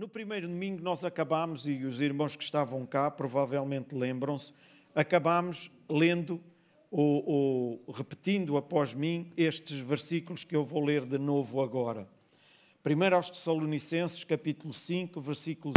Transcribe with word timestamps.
No 0.00 0.08
primeiro 0.08 0.48
domingo 0.48 0.82
nós 0.82 1.04
acabámos, 1.04 1.66
e 1.66 1.84
os 1.84 2.00
irmãos 2.00 2.34
que 2.34 2.42
estavam 2.42 2.86
cá 2.86 3.10
provavelmente 3.10 3.94
lembram-se, 3.94 4.50
acabámos 4.94 5.70
lendo 5.90 6.42
ou, 6.90 7.28
ou, 7.28 7.92
repetindo 7.92 8.56
após 8.56 8.94
mim 8.94 9.30
estes 9.36 9.78
versículos 9.78 10.42
que 10.42 10.56
eu 10.56 10.64
vou 10.64 10.82
ler 10.82 11.04
de 11.04 11.18
novo 11.18 11.60
agora. 11.60 12.08
Primeiro 12.82 13.14
aos 13.14 13.28
Tessalonicenses, 13.28 14.24
capítulo 14.24 14.72
5, 14.72 15.20
versículo 15.20 15.74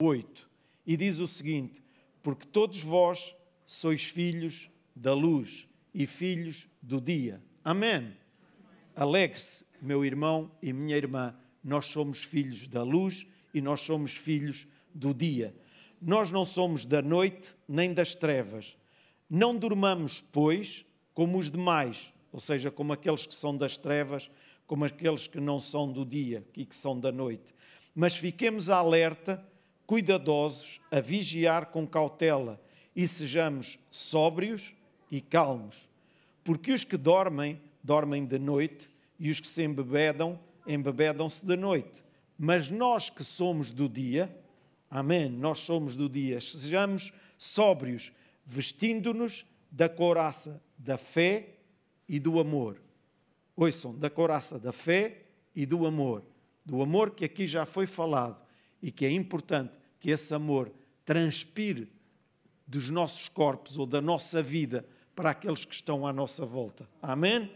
8. 0.00 0.48
E 0.86 0.96
diz 0.96 1.18
o 1.18 1.26
seguinte: 1.26 1.82
Porque 2.22 2.46
todos 2.46 2.80
vós 2.80 3.34
sois 3.66 4.04
filhos 4.04 4.70
da 4.94 5.12
luz 5.12 5.68
e 5.92 6.06
filhos 6.06 6.68
do 6.80 7.00
dia. 7.00 7.42
Amém. 7.64 8.16
Alegre-se, 8.94 9.66
meu 9.82 10.04
irmão 10.04 10.52
e 10.62 10.72
minha 10.72 10.96
irmã 10.96 11.34
nós 11.62 11.86
somos 11.86 12.22
filhos 12.22 12.66
da 12.66 12.82
luz 12.82 13.26
e 13.52 13.60
nós 13.60 13.80
somos 13.80 14.14
filhos 14.16 14.66
do 14.94 15.12
dia. 15.12 15.54
Nós 16.00 16.30
não 16.30 16.44
somos 16.44 16.84
da 16.84 17.02
noite 17.02 17.54
nem 17.68 17.92
das 17.92 18.14
trevas. 18.14 18.76
Não 19.28 19.56
durmamos, 19.56 20.20
pois, 20.20 20.84
como 21.12 21.38
os 21.38 21.50
demais, 21.50 22.12
ou 22.32 22.40
seja, 22.40 22.70
como 22.70 22.92
aqueles 22.92 23.26
que 23.26 23.34
são 23.34 23.56
das 23.56 23.76
trevas, 23.76 24.30
como 24.66 24.84
aqueles 24.84 25.26
que 25.26 25.40
não 25.40 25.58
são 25.58 25.90
do 25.90 26.04
dia 26.04 26.46
e 26.56 26.64
que 26.64 26.74
são 26.74 26.98
da 26.98 27.10
noite. 27.10 27.54
Mas 27.94 28.16
fiquemos 28.16 28.70
alerta, 28.70 29.44
cuidadosos, 29.86 30.80
a 30.90 31.00
vigiar 31.00 31.66
com 31.66 31.86
cautela 31.86 32.60
e 32.94 33.08
sejamos 33.08 33.78
sóbrios 33.90 34.74
e 35.10 35.20
calmos. 35.20 35.88
Porque 36.44 36.72
os 36.72 36.84
que 36.84 36.96
dormem, 36.96 37.60
dormem 37.82 38.24
de 38.24 38.38
noite, 38.38 38.88
e 39.18 39.30
os 39.30 39.40
que 39.40 39.48
se 39.48 39.64
embebedam, 39.64 40.38
embebedam-se 40.68 41.44
da 41.44 41.56
noite. 41.56 42.04
Mas 42.38 42.68
nós 42.68 43.10
que 43.10 43.24
somos 43.24 43.70
do 43.72 43.88
dia, 43.88 44.32
amém, 44.88 45.28
nós 45.28 45.58
somos 45.60 45.96
do 45.96 46.08
dia, 46.08 46.40
sejamos 46.40 47.12
sóbrios, 47.36 48.12
vestindo-nos 48.46 49.44
da 49.70 49.88
couraça 49.88 50.62
da 50.78 50.96
fé 50.96 51.56
e 52.08 52.20
do 52.20 52.38
amor. 52.38 52.80
Ouçam, 53.56 53.92
da 53.98 54.08
couraça 54.08 54.58
da 54.58 54.72
fé 54.72 55.22
e 55.54 55.66
do 55.66 55.84
amor. 55.86 56.22
Do 56.64 56.80
amor 56.80 57.10
que 57.10 57.24
aqui 57.24 57.46
já 57.46 57.66
foi 57.66 57.86
falado 57.86 58.44
e 58.80 58.92
que 58.92 59.04
é 59.04 59.10
importante 59.10 59.72
que 59.98 60.10
esse 60.10 60.32
amor 60.32 60.70
transpire 61.04 61.90
dos 62.66 62.90
nossos 62.90 63.28
corpos 63.28 63.78
ou 63.78 63.86
da 63.86 64.00
nossa 64.00 64.42
vida 64.42 64.86
para 65.16 65.30
aqueles 65.30 65.64
que 65.64 65.74
estão 65.74 66.06
à 66.06 66.12
nossa 66.12 66.46
volta. 66.46 66.88
Amém? 67.02 67.50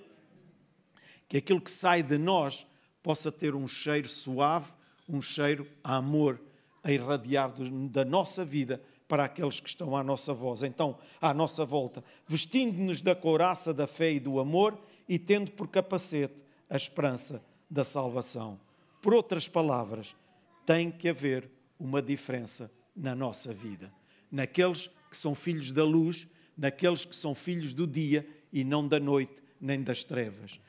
Que 1.28 1.36
aquilo 1.36 1.60
que 1.60 1.70
sai 1.70 2.02
de 2.02 2.18
nós 2.18 2.66
possa 3.02 3.32
ter 3.32 3.54
um 3.54 3.66
cheiro 3.66 4.08
suave, 4.08 4.72
um 5.08 5.20
cheiro 5.20 5.66
a 5.82 5.96
amor 5.96 6.40
a 6.82 6.90
irradiar 6.90 7.52
da 7.90 8.04
nossa 8.04 8.44
vida 8.44 8.82
para 9.06 9.24
aqueles 9.24 9.60
que 9.60 9.68
estão 9.68 9.96
à 9.96 10.02
nossa 10.02 10.32
voz. 10.32 10.62
Então, 10.62 10.98
à 11.20 11.34
nossa 11.34 11.64
volta, 11.64 12.02
vestindo-nos 12.26 13.02
da 13.02 13.14
couraça 13.14 13.74
da 13.74 13.86
fé 13.86 14.12
e 14.12 14.20
do 14.20 14.40
amor 14.40 14.78
e 15.08 15.18
tendo 15.18 15.50
por 15.50 15.68
capacete 15.68 16.34
a 16.68 16.76
esperança 16.76 17.42
da 17.70 17.84
salvação. 17.84 18.58
Por 19.00 19.12
outras 19.12 19.48
palavras, 19.48 20.16
tem 20.64 20.90
que 20.90 21.08
haver 21.08 21.50
uma 21.78 22.00
diferença 22.00 22.70
na 22.94 23.14
nossa 23.14 23.52
vida. 23.52 23.92
Naqueles 24.30 24.88
que 25.10 25.16
são 25.16 25.34
filhos 25.34 25.70
da 25.70 25.84
luz, 25.84 26.26
naqueles 26.56 27.04
que 27.04 27.14
são 27.14 27.34
filhos 27.34 27.72
do 27.72 27.86
dia 27.86 28.26
e 28.52 28.64
não 28.64 28.86
da 28.86 28.98
noite 28.98 29.42
nem 29.60 29.82
das 29.82 30.02
trevas. 30.02 30.60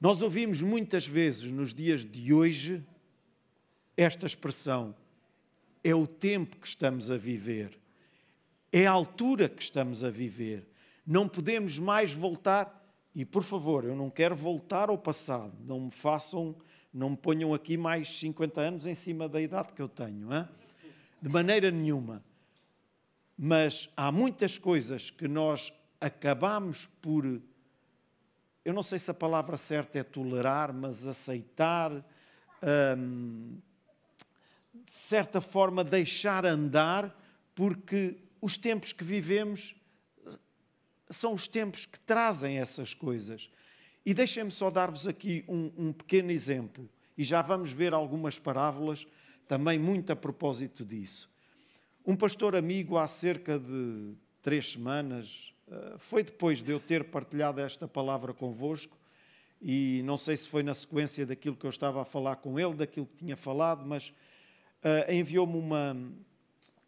Nós 0.00 0.20
ouvimos 0.20 0.60
muitas 0.60 1.06
vezes 1.06 1.50
nos 1.50 1.72
dias 1.72 2.04
de 2.04 2.32
hoje 2.32 2.84
esta 3.96 4.26
expressão: 4.26 4.94
é 5.82 5.94
o 5.94 6.06
tempo 6.06 6.58
que 6.58 6.66
estamos 6.66 7.10
a 7.10 7.16
viver, 7.16 7.78
é 8.70 8.86
a 8.86 8.90
altura 8.90 9.48
que 9.48 9.62
estamos 9.62 10.04
a 10.04 10.10
viver, 10.10 10.68
não 11.06 11.28
podemos 11.28 11.78
mais 11.78 12.12
voltar. 12.12 12.84
E 13.14 13.24
por 13.24 13.42
favor, 13.42 13.84
eu 13.84 13.96
não 13.96 14.10
quero 14.10 14.36
voltar 14.36 14.90
ao 14.90 14.98
passado, 14.98 15.54
não 15.64 15.80
me 15.80 15.90
façam, 15.90 16.54
não 16.92 17.10
me 17.10 17.16
ponham 17.16 17.54
aqui 17.54 17.74
mais 17.78 18.18
50 18.18 18.60
anos 18.60 18.86
em 18.86 18.94
cima 18.94 19.26
da 19.26 19.40
idade 19.40 19.72
que 19.72 19.80
eu 19.80 19.88
tenho, 19.88 20.30
hein? 20.34 20.46
de 21.22 21.28
maneira 21.30 21.70
nenhuma. 21.70 22.22
Mas 23.38 23.88
há 23.96 24.12
muitas 24.12 24.58
coisas 24.58 25.08
que 25.08 25.26
nós 25.26 25.72
acabamos 25.98 26.84
por 27.00 27.40
eu 28.66 28.72
não 28.72 28.82
sei 28.82 28.98
se 28.98 29.08
a 29.08 29.14
palavra 29.14 29.56
certa 29.56 30.00
é 30.00 30.02
tolerar, 30.02 30.74
mas 30.74 31.06
aceitar, 31.06 31.92
hum, 32.98 33.60
de 34.74 34.92
certa 34.92 35.40
forma 35.40 35.84
deixar 35.84 36.44
andar, 36.44 37.16
porque 37.54 38.16
os 38.40 38.58
tempos 38.58 38.92
que 38.92 39.04
vivemos 39.04 39.76
são 41.08 41.32
os 41.32 41.46
tempos 41.46 41.86
que 41.86 42.00
trazem 42.00 42.58
essas 42.58 42.92
coisas. 42.92 43.48
E 44.04 44.12
deixem-me 44.12 44.50
só 44.50 44.68
dar-vos 44.68 45.06
aqui 45.06 45.44
um, 45.46 45.70
um, 45.78 45.92
pequeno 45.92 46.32
exemplo, 46.32 46.90
e 47.16 47.22
já 47.22 47.42
vamos 47.42 47.70
ver 47.70 47.94
algumas 47.94 48.36
parábolas 48.36 49.06
também 49.46 49.78
muito 49.78 50.10
a 50.10 50.16
propósito 50.16 50.84
disso. 50.84 51.30
Um 52.04 52.16
pastor 52.16 52.56
amigo, 52.56 52.98
há 52.98 53.06
cerca 53.06 53.60
de 53.60 54.12
três 54.42 54.72
semanas, 54.72 55.54
eh, 55.54 55.55
foi 55.98 56.22
depois 56.22 56.62
de 56.62 56.70
eu 56.70 56.78
ter 56.78 57.04
partilhado 57.04 57.60
esta 57.60 57.88
palavra 57.88 58.32
convosco, 58.32 58.96
e 59.60 60.02
não 60.04 60.16
sei 60.16 60.36
se 60.36 60.48
foi 60.48 60.62
na 60.62 60.74
sequência 60.74 61.24
daquilo 61.24 61.56
que 61.56 61.64
eu 61.64 61.70
estava 61.70 62.02
a 62.02 62.04
falar 62.04 62.36
com 62.36 62.58
ele, 62.58 62.74
daquilo 62.74 63.06
que 63.06 63.16
tinha 63.16 63.36
falado, 63.36 63.84
mas 63.84 64.10
uh, 64.10 65.10
enviou-me 65.12 65.56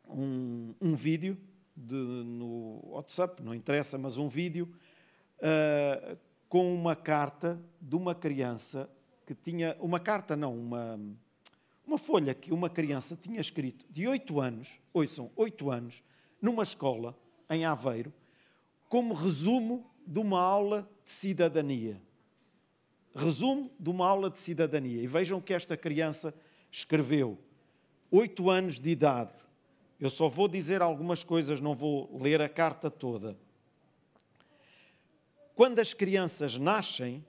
um, 0.09 0.75
um 0.81 0.95
vídeo 0.95 1.37
de, 1.77 1.95
no 1.95 2.81
WhatsApp, 2.85 3.43
não 3.43 3.55
interessa, 3.55 3.97
mas 3.97 4.19
um 4.19 4.29
vídeo 4.29 4.69
uh, 5.39 6.19
com 6.49 6.75
uma 6.75 6.97
carta 6.97 7.61
de 7.81 7.97
uma 7.97 8.15
criança 8.15 8.89
que 9.27 9.35
tinha. 9.35 9.77
Uma 9.81 10.01
carta, 10.01 10.35
não, 10.37 10.57
uma, 10.57 10.99
uma 11.87 11.99
folha 11.99 12.35
que 12.35 12.53
uma 12.53 12.71
criança 12.71 13.17
tinha 13.17 13.41
escrito 13.41 13.85
de 13.91 14.07
oito 14.09 14.41
anos, 14.41 14.79
ouçam, 14.93 15.31
oito 15.37 15.71
anos, 15.71 16.03
numa 16.41 16.63
escola 16.63 17.17
em 17.51 17.65
Aveiro, 17.65 18.13
como 18.89 19.15
resumo 19.15 19.91
de 20.07 20.19
uma 20.19 20.41
aula 20.41 20.89
de 21.05 21.11
cidadania. 21.11 22.01
Resumo 23.15 23.71
de 23.79 23.91
uma 23.91 24.07
aula 24.07 24.31
de 24.31 24.41
cidadania. 24.41 25.03
E 25.03 25.07
vejam 25.07 25.41
que 25.41 25.53
esta 25.53 25.77
criança 25.77 26.35
escreveu, 26.71 27.39
oito 28.11 28.49
anos 28.49 28.79
de 28.79 28.91
idade. 28.91 29.33
Eu 30.01 30.09
só 30.09 30.29
vou 30.29 30.49
dizer 30.49 30.81
algumas 30.81 31.25
coisas, 31.25 31.61
não 31.61 31.75
vou 31.75 32.19
ler 32.21 32.41
a 32.41 32.49
carta 32.49 32.91
toda. 32.91 33.37
Quando 35.55 35.81
as 35.81 35.93
crianças 35.93 36.57
nascem, 36.57 37.25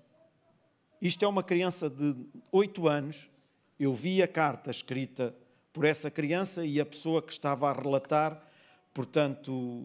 isto 1.01 1.25
é 1.25 1.27
uma 1.27 1.41
criança 1.41 1.89
de 1.89 2.15
oito 2.51 2.87
anos, 2.87 3.27
eu 3.79 3.93
vi 3.93 4.21
a 4.21 4.27
carta 4.27 4.69
escrita 4.69 5.35
por 5.73 5.83
essa 5.83 6.11
criança 6.11 6.65
e 6.65 6.79
a 6.79 6.85
pessoa 6.85 7.21
que 7.21 7.31
estava 7.31 7.69
a 7.69 7.73
relatar, 7.73 8.45
portanto, 8.93 9.83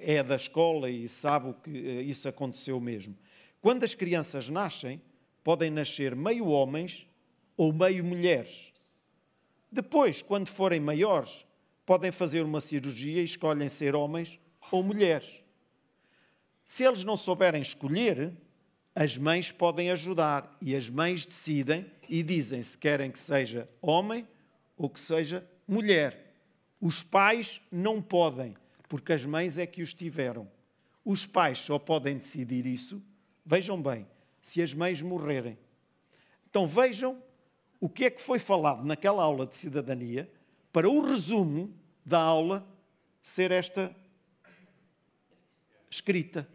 é 0.00 0.22
da 0.22 0.36
escola 0.36 0.88
e 0.88 1.08
sabe 1.08 1.54
que 1.62 1.70
eh, 1.70 2.02
isso 2.02 2.28
aconteceu 2.28 2.80
mesmo. 2.80 3.16
Quando 3.60 3.84
as 3.84 3.94
crianças 3.94 4.48
nascem, 4.48 5.00
podem 5.42 5.70
nascer 5.70 6.14
meio 6.14 6.46
homens 6.46 7.06
ou 7.56 7.72
meio 7.72 8.04
mulheres. 8.04 8.72
Depois, 9.70 10.22
quando 10.22 10.48
forem 10.48 10.80
maiores, 10.80 11.46
podem 11.84 12.12
fazer 12.12 12.42
uma 12.42 12.60
cirurgia 12.60 13.20
e 13.20 13.24
escolhem 13.24 13.68
ser 13.68 13.94
homens 13.94 14.38
ou 14.70 14.82
mulheres. 14.82 15.42
Se 16.64 16.84
eles 16.84 17.04
não 17.04 17.16
souberem 17.16 17.62
escolher, 17.62 18.32
as 18.94 19.16
mães 19.16 19.52
podem 19.52 19.90
ajudar 19.90 20.56
e 20.60 20.74
as 20.74 20.88
mães 20.88 21.26
decidem 21.26 21.86
e 22.08 22.22
dizem 22.22 22.62
se 22.62 22.76
querem 22.76 23.10
que 23.10 23.18
seja 23.18 23.68
homem 23.80 24.26
ou 24.76 24.88
que 24.88 25.00
seja 25.00 25.46
mulher. 25.66 26.34
Os 26.80 27.02
pais 27.02 27.60
não 27.70 28.00
podem 28.00 28.56
porque 28.88 29.12
as 29.12 29.24
mães 29.24 29.58
é 29.58 29.66
que 29.66 29.82
os 29.82 29.92
tiveram. 29.92 30.50
Os 31.04 31.24
pais 31.24 31.58
só 31.58 31.78
podem 31.78 32.16
decidir 32.16 32.66
isso, 32.66 33.02
vejam 33.44 33.80
bem, 33.80 34.06
se 34.40 34.60
as 34.60 34.74
mães 34.74 35.00
morrerem. 35.02 35.58
Então 36.48 36.66
vejam 36.66 37.22
o 37.80 37.88
que 37.88 38.04
é 38.04 38.10
que 38.10 38.20
foi 38.20 38.38
falado 38.38 38.84
naquela 38.84 39.22
aula 39.22 39.46
de 39.46 39.56
cidadania 39.56 40.30
para 40.72 40.88
o 40.88 41.00
resumo 41.00 41.72
da 42.04 42.20
aula 42.20 42.66
ser 43.22 43.50
esta 43.50 43.94
escrita. 45.90 46.48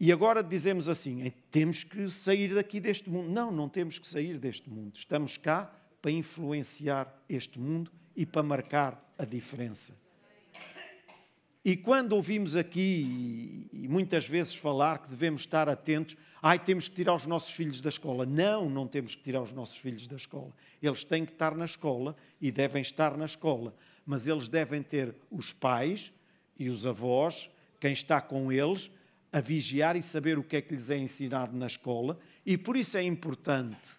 E 0.00 0.12
agora 0.12 0.42
dizemos 0.42 0.88
assim: 0.88 1.32
temos 1.50 1.82
que 1.82 2.08
sair 2.10 2.54
daqui 2.54 2.80
deste 2.80 3.10
mundo. 3.10 3.30
Não, 3.30 3.50
não 3.50 3.68
temos 3.68 3.98
que 3.98 4.06
sair 4.06 4.38
deste 4.38 4.70
mundo. 4.70 4.96
Estamos 4.96 5.36
cá 5.36 5.72
para 6.00 6.10
influenciar 6.10 7.22
este 7.28 7.58
mundo 7.58 7.90
e 8.14 8.24
para 8.24 8.42
marcar 8.42 9.07
a 9.18 9.24
diferença. 9.24 9.92
E 11.64 11.76
quando 11.76 12.12
ouvimos 12.12 12.56
aqui, 12.56 13.68
e 13.72 13.88
muitas 13.88 14.26
vezes 14.26 14.54
falar 14.54 15.00
que 15.00 15.10
devemos 15.10 15.42
estar 15.42 15.68
atentos, 15.68 16.16
ai, 16.40 16.58
temos 16.58 16.88
que 16.88 16.94
tirar 16.94 17.14
os 17.14 17.26
nossos 17.26 17.50
filhos 17.50 17.80
da 17.80 17.90
escola. 17.90 18.24
Não, 18.24 18.70
não 18.70 18.86
temos 18.86 19.14
que 19.14 19.22
tirar 19.22 19.42
os 19.42 19.52
nossos 19.52 19.76
filhos 19.76 20.06
da 20.06 20.16
escola. 20.16 20.52
Eles 20.80 21.04
têm 21.04 21.26
que 21.26 21.32
estar 21.32 21.54
na 21.54 21.64
escola 21.64 22.16
e 22.40 22.50
devem 22.50 22.80
estar 22.80 23.16
na 23.16 23.26
escola. 23.26 23.74
Mas 24.06 24.26
eles 24.26 24.48
devem 24.48 24.82
ter 24.82 25.14
os 25.30 25.52
pais 25.52 26.12
e 26.58 26.70
os 26.70 26.86
avós, 26.86 27.50
quem 27.78 27.92
está 27.92 28.20
com 28.20 28.50
eles, 28.50 28.90
a 29.30 29.40
vigiar 29.40 29.94
e 29.94 30.02
saber 30.02 30.38
o 30.38 30.44
que 30.44 30.56
é 30.56 30.62
que 30.62 30.74
lhes 30.74 30.88
é 30.88 30.96
ensinado 30.96 31.54
na 31.56 31.66
escola. 31.66 32.18
E 32.46 32.56
por 32.56 32.76
isso 32.76 32.96
é 32.96 33.02
importante 33.02 33.90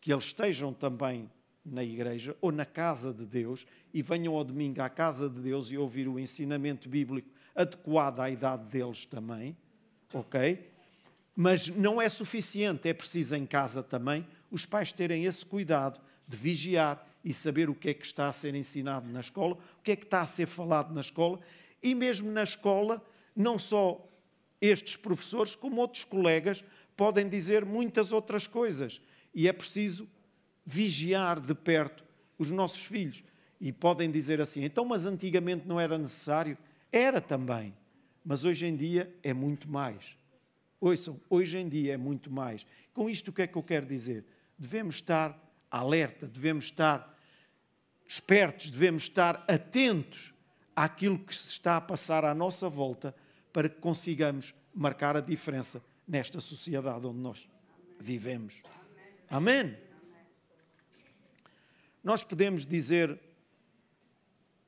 que 0.00 0.12
eles 0.12 0.26
estejam 0.26 0.72
também 0.72 1.28
na 1.72 1.82
igreja 1.82 2.36
ou 2.40 2.50
na 2.50 2.64
casa 2.64 3.12
de 3.12 3.24
Deus 3.24 3.66
e 3.92 4.02
venham 4.02 4.34
ao 4.34 4.44
domingo 4.44 4.80
à 4.80 4.88
casa 4.88 5.28
de 5.28 5.40
Deus 5.40 5.70
e 5.70 5.78
ouvir 5.78 6.08
o 6.08 6.18
ensinamento 6.18 6.88
bíblico 6.88 7.28
adequado 7.54 8.20
à 8.20 8.30
idade 8.30 8.64
deles 8.70 9.04
também, 9.06 9.56
ok? 10.12 10.70
Mas 11.34 11.68
não 11.68 12.00
é 12.00 12.08
suficiente, 12.08 12.88
é 12.88 12.92
preciso 12.92 13.34
em 13.36 13.46
casa 13.46 13.82
também 13.82 14.26
os 14.50 14.64
pais 14.64 14.92
terem 14.92 15.24
esse 15.24 15.44
cuidado 15.44 16.00
de 16.26 16.36
vigiar 16.36 17.06
e 17.24 17.32
saber 17.32 17.68
o 17.68 17.74
que 17.74 17.90
é 17.90 17.94
que 17.94 18.04
está 18.04 18.28
a 18.28 18.32
ser 18.32 18.54
ensinado 18.54 19.08
na 19.10 19.20
escola, 19.20 19.54
o 19.54 19.82
que 19.82 19.92
é 19.92 19.96
que 19.96 20.04
está 20.04 20.20
a 20.20 20.26
ser 20.26 20.46
falado 20.46 20.94
na 20.94 21.00
escola 21.00 21.40
e 21.82 21.94
mesmo 21.94 22.30
na 22.30 22.42
escola, 22.42 23.02
não 23.34 23.58
só 23.58 24.04
estes 24.60 24.96
professores, 24.96 25.54
como 25.54 25.80
outros 25.80 26.04
colegas 26.04 26.64
podem 26.96 27.28
dizer 27.28 27.64
muitas 27.64 28.12
outras 28.12 28.46
coisas 28.46 29.00
e 29.34 29.46
é 29.46 29.52
preciso 29.52 30.08
vigiar 30.68 31.40
de 31.40 31.54
perto 31.54 32.04
os 32.38 32.50
nossos 32.50 32.84
filhos. 32.84 33.24
E 33.58 33.72
podem 33.72 34.10
dizer 34.10 34.38
assim: 34.38 34.62
então, 34.62 34.84
mas 34.84 35.06
antigamente 35.06 35.66
não 35.66 35.80
era 35.80 35.96
necessário? 35.96 36.58
Era 36.92 37.20
também, 37.20 37.74
mas 38.22 38.44
hoje 38.44 38.66
em 38.66 38.76
dia 38.76 39.12
é 39.22 39.32
muito 39.32 39.68
mais. 39.68 40.16
Ouçam, 40.78 41.18
hoje 41.30 41.56
em 41.56 41.68
dia 41.68 41.94
é 41.94 41.96
muito 41.96 42.30
mais. 42.30 42.66
Com 42.92 43.08
isto, 43.08 43.28
o 43.28 43.32
que 43.32 43.42
é 43.42 43.46
que 43.46 43.56
eu 43.56 43.62
quero 43.62 43.86
dizer? 43.86 44.24
Devemos 44.58 44.96
estar 44.96 45.36
alerta, 45.70 46.26
devemos 46.26 46.66
estar 46.66 47.16
espertos, 48.06 48.70
devemos 48.70 49.04
estar 49.04 49.44
atentos 49.48 50.34
àquilo 50.76 51.18
que 51.18 51.34
se 51.34 51.48
está 51.48 51.78
a 51.78 51.80
passar 51.80 52.24
à 52.24 52.34
nossa 52.34 52.68
volta 52.68 53.14
para 53.52 53.68
que 53.68 53.80
consigamos 53.80 54.54
marcar 54.74 55.16
a 55.16 55.20
diferença 55.20 55.82
nesta 56.06 56.40
sociedade 56.40 57.06
onde 57.06 57.18
nós 57.18 57.48
vivemos. 57.98 58.62
Amém? 59.28 59.87
Nós 62.02 62.22
podemos 62.22 62.64
dizer, 62.64 63.18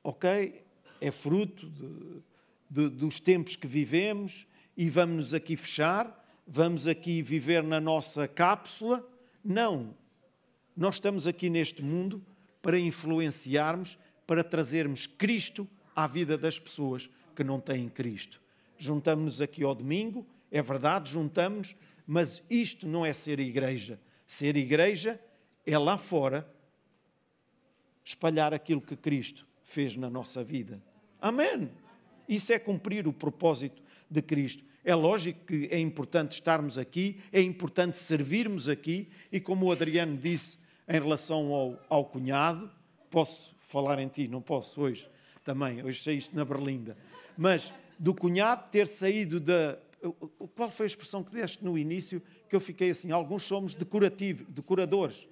ok, 0.03 0.63
é 0.99 1.11
fruto 1.11 1.69
de, 1.69 2.21
de, 2.69 2.89
dos 2.89 3.19
tempos 3.19 3.55
que 3.55 3.67
vivemos 3.67 4.45
e 4.75 4.89
vamos 4.89 5.33
aqui 5.33 5.55
fechar, 5.55 6.17
vamos 6.45 6.87
aqui 6.87 7.21
viver 7.21 7.63
na 7.63 7.79
nossa 7.79 8.27
cápsula. 8.27 9.07
Não. 9.43 9.95
Nós 10.75 10.95
estamos 10.95 11.25
aqui 11.25 11.49
neste 11.49 11.81
mundo 11.81 12.23
para 12.61 12.77
influenciarmos, 12.77 13.97
para 14.27 14.43
trazermos 14.43 15.07
Cristo 15.07 15.67
à 15.95 16.07
vida 16.07 16.37
das 16.37 16.59
pessoas 16.59 17.09
que 17.35 17.43
não 17.43 17.59
têm 17.59 17.89
Cristo. 17.89 18.41
Juntamos-nos 18.77 19.41
aqui 19.41 19.63
ao 19.63 19.75
domingo, 19.75 20.25
é 20.51 20.61
verdade, 20.61 21.11
juntamos, 21.11 21.75
mas 22.05 22.43
isto 22.49 22.87
não 22.87 23.05
é 23.05 23.13
ser 23.13 23.39
igreja. 23.39 23.99
Ser 24.27 24.55
igreja 24.57 25.19
é 25.65 25.77
lá 25.77 25.97
fora 25.97 26.47
espalhar 28.03 28.53
aquilo 28.53 28.81
que 28.81 28.95
Cristo 28.95 29.47
fez 29.63 29.95
na 29.95 30.09
nossa 30.09 30.43
vida. 30.43 30.81
Amém. 31.19 31.71
Isso 32.27 32.53
é 32.53 32.59
cumprir 32.59 33.07
o 33.07 33.13
propósito 33.13 33.81
de 34.09 34.21
Cristo. 34.21 34.63
É 34.83 34.95
lógico 34.95 35.45
que 35.45 35.67
é 35.71 35.79
importante 35.79 36.33
estarmos 36.33 36.77
aqui, 36.77 37.19
é 37.31 37.41
importante 37.41 37.97
servirmos 37.97 38.67
aqui, 38.67 39.09
e 39.31 39.39
como 39.39 39.67
o 39.67 39.71
Adriano 39.71 40.17
disse 40.17 40.57
em 40.87 40.99
relação 40.99 41.53
ao, 41.53 41.79
ao 41.87 42.05
cunhado, 42.05 42.71
posso 43.09 43.55
falar 43.67 43.99
em 43.99 44.07
ti, 44.07 44.27
não 44.27 44.41
posso 44.41 44.81
hoje 44.81 45.09
também, 45.43 45.83
hoje 45.83 46.01
saíste 46.01 46.35
na 46.35 46.43
Berlinda, 46.43 46.97
mas 47.37 47.73
do 47.97 48.13
cunhado 48.13 48.69
ter 48.71 48.87
saído 48.87 49.39
da. 49.39 49.77
Qual 50.55 50.71
foi 50.71 50.85
a 50.85 50.87
expressão 50.87 51.23
que 51.23 51.31
deste 51.31 51.63
no 51.63 51.77
início 51.77 52.21
que 52.49 52.55
eu 52.55 52.59
fiquei 52.59 52.89
assim? 52.89 53.11
Alguns 53.11 53.43
somos 53.43 53.75
decorativos, 53.75 54.47
decoradores, 54.49 55.27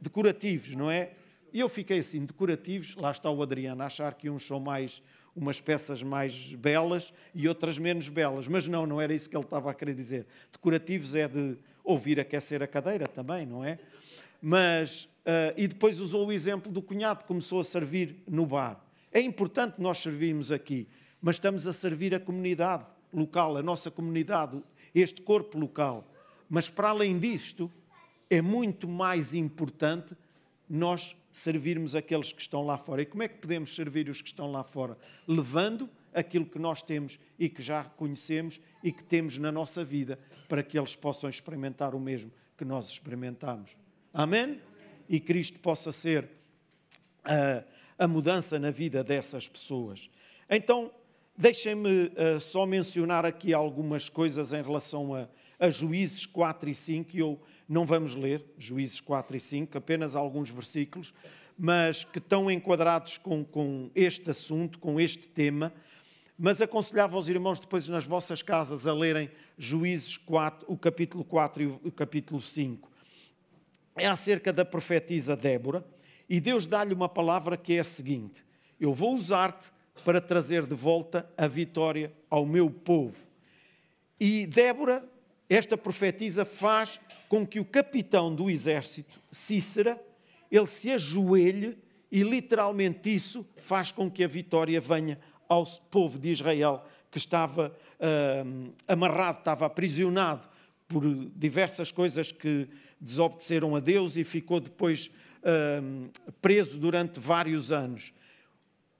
decorativos, 0.00 0.74
não 0.74 0.90
é? 0.90 1.12
E 1.52 1.60
eu 1.60 1.68
fiquei 1.68 1.98
assim, 1.98 2.24
decorativos, 2.24 2.94
lá 2.96 3.10
está 3.10 3.30
o 3.30 3.42
Adriano 3.42 3.82
a 3.82 3.86
achar 3.86 4.14
que 4.14 4.30
uns 4.30 4.46
são 4.46 4.60
mais 4.60 5.02
umas 5.34 5.60
peças 5.60 6.02
mais 6.02 6.52
belas 6.54 7.12
e 7.34 7.48
outras 7.48 7.78
menos 7.78 8.08
belas, 8.08 8.48
mas 8.48 8.66
não, 8.66 8.86
não 8.86 9.00
era 9.00 9.14
isso 9.14 9.30
que 9.30 9.36
ele 9.36 9.44
estava 9.44 9.70
a 9.70 9.74
querer 9.74 9.94
dizer. 9.94 10.26
Decorativos 10.52 11.14
é 11.14 11.28
de 11.28 11.56
ouvir 11.84 12.18
aquecer 12.20 12.62
a 12.62 12.66
cadeira 12.66 13.06
também, 13.06 13.46
não 13.46 13.64
é? 13.64 13.78
Mas, 14.42 15.04
uh, 15.04 15.54
e 15.56 15.68
depois 15.68 16.00
usou 16.00 16.26
o 16.26 16.32
exemplo 16.32 16.72
do 16.72 16.82
cunhado, 16.82 17.24
começou 17.24 17.60
a 17.60 17.64
servir 17.64 18.22
no 18.28 18.46
bar. 18.46 18.80
É 19.12 19.20
importante 19.20 19.74
nós 19.78 19.98
servirmos 19.98 20.50
aqui, 20.52 20.88
mas 21.20 21.36
estamos 21.36 21.66
a 21.66 21.72
servir 21.72 22.14
a 22.14 22.20
comunidade 22.20 22.84
local, 23.12 23.56
a 23.56 23.62
nossa 23.62 23.90
comunidade, 23.90 24.62
este 24.94 25.20
corpo 25.22 25.58
local. 25.58 26.08
Mas 26.48 26.68
para 26.68 26.88
além 26.88 27.18
disto, 27.18 27.70
é 28.28 28.40
muito 28.40 28.88
mais 28.88 29.34
importante 29.34 30.16
nós 30.68 31.16
servirmos 31.32 31.94
aqueles 31.94 32.32
que 32.32 32.40
estão 32.40 32.64
lá 32.64 32.76
fora. 32.76 33.02
E 33.02 33.06
como 33.06 33.22
é 33.22 33.28
que 33.28 33.38
podemos 33.38 33.74
servir 33.74 34.08
os 34.08 34.20
que 34.20 34.28
estão 34.28 34.50
lá 34.50 34.64
fora? 34.64 34.96
Levando 35.26 35.88
aquilo 36.12 36.44
que 36.44 36.58
nós 36.58 36.82
temos 36.82 37.18
e 37.38 37.48
que 37.48 37.62
já 37.62 37.84
conhecemos 37.84 38.60
e 38.82 38.92
que 38.92 39.02
temos 39.04 39.38
na 39.38 39.52
nossa 39.52 39.84
vida, 39.84 40.18
para 40.48 40.62
que 40.62 40.78
eles 40.78 40.96
possam 40.96 41.30
experimentar 41.30 41.94
o 41.94 42.00
mesmo 42.00 42.32
que 42.56 42.64
nós 42.64 42.88
experimentamos. 42.88 43.76
Amém? 44.12 44.60
E 45.08 45.20
Cristo 45.20 45.58
possa 45.60 45.92
ser 45.92 46.24
uh, 46.24 47.64
a 47.98 48.08
mudança 48.08 48.58
na 48.58 48.70
vida 48.70 49.04
dessas 49.04 49.46
pessoas. 49.46 50.10
Então, 50.48 50.90
deixem-me 51.36 52.06
uh, 52.06 52.40
só 52.40 52.66
mencionar 52.66 53.24
aqui 53.24 53.54
algumas 53.54 54.08
coisas 54.08 54.52
em 54.52 54.62
relação 54.62 55.14
a, 55.14 55.28
a 55.58 55.70
Juízes 55.70 56.26
4 56.26 56.70
e 56.70 56.74
5, 56.74 57.16
e 57.16 57.20
eu 57.20 57.40
não 57.70 57.86
vamos 57.86 58.16
ler 58.16 58.44
Juízes 58.58 59.00
4 59.00 59.36
e 59.36 59.40
5, 59.40 59.78
apenas 59.78 60.16
alguns 60.16 60.50
versículos, 60.50 61.14
mas 61.56 62.02
que 62.02 62.18
estão 62.18 62.50
enquadrados 62.50 63.16
com, 63.16 63.44
com 63.44 63.92
este 63.94 64.28
assunto, 64.28 64.80
com 64.80 65.00
este 65.00 65.28
tema. 65.28 65.72
Mas 66.36 66.60
aconselhava 66.60 67.14
aos 67.14 67.28
irmãos 67.28 67.60
depois 67.60 67.86
nas 67.86 68.04
vossas 68.04 68.42
casas 68.42 68.88
a 68.88 68.92
lerem 68.92 69.30
Juízes 69.56 70.16
4, 70.16 70.66
o 70.68 70.76
capítulo 70.76 71.22
4 71.22 71.62
e 71.62 71.66
o 71.66 71.92
capítulo 71.92 72.40
5. 72.40 72.90
É 73.94 74.08
acerca 74.08 74.52
da 74.52 74.64
profetisa 74.64 75.36
Débora, 75.36 75.86
e 76.28 76.40
Deus 76.40 76.66
dá-lhe 76.66 76.92
uma 76.92 77.08
palavra 77.08 77.56
que 77.56 77.74
é 77.74 77.80
a 77.80 77.84
seguinte: 77.84 78.44
Eu 78.80 78.92
vou 78.92 79.14
usar-te 79.14 79.70
para 80.04 80.20
trazer 80.20 80.66
de 80.66 80.74
volta 80.74 81.30
a 81.36 81.46
vitória 81.46 82.12
ao 82.28 82.44
meu 82.44 82.68
povo. 82.68 83.30
E 84.18 84.44
Débora, 84.44 85.08
esta 85.50 85.76
profetisa, 85.76 86.44
faz 86.44 87.00
com 87.28 87.44
que 87.44 87.58
o 87.58 87.64
capitão 87.64 88.32
do 88.32 88.48
exército, 88.48 89.20
Cícera, 89.32 90.00
ele 90.50 90.66
se 90.66 90.90
ajoelhe 90.90 91.76
e 92.10 92.22
literalmente 92.22 93.12
isso 93.12 93.44
faz 93.56 93.92
com 93.92 94.10
que 94.10 94.24
a 94.24 94.28
vitória 94.28 94.80
venha 94.80 95.18
ao 95.48 95.66
povo 95.66 96.18
de 96.18 96.30
Israel 96.30 96.84
que 97.10 97.18
estava 97.18 97.76
uh, 97.98 98.72
amarrado, 98.86 99.38
estava 99.38 99.66
aprisionado 99.66 100.48
por 100.86 101.02
diversas 101.34 101.90
coisas 101.90 102.30
que 102.30 102.68
desobedeceram 103.00 103.74
a 103.74 103.80
Deus 103.80 104.16
e 104.16 104.24
ficou 104.24 104.60
depois 104.60 105.10
uh, 105.42 106.10
preso 106.40 106.78
durante 106.78 107.18
vários 107.18 107.72
anos. 107.72 108.12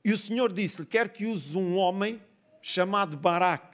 E 0.05 0.13
o 0.13 0.19
Senhor 0.19 0.53
disse-lhe: 0.53 0.87
Quer 0.87 1.11
que 1.11 1.27
uses 1.27 1.55
um 1.55 1.77
homem 1.77 2.21
chamado 2.63 3.17
Baraque, 3.17 3.70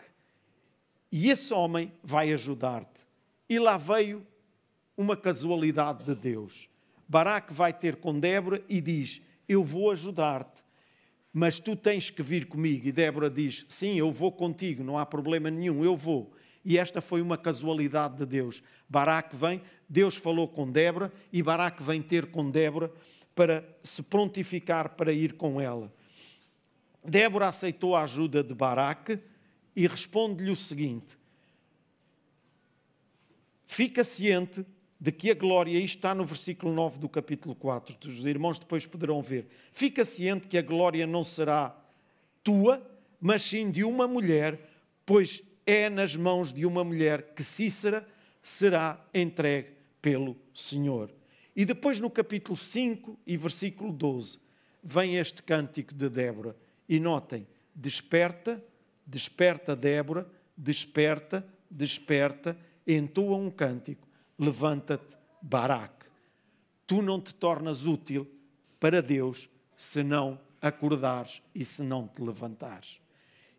e 1.16 1.30
esse 1.30 1.54
homem 1.54 1.90
vai 2.04 2.30
ajudar-te. 2.34 3.00
E 3.48 3.58
lá 3.58 3.78
veio 3.78 4.22
uma 4.94 5.16
casualidade 5.16 6.04
de 6.04 6.14
Deus. 6.14 6.68
Baraque 7.08 7.54
vai 7.54 7.72
ter 7.72 7.96
com 7.96 8.20
Débora 8.20 8.62
e 8.68 8.82
diz: 8.82 9.22
Eu 9.48 9.64
vou 9.64 9.90
ajudar-te, 9.90 10.62
mas 11.32 11.58
tu 11.58 11.74
tens 11.74 12.10
que 12.10 12.22
vir 12.22 12.44
comigo. 12.44 12.86
E 12.86 12.92
Débora 12.92 13.30
diz: 13.30 13.64
Sim, 13.66 13.96
eu 13.98 14.12
vou 14.12 14.30
contigo, 14.30 14.84
não 14.84 14.98
há 14.98 15.06
problema 15.06 15.50
nenhum, 15.50 15.82
eu 15.82 15.96
vou. 15.96 16.34
E 16.62 16.76
esta 16.76 17.00
foi 17.00 17.22
uma 17.22 17.38
casualidade 17.38 18.18
de 18.18 18.26
Deus. 18.26 18.62
Baraque 18.86 19.34
vem, 19.34 19.62
Deus 19.88 20.16
falou 20.16 20.46
com 20.46 20.70
Débora 20.70 21.10
e 21.32 21.42
Baraque 21.42 21.82
vem 21.82 22.02
ter 22.02 22.26
com 22.26 22.50
Débora 22.50 22.92
para 23.34 23.66
se 23.82 24.02
prontificar 24.02 24.90
para 24.90 25.14
ir 25.14 25.32
com 25.32 25.58
ela. 25.58 25.90
Débora 27.02 27.48
aceitou 27.48 27.96
a 27.96 28.02
ajuda 28.02 28.44
de 28.44 28.52
Baraque 28.52 29.18
e 29.76 29.86
responde-lhe 29.86 30.50
o 30.50 30.56
seguinte: 30.56 31.16
Fica 33.66 34.02
ciente 34.02 34.64
de 34.98 35.12
que 35.12 35.30
a 35.30 35.34
glória, 35.34 35.78
isto 35.78 35.96
está 35.96 36.14
no 36.14 36.24
versículo 36.24 36.72
9 36.72 36.98
do 36.98 37.08
capítulo 37.08 37.54
4, 37.54 38.08
os 38.08 38.24
irmãos 38.24 38.58
depois 38.58 38.86
poderão 38.86 39.20
ver. 39.20 39.46
Fica 39.70 40.04
ciente 40.04 40.48
que 40.48 40.56
a 40.56 40.62
glória 40.62 41.06
não 41.06 41.22
será 41.22 41.76
tua, 42.42 42.84
mas 43.20 43.42
sim 43.42 43.70
de 43.70 43.84
uma 43.84 44.08
mulher, 44.08 44.58
pois 45.04 45.42
é 45.66 45.90
nas 45.90 46.16
mãos 46.16 46.52
de 46.52 46.64
uma 46.64 46.82
mulher 46.82 47.34
que 47.34 47.44
Cícera 47.44 48.08
será 48.42 49.04
entregue 49.12 49.70
pelo 50.00 50.36
Senhor. 50.54 51.12
E 51.54 51.64
depois 51.64 52.00
no 52.00 52.08
capítulo 52.08 52.56
5 52.56 53.18
e 53.26 53.36
versículo 53.36 53.92
12, 53.92 54.38
vem 54.82 55.16
este 55.16 55.42
cântico 55.42 55.92
de 55.92 56.08
Débora. 56.08 56.56
E 56.88 57.00
notem, 57.00 57.46
desperta, 57.74 58.62
desperta 59.06 59.76
Débora, 59.76 60.26
desperta, 60.56 61.46
desperta, 61.70 62.56
entoa 62.86 63.36
um 63.36 63.50
cântico, 63.50 64.08
levanta-te, 64.38 65.16
Baraque. 65.40 66.06
Tu 66.86 67.02
não 67.02 67.20
te 67.20 67.34
tornas 67.34 67.86
útil 67.86 68.26
para 68.80 69.00
Deus 69.00 69.48
se 69.76 70.02
não 70.02 70.40
acordares 70.60 71.42
e 71.54 71.64
se 71.64 71.82
não 71.82 72.08
te 72.08 72.22
levantares. 72.22 73.00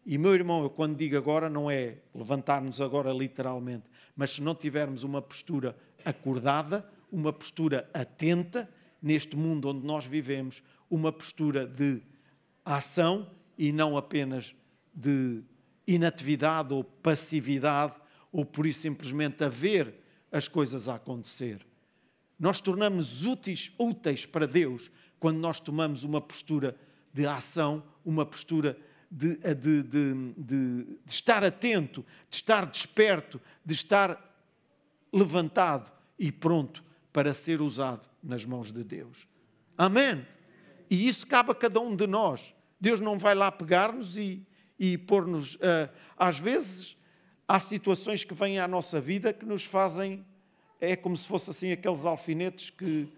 E 0.05 0.17
meu 0.17 0.33
irmão, 0.33 0.63
eu 0.63 0.69
quando 0.69 0.95
digo 0.95 1.17
agora 1.17 1.49
não 1.49 1.69
é 1.69 1.97
levantar-nos 2.15 2.79
agora 2.79 3.11
literalmente, 3.11 3.85
mas 4.15 4.31
se 4.31 4.41
não 4.41 4.55
tivermos 4.55 5.03
uma 5.03 5.21
postura 5.21 5.77
acordada, 6.03 6.89
uma 7.11 7.33
postura 7.33 7.89
atenta 7.93 8.69
neste 9.01 9.35
mundo 9.35 9.69
onde 9.69 9.85
nós 9.85 10.05
vivemos, 10.05 10.63
uma 10.89 11.11
postura 11.11 11.67
de 11.67 12.01
ação 12.63 13.29
e 13.57 13.71
não 13.71 13.97
apenas 13.97 14.55
de 14.97 15.43
inatividade 15.85 16.73
ou 16.73 16.83
passividade, 16.83 17.93
ou 18.31 18.43
por 18.43 18.65
isso 18.65 18.79
simplesmente 18.79 19.43
a 19.43 19.47
ver 19.47 19.93
as 20.31 20.47
coisas 20.47 20.89
a 20.89 20.95
acontecer. 20.95 21.65
Nós 22.39 22.59
tornamos 22.59 23.23
úteis, 23.23 23.71
úteis 23.77 24.25
para 24.25 24.47
Deus 24.47 24.91
quando 25.19 25.37
nós 25.37 25.59
tomamos 25.59 26.03
uma 26.03 26.19
postura 26.19 26.75
de 27.13 27.25
ação, 27.25 27.83
uma 28.03 28.25
postura 28.25 28.77
de, 29.09 29.35
de, 29.37 29.83
de, 29.83 30.33
de, 30.35 30.99
estar 31.05 31.43
atento, 31.43 32.05
de 32.29 32.35
estar 32.35 32.65
desperto, 32.65 33.39
de 33.63 33.73
estar 33.73 34.23
levantado 35.13 35.91
e 36.19 36.31
pronto 36.31 36.83
para 37.13 37.33
ser 37.33 37.61
usado 37.61 38.07
nas 38.21 38.45
mãos 38.45 38.71
de 38.71 38.83
Deus. 38.83 39.27
Amém? 39.77 40.25
E 40.89 41.07
isso 41.07 41.25
cabe 41.25 41.51
a 41.51 41.55
cada 41.55 41.79
um 41.79 41.95
de 41.95 42.07
nós. 42.07 42.53
Deus 42.79 42.99
não 42.99 43.17
vai 43.17 43.33
lá 43.33 43.51
pegar-nos 43.51 44.17
e, 44.17 44.45
e 44.79 44.97
pôr-nos. 44.97 45.55
Uh, 45.55 45.89
às 46.17 46.39
vezes, 46.39 46.97
há 47.47 47.59
situações 47.59 48.23
que 48.23 48.33
vêm 48.33 48.59
à 48.59 48.67
nossa 48.67 48.99
vida 48.99 49.33
que 49.33 49.45
nos 49.45 49.65
fazem. 49.65 50.25
É 50.79 50.95
como 50.95 51.17
se 51.17 51.27
fosse 51.27 51.49
assim 51.49 51.71
aqueles 51.71 52.05
alfinetes 52.05 52.69
que, 52.69 53.11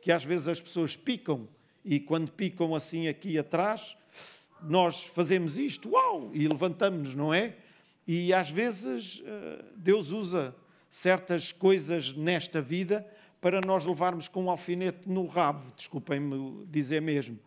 que 0.00 0.10
às 0.10 0.24
vezes 0.24 0.48
as 0.48 0.60
pessoas 0.60 0.96
picam 0.96 1.48
e 1.84 2.00
quando 2.00 2.32
picam 2.32 2.74
assim 2.74 3.08
aqui 3.08 3.38
atrás, 3.38 3.96
nós 4.62 5.04
fazemos 5.04 5.58
isto, 5.58 5.90
uau, 5.90 6.30
e 6.32 6.48
levantamos, 6.48 7.14
não 7.14 7.32
é? 7.32 7.56
E 8.06 8.32
às 8.32 8.50
vezes 8.50 9.20
uh, 9.20 9.64
Deus 9.76 10.10
usa 10.10 10.54
certas 10.90 11.52
coisas 11.52 12.12
nesta 12.12 12.62
vida 12.62 13.06
para 13.40 13.60
nós 13.60 13.84
levarmos 13.84 14.26
com 14.26 14.44
um 14.44 14.50
alfinete 14.50 15.08
no 15.08 15.26
rabo, 15.26 15.70
desculpem-me 15.76 16.64
dizer 16.66 17.02
mesmo. 17.02 17.38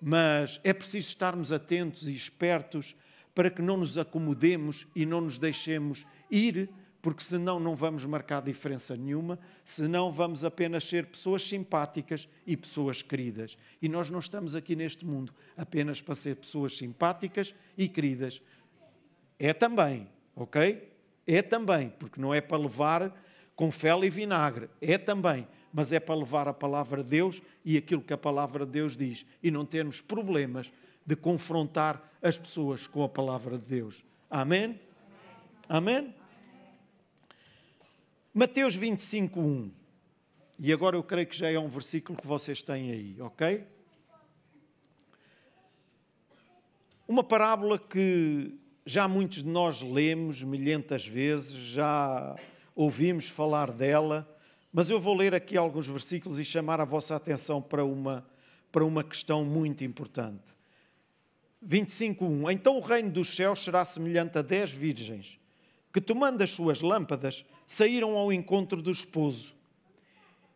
Mas 0.00 0.58
é 0.64 0.72
preciso 0.72 1.08
estarmos 1.08 1.52
atentos 1.52 2.08
e 2.08 2.14
espertos 2.14 2.96
para 3.34 3.50
que 3.50 3.62
não 3.62 3.76
nos 3.76 3.96
acomodemos 3.96 4.86
e 4.94 5.06
não 5.06 5.20
nos 5.20 5.38
deixemos 5.38 6.06
ir, 6.30 6.68
porque 7.00 7.24
senão 7.24 7.58
não 7.58 7.74
vamos 7.74 8.04
marcar 8.04 8.40
diferença 8.40 8.96
nenhuma, 8.96 9.38
senão 9.64 10.12
vamos 10.12 10.44
apenas 10.44 10.84
ser 10.84 11.06
pessoas 11.06 11.42
simpáticas 11.42 12.28
e 12.46 12.56
pessoas 12.56 13.02
queridas. 13.02 13.56
E 13.80 13.88
nós 13.88 14.08
não 14.08 14.20
estamos 14.20 14.54
aqui 14.54 14.76
neste 14.76 15.04
mundo 15.04 15.34
apenas 15.56 16.00
para 16.00 16.14
ser 16.14 16.36
pessoas 16.36 16.76
simpáticas 16.76 17.52
e 17.76 17.88
queridas. 17.88 18.40
É 19.36 19.52
também, 19.52 20.08
ok? 20.36 20.92
É 21.26 21.42
também, 21.42 21.90
porque 21.90 22.20
não 22.20 22.32
é 22.32 22.40
para 22.40 22.62
levar 22.62 23.12
com 23.56 23.72
fel 23.72 24.04
e 24.04 24.10
vinagre. 24.10 24.68
É 24.80 24.96
também, 24.96 25.46
mas 25.72 25.92
é 25.92 25.98
para 25.98 26.14
levar 26.14 26.46
a 26.46 26.54
palavra 26.54 27.02
de 27.02 27.10
Deus 27.10 27.42
e 27.64 27.76
aquilo 27.76 28.02
que 28.02 28.12
a 28.12 28.18
palavra 28.18 28.64
de 28.64 28.72
Deus 28.72 28.96
diz 28.96 29.26
e 29.42 29.50
não 29.50 29.64
termos 29.64 30.00
problemas 30.00 30.72
de 31.04 31.16
confrontar 31.16 32.12
as 32.22 32.38
pessoas 32.38 32.86
com 32.86 33.02
a 33.02 33.08
palavra 33.08 33.58
de 33.58 33.68
Deus. 33.68 34.04
Amém? 34.30 34.80
Amém? 35.68 36.14
Mateus 38.32 38.74
25, 38.74 39.40
1. 39.40 39.70
E 40.58 40.72
agora 40.72 40.96
eu 40.96 41.02
creio 41.02 41.26
que 41.26 41.36
já 41.36 41.50
é 41.50 41.58
um 41.58 41.68
versículo 41.68 42.18
que 42.18 42.26
vocês 42.26 42.62
têm 42.62 42.92
aí, 42.92 43.20
ok? 43.20 43.66
Uma 47.06 47.24
parábola 47.24 47.78
que 47.78 48.58
já 48.86 49.06
muitos 49.06 49.42
de 49.42 49.48
nós 49.48 49.82
lemos 49.82 50.42
milhentas 50.42 51.06
vezes, 51.06 51.52
já 51.52 52.36
ouvimos 52.74 53.28
falar 53.28 53.70
dela, 53.72 54.28
mas 54.72 54.88
eu 54.88 55.00
vou 55.00 55.14
ler 55.14 55.34
aqui 55.34 55.56
alguns 55.56 55.86
versículos 55.86 56.38
e 56.38 56.44
chamar 56.44 56.80
a 56.80 56.84
vossa 56.84 57.14
atenção 57.14 57.60
para 57.60 57.84
uma, 57.84 58.26
para 58.70 58.84
uma 58.84 59.04
questão 59.04 59.44
muito 59.44 59.84
importante. 59.84 60.54
25.1 61.66 62.52
Então 62.52 62.76
o 62.76 62.80
reino 62.80 63.10
dos 63.10 63.34
céus 63.34 63.60
será 63.60 63.84
semelhante 63.84 64.38
a 64.38 64.42
dez 64.42 64.72
virgens, 64.72 65.38
que 65.92 66.00
tomando 66.00 66.42
as 66.42 66.50
suas 66.50 66.80
lâmpadas, 66.80 67.44
saíram 67.66 68.16
ao 68.16 68.32
encontro 68.32 68.82
do 68.82 68.90
esposo. 68.90 69.54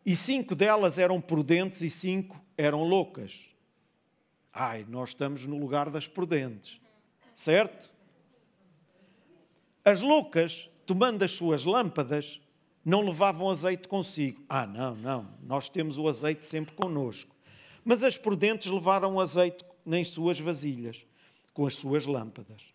E 0.05 0.15
cinco 0.15 0.55
delas 0.55 0.97
eram 0.97 1.19
prudentes 1.19 1.81
e 1.81 1.89
cinco 1.89 2.41
eram 2.57 2.83
loucas. 2.83 3.49
Ai, 4.53 4.85
nós 4.89 5.09
estamos 5.09 5.45
no 5.45 5.57
lugar 5.57 5.89
das 5.89 6.07
prudentes, 6.07 6.79
certo? 7.35 7.91
As 9.83 10.01
loucas 10.01 10.69
tomando 10.87 11.21
as 11.23 11.33
suas 11.33 11.65
lâmpadas, 11.65 12.39
não 12.83 13.01
levavam 13.01 13.51
azeite 13.51 13.89
consigo. 13.89 14.41
Ah, 14.47 14.65
não, 14.65 14.95
não, 14.95 15.27
nós 15.43 15.67
temos 15.67 15.97
o 15.97 16.07
azeite 16.07 16.45
sempre 16.45 16.73
conosco. 16.73 17.35
Mas 17.83 18.01
as 18.01 18.17
prudentes 18.17 18.71
levaram 18.71 19.15
o 19.15 19.21
azeite 19.21 19.65
nas 19.87 20.09
suas 20.09 20.37
vasilhas, 20.37 21.07
com 21.53 21.65
as 21.65 21.75
suas 21.75 22.05
lâmpadas. 22.05 22.73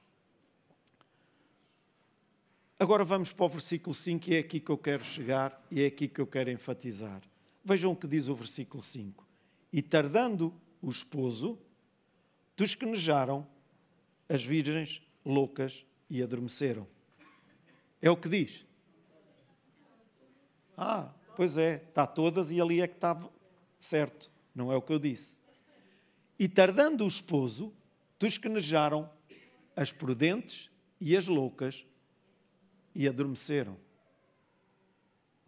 Agora 2.78 3.04
vamos 3.04 3.30
para 3.30 3.44
o 3.44 3.48
versículo 3.50 3.94
5, 3.94 4.30
e 4.30 4.34
é 4.34 4.38
aqui 4.38 4.58
que 4.58 4.70
eu 4.70 4.78
quero 4.78 5.04
chegar 5.04 5.62
e 5.70 5.82
é 5.82 5.86
aqui 5.86 6.08
que 6.08 6.22
eu 6.22 6.26
quero 6.26 6.50
enfatizar. 6.50 7.20
Vejam 7.62 7.92
o 7.92 7.96
que 7.96 8.08
diz 8.08 8.28
o 8.28 8.34
versículo 8.34 8.82
5. 8.82 9.28
E 9.70 9.82
tardando 9.82 10.54
o 10.80 10.88
esposo, 10.88 11.58
tosquenejaram 12.56 13.46
as 14.26 14.42
virgens 14.42 15.02
loucas 15.24 15.84
e 16.08 16.22
adormeceram. 16.22 16.88
É 18.00 18.10
o 18.10 18.16
que 18.16 18.28
diz. 18.28 18.64
Ah, 20.76 21.12
pois 21.36 21.58
é, 21.58 21.84
está 21.88 22.06
todas 22.06 22.50
e 22.50 22.58
ali 22.60 22.80
é 22.80 22.88
que 22.88 22.94
estava 22.94 23.30
certo. 23.78 24.30
Não 24.54 24.72
é 24.72 24.76
o 24.76 24.82
que 24.82 24.94
eu 24.94 24.98
disse. 24.98 25.36
E 26.42 26.48
tardando 26.48 27.04
o 27.04 27.06
esposo, 27.06 27.72
tosquenejaram 28.18 29.08
as 29.76 29.92
prudentes 29.92 30.68
e 31.00 31.16
as 31.16 31.28
loucas 31.28 31.86
e 32.92 33.06
adormeceram. 33.06 33.76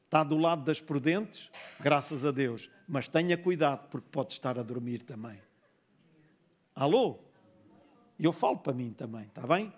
Está 0.04 0.22
do 0.22 0.36
lado 0.36 0.62
das 0.62 0.80
prudentes, 0.80 1.50
graças 1.80 2.24
a 2.24 2.30
Deus, 2.30 2.70
mas 2.86 3.08
tenha 3.08 3.36
cuidado 3.36 3.88
porque 3.88 4.06
pode 4.08 4.34
estar 4.34 4.56
a 4.56 4.62
dormir 4.62 5.02
também. 5.02 5.42
Alô? 6.76 7.18
Eu 8.16 8.32
falo 8.32 8.58
para 8.58 8.72
mim 8.72 8.92
também, 8.92 9.24
está 9.24 9.44
bem? 9.44 9.72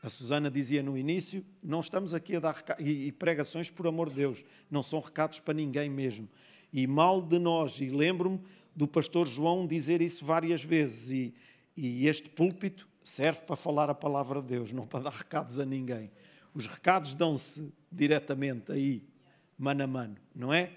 A 0.00 0.08
Susana 0.08 0.48
dizia 0.48 0.80
no 0.80 0.96
início: 0.96 1.44
não 1.60 1.80
estamos 1.80 2.14
aqui 2.14 2.36
a 2.36 2.38
dar 2.38 2.54
recados, 2.54 2.86
e 2.86 3.10
pregações, 3.10 3.68
por 3.68 3.88
amor 3.88 4.10
de 4.10 4.14
Deus, 4.14 4.44
não 4.70 4.84
são 4.84 5.00
recados 5.00 5.40
para 5.40 5.54
ninguém 5.54 5.90
mesmo. 5.90 6.28
E 6.72 6.86
mal 6.86 7.20
de 7.20 7.40
nós, 7.40 7.80
e 7.80 7.88
lembro-me 7.88 8.40
do 8.74 8.88
pastor 8.88 9.26
João 9.26 9.66
dizer 9.66 10.00
isso 10.00 10.24
várias 10.24 10.64
vezes, 10.64 11.10
e, 11.10 11.34
e 11.76 12.06
este 12.06 12.28
púlpito 12.28 12.88
serve 13.04 13.42
para 13.42 13.56
falar 13.56 13.90
a 13.90 13.94
palavra 13.94 14.40
de 14.40 14.48
Deus, 14.48 14.72
não 14.72 14.86
para 14.86 15.04
dar 15.04 15.12
recados 15.12 15.58
a 15.58 15.64
ninguém. 15.64 16.10
Os 16.54 16.66
recados 16.66 17.14
dão-se 17.14 17.72
diretamente 17.90 18.70
aí, 18.72 19.02
mano 19.58 19.82
a 19.82 19.86
mano, 19.86 20.16
não 20.34 20.52
é? 20.52 20.70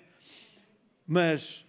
Mas, 1.06 1.66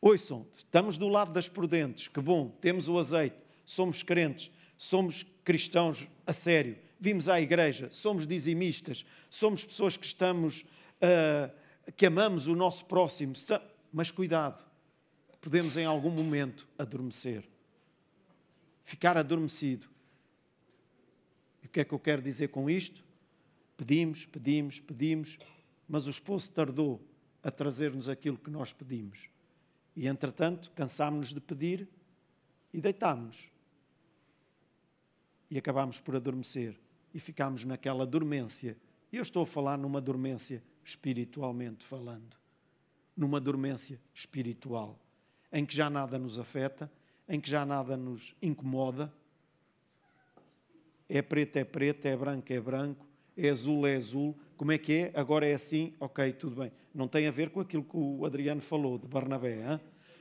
ouçam, 0.00 0.46
estamos 0.56 0.96
do 0.96 1.08
lado 1.08 1.32
das 1.32 1.48
prudentes, 1.48 2.08
que 2.08 2.20
bom, 2.20 2.48
temos 2.60 2.88
o 2.88 2.98
azeite, 2.98 3.36
somos 3.64 4.02
crentes, 4.02 4.50
somos 4.76 5.26
cristãos 5.44 6.06
a 6.26 6.32
sério, 6.32 6.76
vimos 6.98 7.28
à 7.28 7.40
igreja, 7.40 7.88
somos 7.90 8.26
dizimistas, 8.26 9.04
somos 9.28 9.64
pessoas 9.64 9.96
que 9.96 10.06
estamos, 10.06 10.62
uh, 11.02 11.50
que 11.96 12.06
amamos 12.06 12.46
o 12.46 12.54
nosso 12.54 12.84
próximo, 12.84 13.32
mas 13.92 14.10
cuidado, 14.10 14.64
podemos 15.40 15.76
em 15.76 15.84
algum 15.84 16.10
momento 16.10 16.68
adormecer, 16.78 17.48
ficar 18.84 19.16
adormecido. 19.16 19.88
E 21.62 21.66
o 21.66 21.68
que 21.68 21.80
é 21.80 21.84
que 21.84 21.92
eu 21.92 21.98
quero 21.98 22.22
dizer 22.22 22.48
com 22.48 22.68
isto? 22.68 23.04
Pedimos, 23.76 24.26
pedimos, 24.26 24.80
pedimos, 24.80 25.38
mas 25.88 26.06
o 26.06 26.10
esposo 26.10 26.50
tardou 26.50 27.00
a 27.42 27.50
trazer-nos 27.50 28.08
aquilo 28.08 28.36
que 28.36 28.50
nós 28.50 28.72
pedimos. 28.72 29.28
E 29.96 30.06
entretanto, 30.06 30.70
cansámos-nos 30.72 31.32
de 31.32 31.40
pedir 31.40 31.88
e 32.72 32.80
deitámos-nos. 32.80 33.50
e 35.50 35.58
acabámos 35.58 35.98
por 35.98 36.14
adormecer 36.14 36.78
e 37.12 37.18
ficámos 37.18 37.64
naquela 37.64 38.06
dormência. 38.06 38.76
E 39.12 39.16
eu 39.16 39.22
estou 39.22 39.42
a 39.42 39.46
falar 39.46 39.76
numa 39.76 40.00
dormência 40.00 40.62
espiritualmente 40.84 41.84
falando, 41.84 42.36
numa 43.16 43.40
dormência 43.40 44.00
espiritual, 44.14 44.98
em 45.52 45.64
que 45.64 45.74
já 45.74 45.90
nada 45.90 46.18
nos 46.18 46.38
afeta, 46.38 46.90
em 47.28 47.40
que 47.40 47.50
já 47.50 47.64
nada 47.64 47.96
nos 47.96 48.34
incomoda. 48.40 49.12
É 51.08 51.20
preto, 51.22 51.56
é 51.56 51.64
preto, 51.64 52.06
é 52.06 52.16
branco, 52.16 52.52
é 52.52 52.60
branco, 52.60 53.06
é 53.36 53.48
azul, 53.48 53.86
é 53.86 53.96
azul. 53.96 54.36
Como 54.56 54.72
é 54.72 54.78
que 54.78 54.92
é? 54.92 55.12
Agora 55.14 55.48
é 55.48 55.54
assim, 55.54 55.94
ok, 55.98 56.32
tudo 56.34 56.56
bem. 56.56 56.72
Não 56.94 57.08
tem 57.08 57.26
a 57.26 57.30
ver 57.30 57.50
com 57.50 57.60
aquilo 57.60 57.82
que 57.82 57.96
o 57.96 58.24
Adriano 58.24 58.60
falou 58.60 58.98
de 58.98 59.08
Barnabé. 59.08 59.72
Hein? 59.72 59.80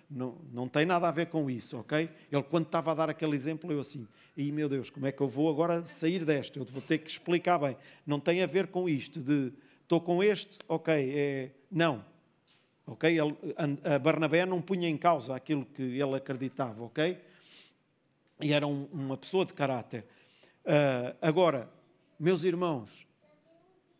Não, 0.09 0.38
não 0.51 0.67
tem 0.67 0.86
nada 0.86 1.07
a 1.07 1.12
ver 1.12 1.27
com 1.27 1.50
isso, 1.50 1.77
ok? 1.77 2.09
Ele, 2.31 2.43
quando 2.43 2.65
estava 2.65 2.91
a 2.91 2.95
dar 2.95 3.09
aquele 3.09 3.36
exemplo, 3.36 3.71
eu 3.71 3.79
assim, 3.79 4.07
e 4.36 4.51
meu 4.51 4.67
Deus, 4.67 4.89
como 4.89 5.05
é 5.05 5.12
que 5.12 5.21
eu 5.21 5.27
vou 5.27 5.50
agora 5.50 5.86
sair 5.86 6.25
desta? 6.25 6.57
Eu 6.57 6.65
vou 6.65 6.81
ter 6.81 6.98
que 6.98 7.09
explicar 7.09 7.59
bem. 7.59 7.77
Não 8.07 8.19
tem 8.19 8.41
a 8.41 8.48
ver 8.48 8.67
com 8.67 8.89
isto 8.89 9.21
de 9.21 9.53
estou 9.83 10.01
com 10.01 10.24
este, 10.24 10.57
ok, 10.67 10.93
é. 11.15 11.51
Não. 11.71 12.03
Ok? 12.89 13.08
Ele, 13.08 13.38
a 13.84 14.00
Barnabé 14.00 14.48
não 14.48 14.60
punha 14.60 14.89
em 14.89 14.98
causa 14.98 15.36
aquilo 15.36 15.63
que 15.63 15.84
ele 15.84 16.15
acreditava, 16.15 16.84
ok? 16.84 17.22
E 18.41 18.51
era 18.51 18.65
um, 18.65 18.86
uma 18.86 19.15
pessoa 19.15 19.46
de 19.46 19.53
caráter. 19.53 20.05
Uh, 20.65 21.15
agora, 21.22 21.69
meus 22.19 22.43
irmãos, 22.43 23.05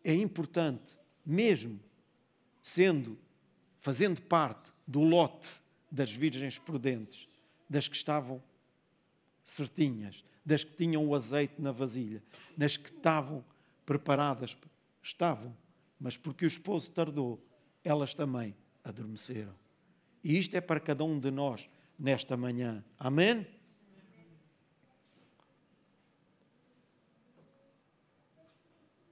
é 0.02 0.12
importante, 0.12 0.98
mesmo 1.24 1.78
sendo, 2.60 3.16
fazendo 3.78 4.20
parte 4.22 4.72
do 4.84 5.02
lote 5.02 5.62
das 5.88 6.12
virgens 6.12 6.58
prudentes, 6.58 7.28
das 7.68 7.86
que 7.86 7.94
estavam 7.94 8.42
certinhas, 9.44 10.24
das 10.44 10.64
que 10.64 10.74
tinham 10.74 11.06
o 11.06 11.14
azeite 11.14 11.62
na 11.62 11.70
vasilha, 11.70 12.20
das 12.56 12.76
que 12.76 12.88
estavam 12.90 13.44
preparadas. 13.86 14.56
Estavam, 15.00 15.56
mas 15.98 16.16
porque 16.16 16.44
o 16.44 16.48
esposo 16.48 16.90
tardou, 16.90 17.40
elas 17.84 18.14
também 18.14 18.54
adormeceram. 18.84 19.54
E 20.22 20.38
isto 20.38 20.56
é 20.56 20.60
para 20.60 20.80
cada 20.80 21.04
um 21.04 21.18
de 21.18 21.30
nós 21.30 21.68
nesta 21.98 22.36
manhã. 22.36 22.84
Amém? 22.98 23.46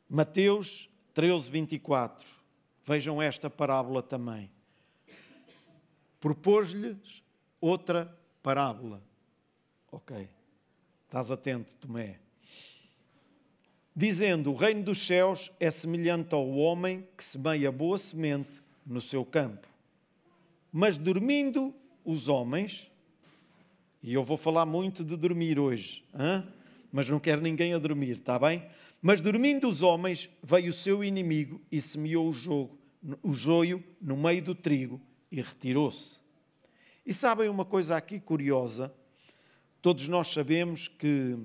Mateus 0.08 0.88
13, 1.14 1.50
24. 1.50 2.28
Vejam 2.84 3.20
esta 3.20 3.50
parábola 3.50 4.02
também 4.02 4.50
propôs-lhes 6.20 7.22
outra 7.60 8.16
parábola. 8.42 9.02
Ok, 9.90 10.28
estás 11.04 11.30
atento, 11.30 11.74
Tomé. 11.76 12.20
Dizendo: 13.94 14.50
O 14.50 14.54
reino 14.54 14.82
dos 14.82 14.98
céus 15.06 15.50
é 15.58 15.70
semelhante 15.70 16.34
ao 16.34 16.48
homem 16.50 17.08
que 17.16 17.24
semeia 17.24 17.72
boa 17.72 17.98
semente 17.98 18.62
no 18.88 19.00
seu 19.00 19.24
campo. 19.24 19.68
Mas 20.72 20.96
dormindo 20.96 21.74
os 22.04 22.28
homens, 22.28 22.90
e 24.02 24.14
eu 24.14 24.24
vou 24.24 24.38
falar 24.38 24.64
muito 24.64 25.04
de 25.04 25.16
dormir 25.16 25.58
hoje, 25.58 26.04
hein? 26.14 26.44
mas 26.90 27.08
não 27.08 27.20
quero 27.20 27.42
ninguém 27.42 27.74
a 27.74 27.78
dormir, 27.78 28.12
está 28.12 28.38
bem? 28.38 28.66
Mas 29.00 29.20
dormindo 29.20 29.68
os 29.68 29.82
homens, 29.82 30.28
veio 30.42 30.70
o 30.70 30.72
seu 30.72 31.04
inimigo 31.04 31.60
e 31.70 31.80
semeou 31.80 32.28
o, 32.28 32.32
jogo, 32.32 32.78
o 33.22 33.32
joio 33.32 33.84
no 34.00 34.16
meio 34.16 34.42
do 34.42 34.54
trigo 34.54 35.00
e 35.30 35.40
retirou-se. 35.40 36.18
E 37.04 37.12
sabem 37.12 37.48
uma 37.48 37.64
coisa 37.64 37.96
aqui 37.96 38.18
curiosa? 38.18 38.92
Todos 39.80 40.08
nós 40.08 40.28
sabemos 40.28 40.88
que, 40.88 41.38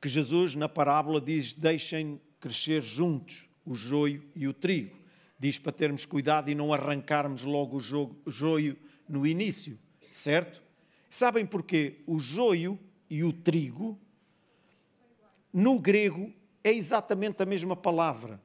que 0.00 0.08
Jesus, 0.08 0.54
na 0.54 0.68
parábola, 0.68 1.20
diz: 1.20 1.52
deixem 1.52 2.20
crescer 2.40 2.82
juntos 2.82 3.48
o 3.64 3.74
joio 3.74 4.22
e 4.34 4.48
o 4.48 4.54
trigo. 4.54 5.03
Diz 5.44 5.58
para 5.58 5.72
termos 5.72 6.06
cuidado 6.06 6.50
e 6.50 6.54
não 6.54 6.72
arrancarmos 6.72 7.42
logo 7.42 7.76
o 7.76 8.30
joio 8.30 8.78
no 9.06 9.26
início, 9.26 9.78
certo? 10.10 10.62
Sabem 11.10 11.44
porquê? 11.44 12.00
O 12.06 12.18
joio 12.18 12.80
e 13.10 13.22
o 13.22 13.30
trigo, 13.30 14.00
no 15.52 15.78
grego, 15.78 16.32
é 16.64 16.72
exatamente 16.72 17.42
a 17.42 17.44
mesma 17.44 17.76
palavra. 17.76 18.40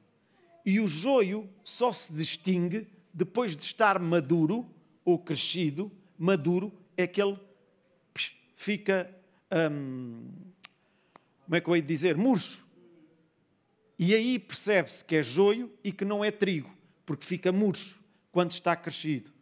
E 0.62 0.78
o 0.78 0.86
joio 0.86 1.48
só 1.64 1.90
se 1.90 2.12
distingue 2.12 2.86
depois 3.14 3.56
de 3.56 3.62
estar 3.62 3.98
maduro 3.98 4.68
ou 5.02 5.18
crescido, 5.18 5.90
maduro, 6.18 6.70
é 6.98 7.06
que 7.06 7.22
ele 7.22 7.40
fica, 8.54 9.10
hum, 9.72 10.28
como 11.46 11.56
é 11.56 11.62
que 11.62 11.66
eu 11.70 11.76
hei 11.76 11.80
de 11.80 11.88
dizer, 11.88 12.14
murcho. 12.14 12.62
E 13.98 14.14
aí 14.14 14.38
percebe-se 14.38 15.02
que 15.02 15.16
é 15.16 15.22
joio 15.22 15.72
e 15.82 15.90
que 15.92 16.04
não 16.04 16.22
é 16.22 16.30
trigo, 16.30 16.78
porque 17.10 17.26
fica 17.26 17.50
murcho 17.50 18.00
quando 18.30 18.52
está 18.52 18.76
crescido. 18.76 19.32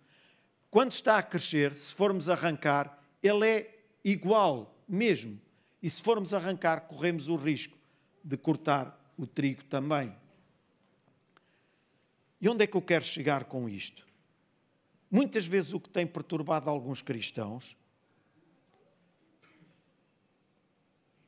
Quando 0.71 0.93
está 0.93 1.19
a 1.19 1.23
crescer, 1.23 1.75
se 1.75 1.93
formos 1.93 2.27
arrancar, 2.27 2.99
ele 3.23 3.47
é 3.47 3.85
igual 4.03 4.75
mesmo. 4.89 5.39
E 5.83 5.91
se 5.91 6.01
formos 6.01 6.33
arrancar, 6.33 6.89
corremos 6.89 7.29
o 7.29 7.37
risco 7.37 7.77
de 8.25 8.39
cortar 8.39 8.99
o 9.19 9.27
trigo 9.27 9.65
também. 9.65 10.17
E 12.41 12.49
onde 12.49 12.65
é 12.65 12.67
que 12.67 12.75
eu 12.75 12.81
quero 12.81 13.05
chegar 13.05 13.45
com 13.45 13.69
isto? 13.69 14.07
Muitas 15.11 15.47
vezes 15.47 15.75
o 15.75 15.79
que 15.79 15.91
tem 15.91 16.07
perturbado 16.07 16.71
alguns 16.71 17.03
cristãos 17.03 17.77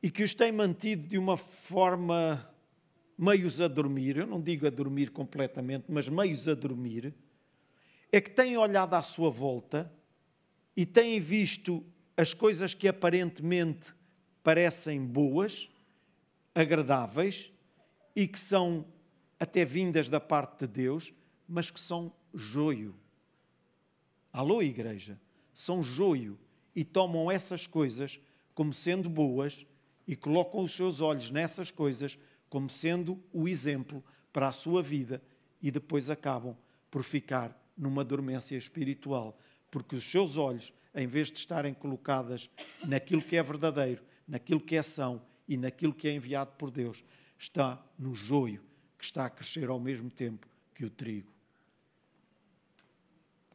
e 0.02 0.10
que 0.10 0.22
os 0.22 0.32
tem 0.32 0.50
mantido 0.50 1.06
de 1.06 1.18
uma 1.18 1.36
forma 1.36 2.50
meios 3.20 3.60
a 3.60 3.68
dormir, 3.68 4.16
eu 4.16 4.26
não 4.26 4.40
digo 4.40 4.66
a 4.66 4.70
dormir 4.70 5.10
completamente, 5.10 5.84
mas 5.88 6.08
meios 6.08 6.48
a 6.48 6.54
dormir, 6.54 7.14
é 8.10 8.18
que 8.18 8.30
têm 8.30 8.56
olhado 8.56 8.94
à 8.94 9.02
sua 9.02 9.28
volta 9.28 9.92
e 10.74 10.86
têm 10.86 11.20
visto 11.20 11.84
as 12.16 12.32
coisas 12.32 12.72
que 12.72 12.88
aparentemente 12.88 13.92
parecem 14.42 15.04
boas, 15.04 15.68
agradáveis 16.54 17.52
e 18.16 18.26
que 18.26 18.38
são 18.38 18.86
até 19.38 19.66
vindas 19.66 20.08
da 20.08 20.18
parte 20.18 20.60
de 20.60 20.66
Deus, 20.66 21.12
mas 21.46 21.70
que 21.70 21.78
são 21.78 22.10
joio. 22.32 22.94
Alô, 24.32 24.62
igreja? 24.62 25.20
São 25.52 25.82
joio 25.82 26.38
e 26.74 26.84
tomam 26.84 27.30
essas 27.30 27.66
coisas 27.66 28.18
como 28.54 28.72
sendo 28.72 29.10
boas 29.10 29.66
e 30.08 30.16
colocam 30.16 30.62
os 30.62 30.72
seus 30.72 31.02
olhos 31.02 31.30
nessas 31.30 31.70
coisas 31.70 32.18
como 32.50 32.68
sendo 32.68 33.18
o 33.32 33.48
exemplo 33.48 34.04
para 34.32 34.48
a 34.48 34.52
sua 34.52 34.82
vida 34.82 35.22
e 35.62 35.70
depois 35.70 36.10
acabam 36.10 36.56
por 36.90 37.04
ficar 37.04 37.56
numa 37.78 38.04
dormência 38.04 38.56
espiritual, 38.56 39.38
porque 39.70 39.96
os 39.96 40.04
seus 40.04 40.36
olhos, 40.36 40.74
em 40.94 41.06
vez 41.06 41.30
de 41.30 41.38
estarem 41.38 41.72
colocadas 41.72 42.50
naquilo 42.84 43.22
que 43.22 43.36
é 43.36 43.42
verdadeiro, 43.42 44.02
naquilo 44.26 44.60
que 44.60 44.76
é 44.76 44.82
são 44.82 45.22
e 45.48 45.56
naquilo 45.56 45.94
que 45.94 46.08
é 46.08 46.12
enviado 46.12 46.50
por 46.58 46.70
Deus, 46.70 47.04
está 47.38 47.82
no 47.98 48.14
joio 48.14 48.60
que 48.98 49.04
está 49.04 49.24
a 49.24 49.30
crescer 49.30 49.68
ao 49.70 49.80
mesmo 49.80 50.10
tempo 50.10 50.46
que 50.74 50.84
o 50.84 50.90
trigo. 50.90 51.32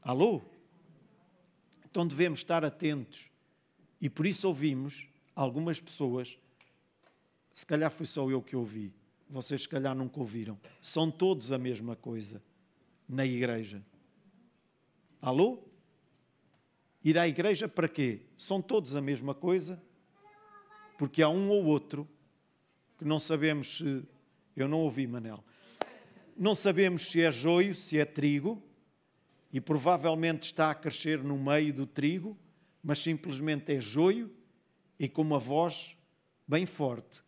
Alô? 0.01 0.41
Então 1.83 2.07
devemos 2.07 2.39
estar 2.39 2.65
atentos 2.65 3.29
e 4.01 4.09
por 4.09 4.25
isso 4.25 4.47
ouvimos 4.47 5.07
algumas 5.35 5.79
pessoas, 5.79 6.37
se 7.55 7.65
calhar 7.65 7.89
fui 7.89 8.05
só 8.05 8.29
eu 8.29 8.41
que 8.41 8.53
ouvi, 8.53 8.93
vocês 9.29 9.61
se 9.61 9.69
calhar 9.69 9.95
nunca 9.95 10.19
ouviram, 10.19 10.59
são 10.81 11.09
todos 11.09 11.53
a 11.53 11.57
mesma 11.57 11.95
coisa 11.95 12.43
na 13.07 13.25
igreja. 13.25 13.81
Alô? 15.21 15.63
Ir 17.01 17.17
à 17.17 17.25
igreja 17.25 17.67
para 17.67 17.87
quê? 17.87 18.23
São 18.37 18.61
todos 18.61 18.93
a 18.93 19.01
mesma 19.01 19.33
coisa? 19.33 19.81
Porque 20.97 21.21
há 21.21 21.29
um 21.29 21.49
ou 21.49 21.63
outro 21.65 22.07
que 22.97 23.05
não 23.05 23.19
sabemos 23.19 23.77
se 23.77 24.03
eu 24.55 24.67
não 24.67 24.79
ouvi, 24.79 25.07
Manel. 25.07 25.41
Não 26.35 26.53
sabemos 26.53 27.09
se 27.09 27.21
é 27.21 27.31
joio, 27.31 27.73
se 27.73 27.97
é 27.97 28.03
trigo, 28.03 28.61
e 29.51 29.61
provavelmente 29.61 30.43
está 30.43 30.71
a 30.71 30.75
crescer 30.75 31.23
no 31.23 31.37
meio 31.37 31.73
do 31.73 31.87
trigo, 31.87 32.37
mas 32.83 32.99
simplesmente 32.99 33.73
é 33.73 33.79
joio 33.79 34.29
e 34.99 35.07
com 35.07 35.21
uma 35.21 35.39
voz 35.39 35.97
bem 36.45 36.65
forte. 36.65 37.24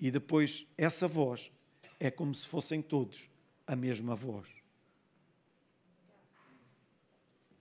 E 0.00 0.10
depois 0.10 0.66
essa 0.76 1.08
voz 1.08 1.50
é 1.98 2.10
como 2.10 2.34
se 2.34 2.46
fossem 2.46 2.80
todos 2.80 3.28
a 3.66 3.74
mesma 3.74 4.14
voz. 4.14 4.46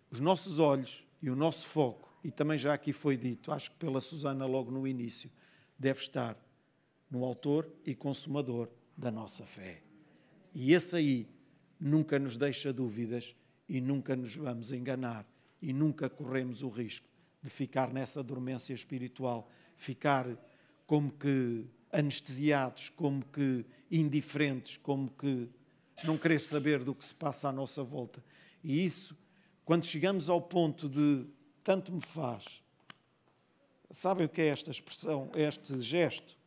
Os 0.09 0.19
nossos 0.19 0.59
olhos 0.59 1.05
e 1.21 1.29
o 1.29 1.35
nosso 1.35 1.67
foco, 1.67 2.15
e 2.23 2.31
também 2.31 2.57
já 2.57 2.73
aqui 2.73 2.93
foi 2.93 3.17
dito, 3.17 3.51
acho 3.51 3.71
que 3.71 3.77
pela 3.77 3.99
Susana 3.99 4.45
logo 4.45 4.71
no 4.71 4.87
início, 4.87 5.29
deve 5.77 5.99
estar 5.99 6.37
no 7.09 7.23
autor 7.23 7.69
e 7.85 7.95
consumador 7.95 8.69
da 8.95 9.11
nossa 9.11 9.45
fé. 9.45 9.81
E 10.53 10.73
esse 10.73 10.95
aí 10.95 11.29
nunca 11.79 12.17
nos 12.17 12.37
deixa 12.37 12.71
dúvidas 12.71 13.35
e 13.67 13.81
nunca 13.81 14.15
nos 14.15 14.35
vamos 14.35 14.71
enganar 14.71 15.25
e 15.61 15.73
nunca 15.73 16.09
corremos 16.09 16.63
o 16.63 16.69
risco 16.69 17.07
de 17.41 17.49
ficar 17.49 17.93
nessa 17.93 18.23
dormência 18.23 18.73
espiritual, 18.73 19.49
ficar 19.75 20.27
como 20.85 21.11
que 21.11 21.65
anestesiados, 21.91 22.89
como 22.89 23.23
que 23.25 23.65
indiferentes, 23.89 24.77
como 24.77 25.09
que 25.11 25.49
não 26.03 26.17
querer 26.17 26.39
saber 26.39 26.83
do 26.83 26.93
que 26.93 27.03
se 27.03 27.15
passa 27.15 27.49
à 27.49 27.51
nossa 27.51 27.83
volta. 27.83 28.23
E 28.63 28.83
isso, 28.83 29.17
quando 29.65 29.85
chegamos 29.85 30.29
ao 30.29 30.41
ponto 30.41 30.89
de 30.89 31.25
tanto 31.63 31.91
me 31.91 32.01
faz, 32.01 32.63
sabem 33.91 34.25
o 34.25 34.29
que 34.29 34.41
é 34.41 34.47
esta 34.47 34.71
expressão, 34.71 35.31
este 35.35 35.81
gesto? 35.81 36.37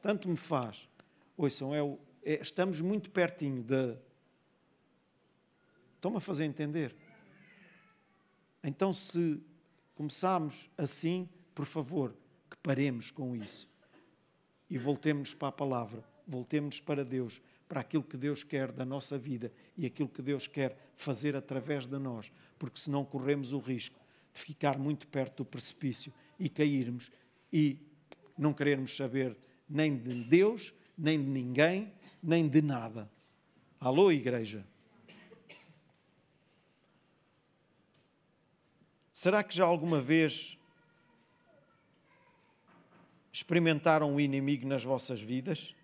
Tanto 0.00 0.28
me 0.28 0.36
faz. 0.36 0.88
Ouçam, 1.36 1.74
é, 1.74 1.80
é, 2.24 2.40
estamos 2.40 2.80
muito 2.80 3.10
pertinho 3.10 3.62
de. 3.62 3.96
Estão-me 5.94 6.16
a 6.16 6.20
fazer 6.20 6.44
entender? 6.44 6.96
Então, 8.64 8.92
se 8.92 9.40
começarmos 9.94 10.68
assim, 10.76 11.28
por 11.54 11.64
favor, 11.64 12.16
que 12.50 12.56
paremos 12.56 13.10
com 13.10 13.36
isso 13.36 13.71
e 14.72 14.78
voltemos 14.78 15.34
para 15.34 15.48
a 15.48 15.52
palavra, 15.52 16.02
voltemos 16.26 16.80
para 16.80 17.04
Deus, 17.04 17.42
para 17.68 17.82
aquilo 17.82 18.02
que 18.02 18.16
Deus 18.16 18.42
quer 18.42 18.72
da 18.72 18.86
nossa 18.86 19.18
vida 19.18 19.52
e 19.76 19.84
aquilo 19.84 20.08
que 20.08 20.22
Deus 20.22 20.46
quer 20.46 20.74
fazer 20.96 21.36
através 21.36 21.84
de 21.84 21.98
nós, 21.98 22.32
porque 22.58 22.80
senão 22.80 23.04
corremos 23.04 23.52
o 23.52 23.58
risco 23.58 24.00
de 24.32 24.40
ficar 24.40 24.78
muito 24.78 25.06
perto 25.08 25.44
do 25.44 25.44
precipício 25.44 26.10
e 26.38 26.48
cairmos 26.48 27.10
e 27.52 27.78
não 28.38 28.54
querermos 28.54 28.96
saber 28.96 29.36
nem 29.68 29.94
de 29.94 30.24
Deus, 30.24 30.72
nem 30.96 31.22
de 31.22 31.28
ninguém, 31.28 31.92
nem 32.22 32.48
de 32.48 32.62
nada. 32.62 33.10
Alô, 33.78 34.10
igreja? 34.10 34.66
Será 39.12 39.44
que 39.44 39.54
já 39.54 39.66
alguma 39.66 40.00
vez 40.00 40.58
experimentaram 43.32 44.14
o 44.14 44.20
inimigo 44.20 44.66
nas 44.66 44.84
vossas 44.84 45.20
vidas? 45.20 45.74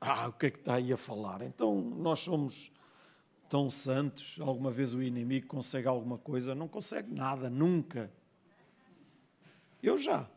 Ah, 0.00 0.28
o 0.28 0.32
que 0.32 0.46
é 0.46 0.50
que 0.50 0.58
está 0.58 0.74
aí 0.74 0.92
a 0.92 0.96
falar? 0.96 1.42
Então 1.42 1.80
nós 1.80 2.20
somos 2.20 2.70
tão 3.48 3.70
santos. 3.70 4.36
Alguma 4.40 4.70
vez 4.70 4.94
o 4.94 5.02
inimigo 5.02 5.46
consegue 5.46 5.86
alguma 5.86 6.18
coisa? 6.18 6.54
Não 6.54 6.68
consegue 6.68 7.12
nada, 7.14 7.48
nunca. 7.48 8.12
Eu 9.82 9.96
já. 9.96 10.28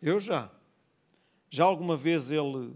Eu 0.00 0.20
já. 0.20 0.50
Já 1.50 1.64
alguma 1.64 1.96
vez 1.96 2.30
ele 2.30 2.74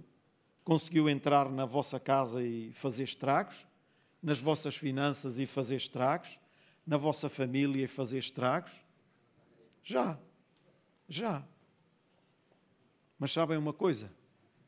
conseguiu 0.65 1.09
entrar 1.09 1.49
na 1.51 1.65
vossa 1.65 2.01
casa 2.01 2.43
e 2.43 2.73
fazer 2.73 3.05
estragos? 3.05 3.67
nas 4.25 4.41
vossas 4.41 4.75
finanças 4.75 5.39
e 5.39 5.47
fazer 5.47 5.77
estragos, 5.77 6.41
na 6.87 6.97
vossa 6.97 7.29
família 7.29 7.85
e 7.85 7.87
fazer 7.87 8.17
estragos? 8.17 8.73
Já, 9.85 10.19
já. 11.07 11.47
Mas 13.19 13.31
sabem 13.31 13.59
uma 13.59 13.73
coisa? 13.73 14.11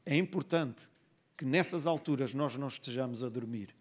É 0.05 0.15
importante 0.15 0.89
que 1.37 1.45
nessas 1.45 1.87
alturas 1.87 2.35
nós 2.35 2.57
não 2.57 2.69
estejamos 2.69 3.23
a 3.23 3.29
dormir. 3.29 3.75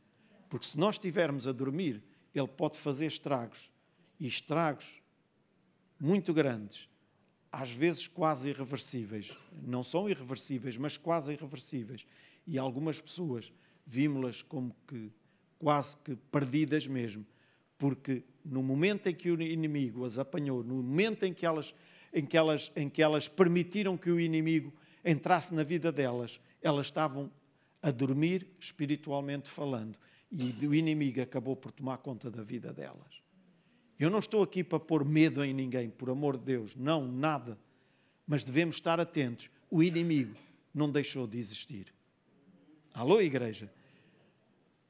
Porque 0.49 0.65
se 0.65 0.79
nós 0.79 0.95
estivermos 0.95 1.47
a 1.47 1.51
dormir, 1.51 2.01
ele 2.33 2.47
pode 2.47 2.79
fazer 2.79 3.05
estragos. 3.05 3.69
E 4.17 4.25
estragos 4.25 5.01
muito 5.99 6.33
grandes, 6.33 6.89
às 7.51 7.69
vezes 7.69 8.07
quase 8.07 8.49
irreversíveis. 8.49 9.37
Não 9.61 9.83
são 9.83 10.09
irreversíveis, 10.09 10.77
mas 10.77 10.97
quase 10.97 11.33
irreversíveis. 11.33 12.07
E 12.47 12.57
algumas 12.57 13.01
pessoas 13.01 13.51
vimos-las 13.85 14.41
como 14.41 14.73
que 14.87 15.11
quase 15.59 15.97
que 15.97 16.15
perdidas 16.15 16.87
mesmo, 16.87 17.25
porque 17.77 18.23
no 18.43 18.61
momento 18.61 19.07
em 19.07 19.13
que 19.13 19.29
o 19.29 19.41
inimigo 19.41 20.05
as 20.05 20.17
apanhou, 20.17 20.63
no 20.63 20.75
momento 20.75 21.23
em 21.23 21.33
que 21.33 21.45
elas, 21.45 21.73
em 22.13 22.25
que 22.25 22.37
elas, 22.37 22.71
em 22.75 22.89
que 22.89 23.01
elas 23.01 23.27
permitiram 23.27 23.97
que 23.97 24.09
o 24.09 24.19
inimigo 24.19 24.73
entrasse 25.03 25.53
na 25.53 25.63
vida 25.63 25.91
delas, 25.91 26.39
elas 26.61 26.87
estavam 26.87 27.31
a 27.81 27.91
dormir 27.91 28.47
espiritualmente 28.59 29.49
falando 29.49 29.97
e 30.31 30.65
o 30.65 30.73
inimigo 30.73 31.21
acabou 31.21 31.55
por 31.55 31.71
tomar 31.71 31.97
conta 31.99 32.29
da 32.29 32.43
vida 32.43 32.73
delas. 32.73 33.23
Eu 33.97 34.09
não 34.09 34.19
estou 34.19 34.43
aqui 34.43 34.63
para 34.63 34.79
pôr 34.79 35.05
medo 35.05 35.43
em 35.43 35.53
ninguém, 35.53 35.89
por 35.89 36.09
amor 36.09 36.37
de 36.37 36.43
Deus, 36.43 36.75
não, 36.75 37.07
nada. 37.07 37.57
Mas 38.27 38.43
devemos 38.43 38.75
estar 38.75 38.99
atentos. 38.99 39.49
O 39.69 39.81
inimigo 39.81 40.35
não 40.73 40.91
deixou 40.91 41.25
de 41.25 41.37
existir. 41.37 41.93
Alô, 42.93 43.21
igreja? 43.21 43.71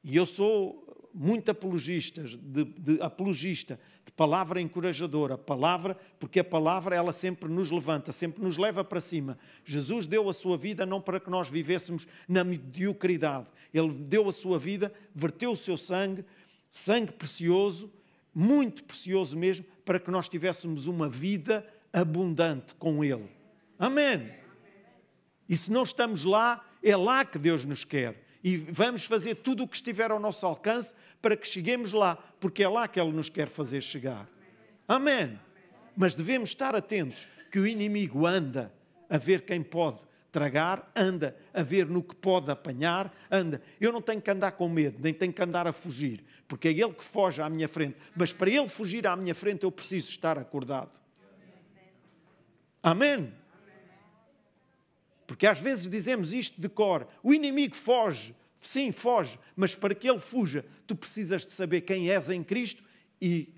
E 0.02 0.16
eu 0.16 0.26
sou 0.26 0.85
muito 1.18 1.50
apologista 1.50 2.22
de, 2.22 2.64
de, 2.64 3.00
apologista 3.00 3.80
de 4.04 4.12
palavra 4.12 4.60
encorajadora, 4.60 5.38
palavra, 5.38 5.96
porque 6.20 6.40
a 6.40 6.44
palavra 6.44 6.94
ela 6.94 7.12
sempre 7.12 7.48
nos 7.48 7.70
levanta, 7.70 8.12
sempre 8.12 8.42
nos 8.42 8.58
leva 8.58 8.84
para 8.84 9.00
cima. 9.00 9.38
Jesus 9.64 10.06
deu 10.06 10.28
a 10.28 10.34
sua 10.34 10.58
vida 10.58 10.84
não 10.84 11.00
para 11.00 11.18
que 11.18 11.30
nós 11.30 11.48
vivêssemos 11.48 12.06
na 12.28 12.44
mediocridade. 12.44 13.46
Ele 13.72 13.94
deu 13.94 14.28
a 14.28 14.32
sua 14.32 14.58
vida, 14.58 14.92
verteu 15.14 15.52
o 15.52 15.56
seu 15.56 15.78
sangue, 15.78 16.22
sangue 16.70 17.12
precioso, 17.12 17.90
muito 18.34 18.84
precioso 18.84 19.38
mesmo, 19.38 19.64
para 19.86 19.98
que 19.98 20.10
nós 20.10 20.28
tivéssemos 20.28 20.86
uma 20.86 21.08
vida 21.08 21.66
abundante 21.90 22.74
com 22.74 23.02
Ele. 23.02 23.30
Amém. 23.78 24.34
E 25.48 25.56
se 25.56 25.72
não 25.72 25.82
estamos 25.82 26.24
lá, 26.24 26.62
é 26.82 26.94
lá 26.94 27.24
que 27.24 27.38
Deus 27.38 27.64
nos 27.64 27.84
quer 27.84 28.25
e 28.46 28.58
vamos 28.58 29.04
fazer 29.04 29.34
tudo 29.34 29.64
o 29.64 29.68
que 29.68 29.74
estiver 29.74 30.08
ao 30.12 30.20
nosso 30.20 30.46
alcance 30.46 30.94
para 31.20 31.36
que 31.36 31.48
cheguemos 31.48 31.92
lá, 31.92 32.14
porque 32.38 32.62
é 32.62 32.68
lá 32.68 32.86
que 32.86 33.00
Ele 33.00 33.10
nos 33.10 33.28
quer 33.28 33.48
fazer 33.48 33.82
chegar. 33.82 34.28
Amém. 34.86 35.36
Mas 35.96 36.14
devemos 36.14 36.50
estar 36.50 36.72
atentos 36.72 37.26
que 37.50 37.58
o 37.58 37.66
inimigo 37.66 38.24
anda 38.24 38.72
a 39.10 39.18
ver 39.18 39.40
quem 39.44 39.64
pode 39.64 39.98
tragar, 40.30 40.92
anda 40.94 41.36
a 41.52 41.60
ver 41.64 41.86
no 41.86 42.04
que 42.04 42.14
pode 42.14 42.48
apanhar, 42.48 43.12
anda. 43.28 43.60
Eu 43.80 43.90
não 43.90 44.00
tenho 44.00 44.22
que 44.22 44.30
andar 44.30 44.52
com 44.52 44.68
medo, 44.68 44.98
nem 45.02 45.12
tenho 45.12 45.32
que 45.32 45.42
andar 45.42 45.66
a 45.66 45.72
fugir, 45.72 46.24
porque 46.46 46.68
é 46.68 46.70
ele 46.70 46.92
que 46.92 47.02
foge 47.02 47.42
à 47.42 47.50
minha 47.50 47.66
frente. 47.66 47.96
Mas 48.14 48.32
para 48.32 48.48
ele 48.48 48.68
fugir 48.68 49.08
à 49.08 49.16
minha 49.16 49.34
frente, 49.34 49.64
eu 49.64 49.72
preciso 49.72 50.08
estar 50.08 50.38
acordado. 50.38 51.00
Amém. 52.80 53.32
Porque 55.26 55.46
às 55.46 55.60
vezes 55.60 55.88
dizemos 55.88 56.32
isto 56.32 56.60
de 56.60 56.68
cor: 56.68 57.06
o 57.22 57.34
inimigo 57.34 57.74
foge, 57.74 58.34
sim, 58.60 58.92
foge, 58.92 59.38
mas 59.54 59.74
para 59.74 59.94
que 59.94 60.08
ele 60.08 60.20
fuja, 60.20 60.64
tu 60.86 60.94
precisas 60.94 61.44
de 61.44 61.52
saber 61.52 61.82
quem 61.82 62.10
és 62.10 62.30
em 62.30 62.42
Cristo 62.42 62.82
e 63.20 63.52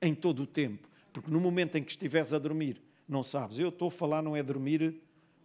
em 0.00 0.14
todo 0.14 0.42
o 0.42 0.46
tempo. 0.46 0.88
Porque 1.12 1.30
no 1.30 1.40
momento 1.40 1.76
em 1.76 1.84
que 1.84 1.90
estiveres 1.90 2.32
a 2.32 2.38
dormir, 2.38 2.80
não 3.08 3.22
sabes. 3.22 3.58
Eu 3.58 3.68
estou 3.68 3.88
a 3.88 3.90
falar, 3.90 4.22
não 4.22 4.36
é 4.36 4.42
dormir 4.42 5.00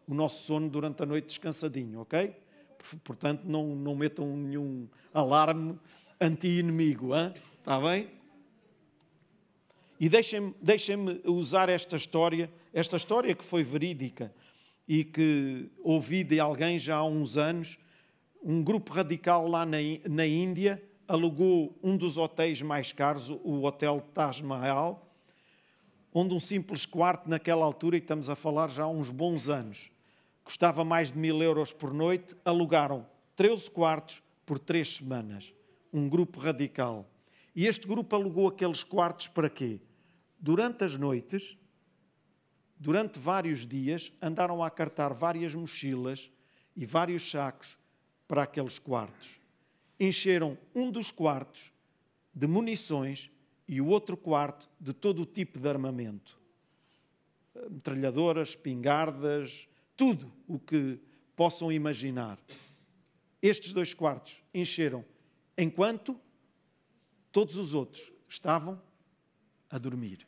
o 0.07 0.13
nosso 0.13 0.45
sono 0.45 0.69
durante 0.69 1.03
a 1.03 1.05
noite 1.05 1.27
descansadinho, 1.27 1.99
ok? 1.99 2.33
Portanto, 3.03 3.43
não, 3.43 3.75
não 3.75 3.95
metam 3.95 4.25
nenhum 4.37 4.87
alarme 5.13 5.77
anti-inimigo, 6.19 7.11
está 7.59 7.79
bem? 7.79 8.09
E 9.99 10.07
deixem-me 10.07 10.53
deixem 10.61 10.97
usar 11.25 11.69
esta 11.69 11.97
história, 11.97 12.49
esta 12.73 12.95
história 12.95 13.35
que 13.35 13.43
foi 13.43 13.63
verídica 13.63 14.33
e 14.87 15.03
que 15.03 15.69
ouvi 15.83 16.23
de 16.23 16.39
alguém 16.39 16.79
já 16.79 16.97
há 16.97 17.03
uns 17.03 17.37
anos, 17.37 17.77
um 18.41 18.63
grupo 18.63 18.93
radical 18.93 19.47
lá 19.47 19.65
na, 19.65 19.77
na 20.07 20.25
Índia 20.25 20.81
alugou 21.07 21.77
um 21.81 21.95
dos 21.97 22.17
hotéis 22.17 22.61
mais 22.61 22.91
caros, 22.91 23.29
o 23.29 23.63
Hotel 23.63 24.01
Taj 24.13 24.43
Mahal, 24.43 25.13
onde 26.13 26.33
um 26.33 26.39
simples 26.39 26.85
quarto 26.85 27.29
naquela 27.29 27.65
altura, 27.65 27.95
e 27.95 27.99
estamos 27.99 28.29
a 28.29 28.35
falar 28.35 28.69
já 28.69 28.83
há 28.83 28.87
uns 28.87 29.09
bons 29.09 29.49
anos, 29.49 29.91
custava 30.43 30.83
mais 30.83 31.11
de 31.11 31.17
mil 31.17 31.41
euros 31.41 31.71
por 31.71 31.93
noite, 31.93 32.35
alugaram 32.43 33.05
13 33.35 33.69
quartos 33.69 34.23
por 34.45 34.57
três 34.57 34.95
semanas. 34.95 35.53
Um 35.93 36.09
grupo 36.09 36.39
radical. 36.39 37.05
E 37.55 37.65
este 37.67 37.87
grupo 37.87 38.15
alugou 38.15 38.47
aqueles 38.47 38.83
quartos 38.83 39.27
para 39.27 39.49
quê? 39.49 39.79
Durante 40.39 40.83
as 40.83 40.97
noites, 40.97 41.57
durante 42.79 43.19
vários 43.19 43.65
dias, 43.65 44.11
andaram 44.21 44.63
a 44.63 44.69
cartar 44.69 45.13
várias 45.13 45.53
mochilas 45.55 46.31
e 46.75 46.85
vários 46.85 47.29
sacos 47.29 47.77
para 48.27 48.43
aqueles 48.43 48.77
quartos. 48.77 49.39
Encheram 49.99 50.57
um 50.75 50.91
dos 50.91 51.09
quartos 51.09 51.71
de 52.33 52.45
munições 52.45 53.31
e 53.67 53.81
o 53.81 53.87
outro 53.87 54.15
quarto 54.15 54.69
de 54.79 54.93
todo 54.93 55.23
o 55.23 55.25
tipo 55.25 55.59
de 55.59 55.67
armamento. 55.67 56.39
Metralhadoras, 57.69 58.49
espingardas, 58.49 59.67
tudo 59.95 60.31
o 60.47 60.59
que 60.59 60.99
possam 61.35 61.71
imaginar. 61.71 62.39
Estes 63.41 63.73
dois 63.73 63.93
quartos 63.93 64.43
encheram 64.53 65.03
enquanto 65.57 66.19
todos 67.31 67.57
os 67.57 67.73
outros 67.73 68.11
estavam 68.29 68.81
a 69.69 69.77
dormir. 69.77 70.26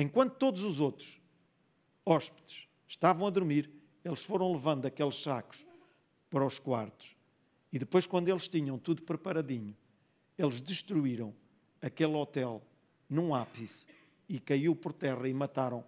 Enquanto 0.00 0.36
todos 0.36 0.62
os 0.62 0.78
outros 0.78 1.20
hóspedes 2.06 2.68
estavam 2.86 3.26
a 3.26 3.30
dormir, 3.30 3.68
eles 4.04 4.22
foram 4.22 4.52
levando 4.52 4.86
aqueles 4.86 5.20
sacos 5.20 5.66
para 6.30 6.46
os 6.46 6.60
quartos. 6.60 7.16
E 7.72 7.80
depois, 7.80 8.06
quando 8.06 8.28
eles 8.28 8.46
tinham 8.46 8.78
tudo 8.78 9.02
preparadinho, 9.02 9.76
eles 10.38 10.60
destruíram 10.60 11.34
aquele 11.82 12.14
hotel 12.14 12.62
num 13.10 13.34
ápice 13.34 13.86
e 14.28 14.38
caiu 14.38 14.76
por 14.76 14.92
terra 14.92 15.28
e 15.28 15.34
mataram 15.34 15.84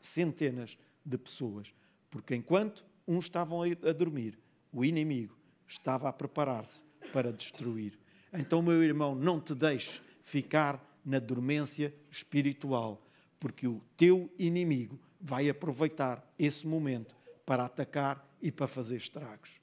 centenas 0.00 0.76
de 1.06 1.16
pessoas. 1.16 1.72
Porque 2.10 2.34
enquanto 2.34 2.84
uns 3.06 3.26
estavam 3.26 3.62
a 3.62 3.92
dormir, 3.92 4.36
o 4.72 4.84
inimigo 4.84 5.38
estava 5.68 6.08
a 6.08 6.12
preparar-se 6.12 6.82
para 7.12 7.32
destruir. 7.32 7.96
Então, 8.32 8.60
meu 8.60 8.82
irmão, 8.82 9.14
não 9.14 9.40
te 9.40 9.54
deixes 9.54 10.02
ficar 10.24 10.84
na 11.04 11.20
dormência 11.20 11.94
espiritual, 12.10 13.00
porque 13.44 13.68
o 13.68 13.78
teu 13.94 14.32
inimigo 14.38 14.98
vai 15.20 15.50
aproveitar 15.50 16.26
esse 16.38 16.66
momento 16.66 17.14
para 17.44 17.66
atacar 17.66 18.26
e 18.40 18.50
para 18.50 18.66
fazer 18.66 18.96
estragos. 18.96 19.60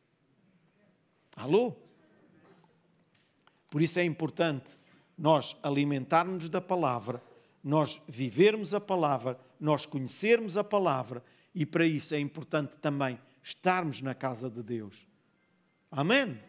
Alô? 1.36 1.76
Por 3.72 3.82
isso 3.82 3.98
é 3.98 4.04
importante 4.04 4.78
nós 5.18 5.58
alimentarmos 5.64 6.48
da 6.48 6.62
palavra, 6.62 7.24
nós 7.64 8.00
vivermos 8.08 8.76
a 8.76 8.80
palavra, 8.80 9.36
nós 9.60 9.84
conhecermos 9.84 10.58
a 10.58 10.64
palavra 10.64 11.24
e 11.52 11.66
para 11.66 11.84
isso 11.84 12.14
é 12.14 12.20
importante 12.20 12.78
também 12.78 13.20
estarmos 13.42 14.00
na 14.00 14.14
casa 14.14 14.48
de 14.48 14.62
Deus. 14.62 15.08
Amém? 15.90 16.40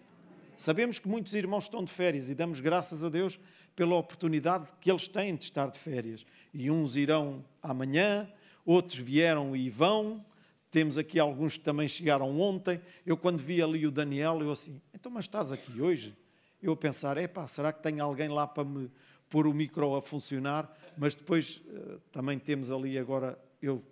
Sabemos 0.54 0.98
que 0.98 1.08
muitos 1.08 1.34
irmãos 1.34 1.64
estão 1.64 1.82
de 1.82 1.90
férias 1.90 2.28
e 2.28 2.34
damos 2.34 2.60
graças 2.60 3.02
a 3.02 3.08
Deus 3.08 3.40
pela 3.74 3.96
oportunidade 3.96 4.68
que 4.80 4.90
eles 4.90 5.08
têm 5.08 5.34
de 5.34 5.44
estar 5.44 5.68
de 5.68 5.78
férias. 5.78 6.26
E 6.52 6.70
uns 6.70 6.96
irão 6.96 7.44
amanhã, 7.62 8.28
outros 8.64 8.98
vieram 8.98 9.56
e 9.56 9.70
vão. 9.70 10.24
Temos 10.70 10.96
aqui 10.96 11.18
alguns 11.18 11.56
que 11.56 11.64
também 11.64 11.88
chegaram 11.88 12.40
ontem. 12.40 12.80
Eu, 13.04 13.16
quando 13.16 13.42
vi 13.42 13.62
ali 13.62 13.86
o 13.86 13.90
Daniel, 13.90 14.40
eu 14.42 14.52
assim, 14.52 14.80
então, 14.94 15.10
mas 15.10 15.24
estás 15.24 15.52
aqui 15.52 15.80
hoje? 15.80 16.16
Eu 16.62 16.72
a 16.72 16.76
pensar, 16.76 17.16
epá, 17.16 17.46
será 17.46 17.72
que 17.72 17.82
tem 17.82 18.00
alguém 18.00 18.28
lá 18.28 18.46
para 18.46 18.64
me 18.64 18.90
pôr 19.28 19.46
o 19.46 19.52
micro 19.52 19.94
a 19.96 20.02
funcionar? 20.02 20.74
Mas 20.96 21.14
depois 21.14 21.56
uh, 21.66 22.00
também 22.12 22.38
temos 22.38 22.70
ali 22.70 22.98
agora, 22.98 23.38
eu, 23.60 23.82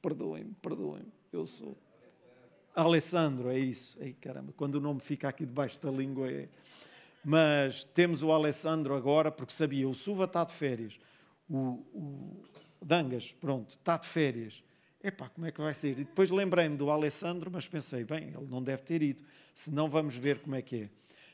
perdoem-me, 0.00 0.54
perdoem-me, 0.62 1.12
eu 1.32 1.46
sou 1.46 1.76
Alessandro, 2.74 3.50
é 3.50 3.58
isso. 3.58 3.96
Ei, 4.00 4.12
caramba, 4.14 4.52
quando 4.56 4.76
o 4.76 4.80
nome 4.80 5.00
fica 5.00 5.28
aqui 5.28 5.46
debaixo 5.46 5.80
da 5.80 5.90
língua 5.90 6.28
é. 6.28 6.48
Mas 7.24 7.84
temos 7.84 8.22
o 8.22 8.30
Alessandro 8.30 8.94
agora, 8.94 9.30
porque 9.30 9.52
sabia, 9.52 9.88
o 9.88 9.94
Suva 9.94 10.24
está 10.24 10.44
de 10.44 10.52
férias. 10.52 10.98
O, 11.48 11.56
o 11.92 12.42
Dangas, 12.82 13.32
pronto, 13.32 13.70
está 13.70 13.96
de 13.96 14.06
férias. 14.06 14.62
Epá, 15.02 15.28
como 15.28 15.46
é 15.46 15.52
que 15.52 15.60
vai 15.60 15.74
ser? 15.74 15.98
E 15.98 16.04
depois 16.04 16.30
lembrei-me 16.30 16.76
do 16.76 16.90
Alessandro, 16.90 17.50
mas 17.50 17.66
pensei, 17.68 18.04
bem, 18.04 18.28
ele 18.28 18.46
não 18.48 18.62
deve 18.62 18.82
ter 18.82 19.02
ido, 19.02 19.22
senão 19.54 19.88
vamos 19.88 20.16
ver 20.16 20.38
como 20.40 20.54
é 20.54 20.62
que 20.62 20.82
é. 20.82 20.90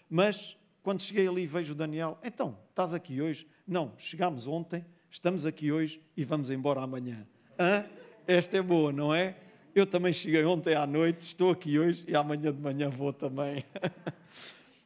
Mas 0.09 0.57
quando 0.83 1.03
cheguei 1.03 1.29
ali 1.29 1.47
vejo 1.47 1.73
o 1.73 1.77
Daniel, 1.77 2.19
então, 2.23 2.59
estás 2.69 2.95
aqui 2.95 3.21
hoje? 3.21 3.47
Não, 3.67 3.93
chegámos 3.99 4.47
ontem, 4.47 4.85
estamos 5.11 5.47
aqui 5.47 5.71
hoje 5.71 6.01
e 6.17 6.25
vamos 6.25 6.51
embora 6.51 6.81
amanhã. 6.81 7.27
Hã? 7.59 7.85
Esta 8.27 8.57
é 8.57 8.63
boa, 8.63 8.93
não 8.93 9.15
é? 9.15 9.37
Eu 9.75 9.87
também 9.87 10.13
cheguei 10.13 10.45
ontem 10.45 10.75
à 10.75 10.87
noite, 10.87 11.23
estou 11.23 11.51
aqui 11.51 11.79
hoje 11.79 12.05
e 12.09 12.17
amanhã 12.17 12.53
de 12.53 12.61
manhã 12.61 12.89
vou 12.89 13.13
também. 13.13 13.65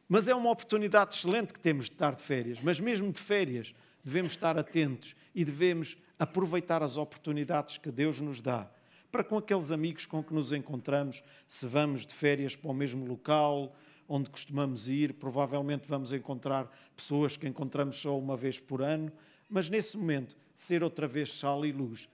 Mas 0.07 0.27
é 0.27 0.35
uma 0.35 0.51
oportunidade 0.51 1.15
excelente 1.15 1.53
que 1.53 1.59
temos 1.59 1.85
de 1.85 1.93
estar 1.93 2.13
de 2.15 2.23
férias. 2.23 2.59
Mas 2.61 2.79
mesmo 2.79 3.11
de 3.11 3.19
férias, 3.19 3.73
devemos 4.03 4.33
estar 4.33 4.57
atentos 4.57 5.15
e 5.33 5.43
devemos 5.43 5.97
aproveitar 6.19 6.83
as 6.83 6.97
oportunidades 6.97 7.77
que 7.77 7.91
Deus 7.91 8.21
nos 8.21 8.39
dá. 8.39 8.69
Para 9.11 9.23
com 9.23 9.37
aqueles 9.37 9.71
amigos 9.71 10.05
com 10.05 10.23
que 10.23 10.33
nos 10.33 10.51
encontramos, 10.51 11.23
se 11.47 11.65
vamos 11.65 12.05
de 12.05 12.13
férias 12.13 12.55
para 12.55 12.69
o 12.69 12.73
mesmo 12.73 13.05
local 13.05 13.75
onde 14.07 14.29
costumamos 14.29 14.87
ir, 14.87 15.13
provavelmente 15.13 15.87
vamos 15.87 16.13
encontrar 16.13 16.69
pessoas 16.95 17.35
que 17.35 17.47
encontramos 17.47 17.97
só 17.97 18.17
uma 18.17 18.37
vez 18.37 18.59
por 18.59 18.81
ano, 18.81 19.11
mas 19.49 19.69
nesse 19.69 19.97
momento, 19.97 20.37
ser 20.55 20.83
outra 20.83 21.07
vez 21.07 21.33
sal 21.33 21.65
e 21.65 21.71
luz, 21.71 22.07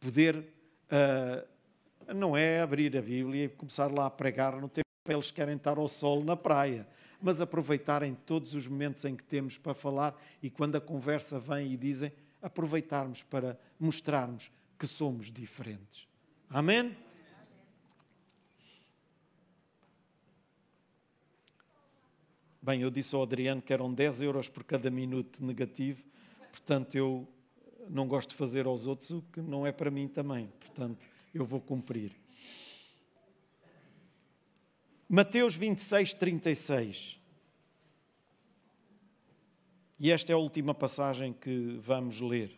poder. 0.00 0.36
Uh, 0.36 1.58
não 2.14 2.34
é 2.34 2.60
abrir 2.60 2.96
a 2.96 3.02
Bíblia 3.02 3.44
e 3.44 3.48
começar 3.50 3.92
lá 3.92 4.06
a 4.06 4.10
pregar 4.10 4.58
no 4.58 4.68
tempo 4.68 4.88
eles 5.06 5.30
querem 5.30 5.56
estar 5.56 5.78
ao 5.78 5.88
sol 5.88 6.22
na 6.22 6.36
praia, 6.36 6.86
mas 7.20 7.40
aproveitarem 7.40 8.14
todos 8.14 8.54
os 8.54 8.66
momentos 8.66 9.04
em 9.04 9.16
que 9.16 9.24
temos 9.24 9.58
para 9.58 9.74
falar 9.74 10.20
e 10.42 10.48
quando 10.48 10.76
a 10.76 10.80
conversa 10.80 11.38
vem 11.38 11.72
e 11.72 11.76
dizem, 11.76 12.12
aproveitarmos 12.40 13.22
para 13.22 13.58
mostrarmos 13.78 14.50
que 14.78 14.86
somos 14.86 15.30
diferentes. 15.30 16.06
Amém? 16.48 16.96
Bem, 22.62 22.82
eu 22.82 22.90
disse 22.90 23.14
ao 23.14 23.22
Adriano 23.22 23.62
que 23.62 23.72
eram 23.72 23.92
10 23.92 24.22
euros 24.22 24.48
por 24.48 24.62
cada 24.62 24.90
minuto 24.90 25.44
negativo, 25.44 26.02
portanto 26.50 26.94
eu 26.94 27.26
não 27.88 28.06
gosto 28.06 28.30
de 28.30 28.36
fazer 28.36 28.66
aos 28.66 28.86
outros 28.86 29.10
o 29.10 29.22
que 29.22 29.40
não 29.40 29.66
é 29.66 29.72
para 29.72 29.90
mim 29.90 30.06
também. 30.06 30.52
Portanto, 30.60 31.06
eu 31.32 31.44
vou 31.44 31.60
cumprir. 31.60 32.12
Mateus 35.10 35.56
26, 35.56 36.12
36. 36.12 37.18
E 39.98 40.10
esta 40.10 40.32
é 40.32 40.34
a 40.34 40.38
última 40.38 40.74
passagem 40.74 41.32
que 41.32 41.78
vamos 41.80 42.20
ler. 42.20 42.54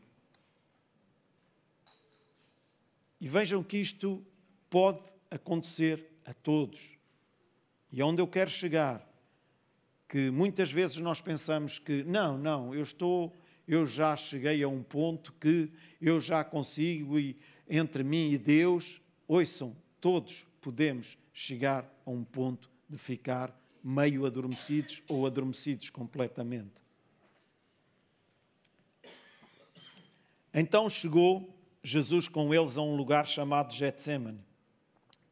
E 3.21 3.29
vejam 3.29 3.63
que 3.63 3.77
isto 3.77 4.27
pode 4.69 4.99
acontecer 5.31 6.05
a 6.25 6.35
todos. 6.35 6.99
E 7.93 8.01
aonde 8.01 8.21
eu 8.21 8.27
quero 8.27 8.51
chegar, 8.51 9.09
que 10.09 10.29
muitas 10.29 10.73
vezes 10.73 10.97
nós 10.97 11.21
pensamos 11.21 11.79
que 11.79 12.03
não, 12.03 12.37
não, 12.37 12.75
eu 12.75 12.83
estou, 12.83 13.33
eu 13.69 13.87
já 13.87 14.17
cheguei 14.17 14.61
a 14.65 14.69
um 14.69 14.83
ponto 14.83 15.33
que 15.35 15.71
eu 16.01 16.21
já 16.21 16.43
consigo 16.43 17.17
e 17.17 17.39
entre 17.69 18.03
mim 18.03 18.33
e 18.33 18.39
Deus, 18.39 19.01
ouçam, 19.29 19.77
todos 20.01 20.50
podemos 20.61 21.19
chegar 21.33 21.91
a 22.05 22.11
um 22.11 22.25
ponto 22.25 22.71
de 22.89 22.99
ficar 22.99 23.57
meio 23.83 24.27
adormecidos 24.27 25.03
ou 25.09 25.27
adormecidos 25.27 25.91
completamente. 25.91 26.81
Então 30.53 30.91
chegou 30.91 31.57
Jesus 31.83 32.29
com 32.29 32.53
eles 32.53 32.77
a 32.77 32.83
um 32.83 32.97
lugar 32.97 33.27
chamado 33.27 33.73
Getsemane 33.73 34.41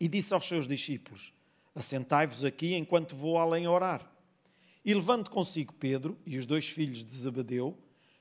e 0.01 0.09
disse 0.09 0.33
aos 0.33 0.47
seus 0.47 0.67
discípulos: 0.67 1.33
Assentai-vos 1.75 2.45
aqui 2.45 2.75
enquanto 2.75 3.17
vou 3.17 3.39
além 3.39 3.67
orar. 3.67 4.11
E 4.85 4.95
levando 4.95 5.29
consigo 5.29 5.75
Pedro 5.75 6.17
e 6.25 6.39
os 6.39 6.47
dois 6.47 6.69
filhos 6.69 7.05
de 7.05 7.15
Zebedeu, 7.15 7.77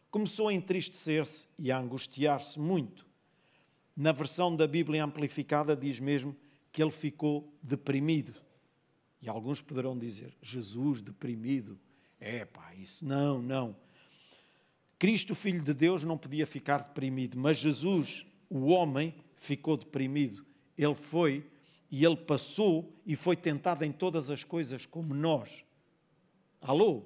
começou 0.10 0.48
a 0.48 0.54
entristecer-se 0.54 1.48
e 1.58 1.72
a 1.72 1.78
angustiar-se 1.78 2.60
muito. 2.60 3.06
Na 3.96 4.12
versão 4.12 4.56
da 4.56 4.68
Bíblia 4.68 5.04
amplificada 5.04 5.76
diz 5.76 6.00
mesmo 6.00 6.36
que 6.78 6.84
ele 6.84 6.92
ficou 6.92 7.52
deprimido. 7.60 8.36
E 9.20 9.28
alguns 9.28 9.60
poderão 9.60 9.98
dizer: 9.98 10.38
Jesus 10.40 11.02
deprimido. 11.02 11.80
É 12.20 12.46
pá, 12.46 12.72
isso 12.76 13.04
não, 13.04 13.42
não. 13.42 13.76
Cristo, 15.00 15.34
Filho 15.34 15.64
de 15.64 15.74
Deus, 15.74 16.04
não 16.04 16.20
podia 16.20 16.46
ficar 16.46 16.84
deprimido, 16.84 17.36
mas 17.36 17.58
Jesus, 17.58 18.28
o 18.48 18.68
homem, 18.68 19.16
ficou 19.38 19.76
deprimido. 19.76 20.46
Ele 20.78 20.94
foi 20.94 21.50
e 21.90 22.06
ele 22.06 22.16
passou 22.16 22.96
e 23.08 23.16
foi 23.16 23.36
tentado 23.36 23.84
em 23.84 23.92
todas 23.92 24.30
as 24.30 24.44
coisas 24.44 24.86
como 24.86 25.16
nós. 25.16 25.66
Alô? 26.62 27.06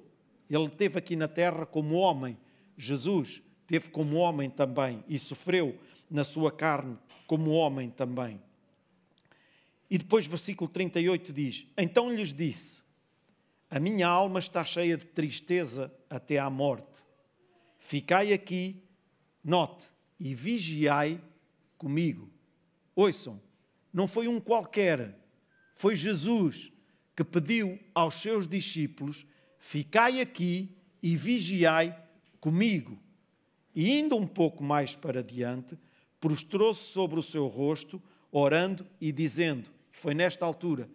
Ele 0.50 0.64
esteve 0.64 0.98
aqui 0.98 1.16
na 1.16 1.28
terra 1.28 1.64
como 1.64 1.94
homem. 1.94 2.36
Jesus 2.76 3.40
teve 3.66 3.88
como 3.88 4.16
homem 4.16 4.50
também 4.50 5.02
e 5.08 5.18
sofreu 5.18 5.78
na 6.10 6.24
sua 6.24 6.52
carne, 6.52 6.98
como 7.26 7.52
homem 7.52 7.88
também. 7.88 8.38
E 9.92 9.98
depois, 9.98 10.24
versículo 10.24 10.70
38 10.70 11.34
diz: 11.34 11.66
Então 11.76 12.10
lhes 12.10 12.32
disse: 12.32 12.82
A 13.68 13.78
minha 13.78 14.08
alma 14.08 14.38
está 14.38 14.64
cheia 14.64 14.96
de 14.96 15.04
tristeza 15.04 15.92
até 16.08 16.38
à 16.38 16.48
morte. 16.48 17.04
Ficai 17.78 18.32
aqui, 18.32 18.82
note, 19.44 19.84
e 20.18 20.34
vigiai 20.34 21.20
comigo. 21.76 22.30
Ouçam, 22.96 23.38
não 23.92 24.08
foi 24.08 24.28
um 24.28 24.40
qualquer, 24.40 25.14
foi 25.76 25.94
Jesus 25.94 26.72
que 27.14 27.22
pediu 27.22 27.78
aos 27.94 28.14
seus 28.14 28.48
discípulos: 28.48 29.26
Ficai 29.58 30.22
aqui 30.22 30.74
e 31.02 31.18
vigiai 31.18 31.94
comigo. 32.40 32.98
E 33.74 33.98
indo 33.98 34.16
um 34.16 34.26
pouco 34.26 34.64
mais 34.64 34.96
para 34.96 35.22
diante, 35.22 35.78
prostrou-se 36.18 36.80
sobre 36.80 37.20
o 37.20 37.22
seu 37.22 37.46
rosto, 37.46 38.02
orando 38.30 38.86
e 38.98 39.12
dizendo. 39.12 39.81
Foi 39.92 40.14
nesta 40.14 40.44
altura 40.44 40.88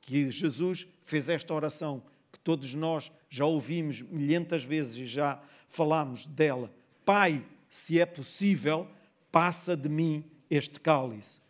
que 0.00 0.30
Jesus 0.30 0.86
fez 1.04 1.28
esta 1.28 1.52
oração, 1.52 2.02
que 2.30 2.38
todos 2.38 2.74
nós 2.74 3.10
já 3.28 3.44
ouvimos 3.44 4.02
milhentas 4.02 4.62
vezes 4.62 4.96
e 4.96 5.06
já 5.06 5.42
falámos 5.68 6.26
dela. 6.26 6.72
Pai, 7.04 7.44
se 7.68 7.98
é 7.98 8.06
possível, 8.06 8.88
passa 9.32 9.76
de 9.76 9.88
mim 9.88 10.24
este 10.48 10.78
cálice. 10.78 11.40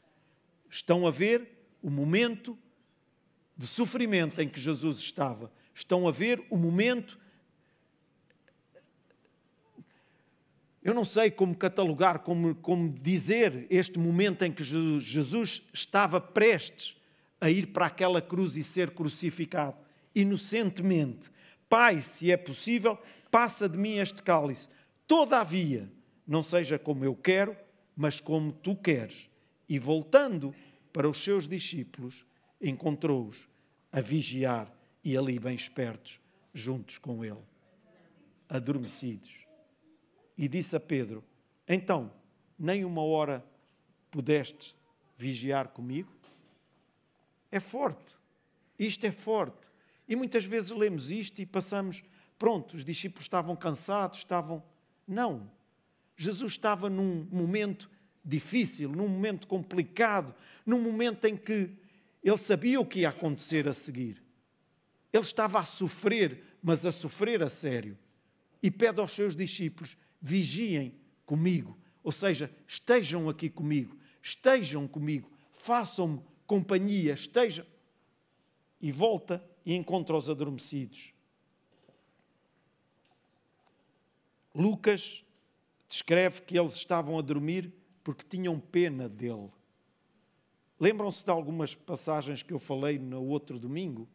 Estão 0.70 1.06
a 1.06 1.10
ver 1.10 1.48
o 1.82 1.90
momento 1.90 2.56
de 3.56 3.66
sofrimento 3.66 4.40
em 4.40 4.48
que 4.48 4.60
Jesus 4.60 4.98
estava. 4.98 5.52
Estão 5.74 6.08
a 6.08 6.10
ver 6.10 6.44
o 6.48 6.56
momento 6.56 7.18
Eu 10.84 10.92
não 10.92 11.04
sei 11.04 11.30
como 11.30 11.56
catalogar, 11.56 12.18
como, 12.18 12.54
como 12.56 12.90
dizer 12.90 13.66
este 13.70 13.98
momento 13.98 14.42
em 14.44 14.52
que 14.52 14.62
Jesus 14.62 15.62
estava 15.72 16.20
prestes 16.20 16.94
a 17.40 17.50
ir 17.50 17.68
para 17.68 17.86
aquela 17.86 18.20
cruz 18.20 18.54
e 18.58 18.62
ser 18.62 18.90
crucificado, 18.90 19.78
inocentemente. 20.14 21.30
Pai, 21.70 22.02
se 22.02 22.30
é 22.30 22.36
possível, 22.36 22.98
passa 23.30 23.66
de 23.66 23.78
mim 23.78 23.96
este 23.96 24.22
cálice. 24.22 24.68
Todavia, 25.06 25.90
não 26.26 26.42
seja 26.42 26.78
como 26.78 27.02
eu 27.02 27.16
quero, 27.16 27.56
mas 27.96 28.20
como 28.20 28.52
tu 28.52 28.76
queres. 28.76 29.30
E 29.66 29.78
voltando 29.78 30.54
para 30.92 31.08
os 31.08 31.16
seus 31.16 31.48
discípulos, 31.48 32.26
encontrou-os 32.60 33.48
a 33.90 34.02
vigiar 34.02 34.70
e 35.02 35.16
ali 35.16 35.38
bem 35.38 35.56
espertos, 35.56 36.20
juntos 36.52 36.98
com 36.98 37.24
ele, 37.24 37.42
adormecidos 38.50 39.43
e 40.36 40.48
disse 40.48 40.76
a 40.76 40.80
Pedro: 40.80 41.24
Então, 41.68 42.12
nem 42.58 42.84
uma 42.84 43.02
hora 43.02 43.44
pudeste 44.10 44.74
vigiar 45.16 45.68
comigo? 45.68 46.12
É 47.50 47.60
forte. 47.60 48.14
Isto 48.78 49.06
é 49.06 49.10
forte. 49.10 49.66
E 50.08 50.16
muitas 50.16 50.44
vezes 50.44 50.70
lemos 50.70 51.10
isto 51.10 51.40
e 51.40 51.46
passamos, 51.46 52.02
pronto, 52.38 52.74
os 52.74 52.84
discípulos 52.84 53.24
estavam 53.24 53.56
cansados, 53.56 54.18
estavam. 54.18 54.62
Não. 55.06 55.50
Jesus 56.16 56.52
estava 56.52 56.90
num 56.90 57.26
momento 57.30 57.90
difícil, 58.24 58.88
num 58.90 59.08
momento 59.08 59.46
complicado, 59.46 60.34
num 60.64 60.80
momento 60.80 61.26
em 61.26 61.36
que 61.36 61.70
ele 62.22 62.36
sabia 62.38 62.80
o 62.80 62.86
que 62.86 63.00
ia 63.00 63.10
acontecer 63.10 63.68
a 63.68 63.72
seguir. 63.72 64.22
Ele 65.12 65.22
estava 65.22 65.60
a 65.60 65.64
sofrer, 65.64 66.42
mas 66.62 66.86
a 66.86 66.92
sofrer 66.92 67.42
a 67.42 67.48
sério. 67.48 67.98
E 68.62 68.70
pede 68.70 69.00
aos 69.00 69.12
seus 69.12 69.36
discípulos: 69.36 69.96
vigiem 70.24 70.94
comigo, 71.26 71.78
ou 72.02 72.10
seja, 72.10 72.50
estejam 72.66 73.28
aqui 73.28 73.50
comigo, 73.50 73.94
estejam 74.22 74.88
comigo, 74.88 75.30
façam-me 75.52 76.22
companhia, 76.46 77.12
estejam. 77.12 77.66
E 78.80 78.90
volta 78.90 79.44
e 79.66 79.74
encontra 79.74 80.16
os 80.16 80.30
adormecidos. 80.30 81.12
Lucas 84.54 85.22
descreve 85.88 86.40
que 86.42 86.58
eles 86.58 86.72
estavam 86.72 87.18
a 87.18 87.22
dormir 87.22 87.70
porque 88.02 88.24
tinham 88.26 88.58
pena 88.58 89.08
dele. 89.08 89.50
Lembram-se 90.80 91.22
de 91.22 91.30
algumas 91.30 91.74
passagens 91.74 92.42
que 92.42 92.52
eu 92.52 92.58
falei 92.58 92.98
no 92.98 93.22
outro 93.24 93.58
domingo? 93.58 94.08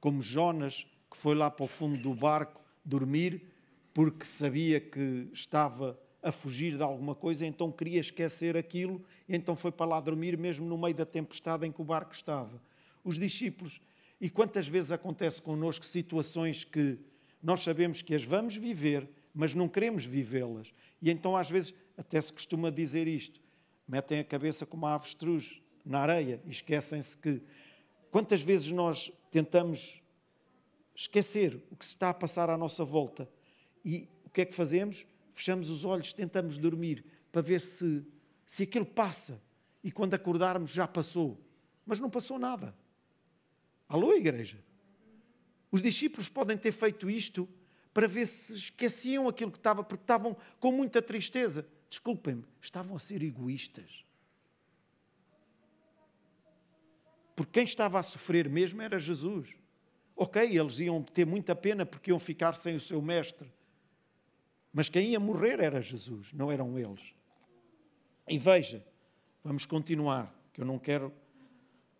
Como 0.00 0.20
Jonas, 0.20 0.86
que 1.10 1.16
foi 1.16 1.34
lá 1.34 1.50
para 1.50 1.64
o 1.64 1.68
fundo 1.68 2.00
do 2.00 2.14
barco 2.14 2.60
dormir 2.84 3.49
porque 3.92 4.24
sabia 4.24 4.80
que 4.80 5.28
estava 5.32 5.98
a 6.22 6.30
fugir 6.30 6.76
de 6.76 6.82
alguma 6.82 7.14
coisa, 7.14 7.46
então 7.46 7.72
queria 7.72 8.00
esquecer 8.00 8.56
aquilo, 8.56 9.02
então 9.28 9.56
foi 9.56 9.72
para 9.72 9.86
lá 9.86 10.00
dormir, 10.00 10.36
mesmo 10.36 10.66
no 10.66 10.76
meio 10.76 10.94
da 10.94 11.06
tempestade 11.06 11.66
em 11.66 11.72
que 11.72 11.80
o 11.80 11.84
barco 11.84 12.12
estava. 12.12 12.60
Os 13.02 13.18
discípulos, 13.18 13.80
e 14.20 14.28
quantas 14.28 14.68
vezes 14.68 14.92
acontece 14.92 15.40
connosco 15.40 15.84
situações 15.84 16.62
que 16.62 16.98
nós 17.42 17.62
sabemos 17.62 18.02
que 18.02 18.14
as 18.14 18.22
vamos 18.22 18.56
viver, 18.56 19.08
mas 19.34 19.54
não 19.54 19.68
queremos 19.68 20.04
vivê-las. 20.04 20.74
E 21.00 21.10
então, 21.10 21.36
às 21.36 21.48
vezes, 21.48 21.72
até 21.96 22.20
se 22.20 22.32
costuma 22.32 22.70
dizer 22.70 23.08
isto: 23.08 23.40
metem 23.88 24.18
a 24.18 24.24
cabeça 24.24 24.66
como 24.66 24.86
a 24.86 24.94
avestruz 24.94 25.62
na 25.84 26.00
areia 26.00 26.40
e 26.44 26.50
esquecem-se 26.50 27.16
que. 27.16 27.40
Quantas 28.10 28.42
vezes 28.42 28.70
nós 28.72 29.10
tentamos 29.30 30.02
esquecer 30.94 31.62
o 31.70 31.76
que 31.76 31.84
se 31.84 31.94
está 31.94 32.10
a 32.10 32.14
passar 32.14 32.50
à 32.50 32.58
nossa 32.58 32.84
volta 32.84 33.28
e 33.84 34.08
o 34.24 34.30
que 34.30 34.42
é 34.42 34.44
que 34.44 34.54
fazemos? 34.54 35.06
Fechamos 35.34 35.70
os 35.70 35.84
olhos, 35.84 36.12
tentamos 36.12 36.58
dormir 36.58 37.04
para 37.32 37.42
ver 37.42 37.60
se, 37.60 38.04
se 38.46 38.62
aquilo 38.62 38.86
passa. 38.86 39.42
E 39.82 39.90
quando 39.90 40.14
acordarmos, 40.14 40.70
já 40.70 40.86
passou. 40.86 41.40
Mas 41.86 41.98
não 41.98 42.10
passou 42.10 42.38
nada. 42.38 42.74
Alô, 43.88 44.14
igreja? 44.14 44.62
Os 45.70 45.80
discípulos 45.80 46.28
podem 46.28 46.56
ter 46.56 46.72
feito 46.72 47.08
isto 47.08 47.48
para 47.92 48.06
ver 48.06 48.26
se 48.26 48.54
esqueciam 48.54 49.28
aquilo 49.28 49.50
que 49.50 49.58
estava, 49.58 49.82
porque 49.82 50.04
estavam 50.04 50.36
com 50.58 50.70
muita 50.70 51.00
tristeza. 51.00 51.66
Desculpem-me, 51.88 52.44
estavam 52.60 52.96
a 52.96 53.00
ser 53.00 53.22
egoístas. 53.22 54.04
Porque 57.34 57.52
quem 57.52 57.64
estava 57.64 57.98
a 57.98 58.02
sofrer 58.02 58.48
mesmo 58.48 58.82
era 58.82 58.98
Jesus. 58.98 59.56
Ok, 60.14 60.42
eles 60.56 60.78
iam 60.78 61.02
ter 61.02 61.24
muita 61.24 61.56
pena 61.56 61.86
porque 61.86 62.10
iam 62.10 62.20
ficar 62.20 62.52
sem 62.52 62.76
o 62.76 62.80
seu 62.80 63.00
mestre. 63.00 63.50
Mas 64.72 64.88
quem 64.88 65.10
ia 65.10 65.20
morrer 65.20 65.60
era 65.60 65.82
Jesus, 65.82 66.32
não 66.32 66.50
eram 66.50 66.78
eles. 66.78 67.14
E 68.28 68.38
veja, 68.38 68.84
vamos 69.42 69.66
continuar, 69.66 70.32
que 70.52 70.60
eu 70.60 70.64
não 70.64 70.78
quero 70.78 71.12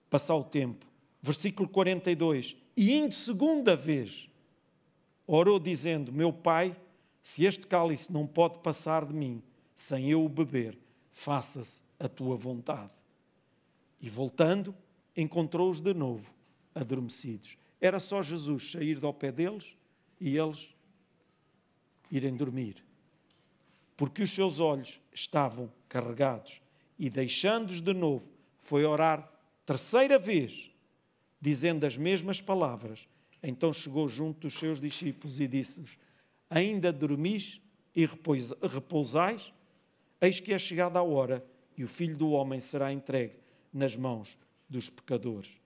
passar 0.09 0.37
o 0.37 0.45
tempo. 0.45 0.87
Versículo 1.21 1.69
42. 1.69 2.57
E 2.77 2.95
indo 2.95 3.15
segunda 3.15 3.75
vez, 3.75 4.29
orou 5.27 5.59
dizendo: 5.59 6.13
Meu 6.13 6.33
pai, 6.33 6.77
se 7.23 7.45
este 7.45 7.67
cálice 7.67 8.13
não 8.13 8.27
pode 8.27 8.59
passar 8.61 9.05
de 9.05 9.13
mim 9.13 9.43
sem 9.75 10.11
eu 10.11 10.25
o 10.25 10.29
beber, 10.29 10.79
faça-se 11.13 11.83
a 11.99 12.09
tua 12.09 12.37
vontade. 12.37 12.91
E 14.01 14.09
voltando, 14.09 14.75
encontrou-os 15.17 15.81
de 15.81 15.93
novo 15.93 16.33
adormecidos. 16.75 17.59
Era 17.81 17.99
só 17.99 18.23
Jesus 18.23 18.71
sair 18.71 18.99
do 18.99 19.13
pé 19.13 19.33
deles 19.33 19.77
e 20.21 20.37
eles 20.37 20.75
irem 22.11 22.35
dormir, 22.35 22.85
porque 23.97 24.23
os 24.23 24.31
seus 24.31 24.59
olhos 24.61 25.01
estavam 25.13 25.73
carregados, 25.89 26.61
e 26.99 27.09
deixando-os 27.09 27.81
de 27.81 27.93
novo, 27.93 28.31
foi 28.59 28.85
orar 28.85 29.31
terceira 29.65 30.19
vez, 30.19 30.71
dizendo 31.41 31.87
as 31.87 31.97
mesmas 31.97 32.41
palavras. 32.41 33.09
Então 33.43 33.73
chegou 33.73 34.09
junto 34.09 34.41
dos 34.41 34.55
seus 34.55 34.81
discípulos 34.81 35.41
e 35.41 35.47
disse-lhes: 35.47 35.99
Ainda 36.49 36.93
dormis 36.93 37.61
e 37.95 38.07
repousais? 38.07 39.53
Eis 40.21 40.39
que 40.39 40.53
é 40.53 40.59
chegada 40.59 40.99
a 40.99 41.03
hora 41.03 41.45
e 41.77 41.85
o 41.85 41.89
filho 41.89 42.17
do 42.17 42.31
homem 42.31 42.61
será 42.61 42.93
entregue 42.93 43.37
nas 43.73 43.97
mãos 43.97 44.39
dos 44.69 44.91
pecadores. 44.91 45.59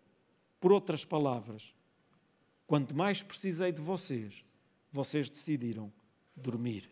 Por 0.61 0.73
outras 0.73 1.05
palavras, 1.05 1.75
quanto 2.67 2.95
mais 2.97 3.23
precisei 3.23 3.73
de 3.73 3.83
vocês, 3.83 4.45
vocês 4.93 5.29
decidiram 5.29 5.93
dormir. 6.37 6.91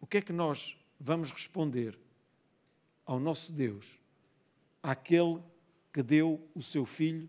O 0.00 0.06
que 0.06 0.18
é 0.18 0.22
que 0.22 0.32
nós 0.32 0.76
vamos 0.98 1.30
responder 1.30 1.98
ao 3.04 3.18
nosso 3.18 3.52
Deus, 3.52 3.98
àquele 4.82 5.42
que 5.92 6.02
deu 6.02 6.40
o 6.54 6.62
seu 6.62 6.84
Filho 6.84 7.28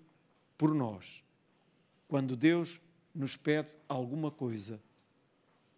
por 0.57 0.73
nós? 0.73 1.23
Quando 2.07 2.35
Deus 2.35 2.79
nos 3.13 3.35
pede 3.35 3.71
alguma 3.87 4.31
coisa, 4.31 4.81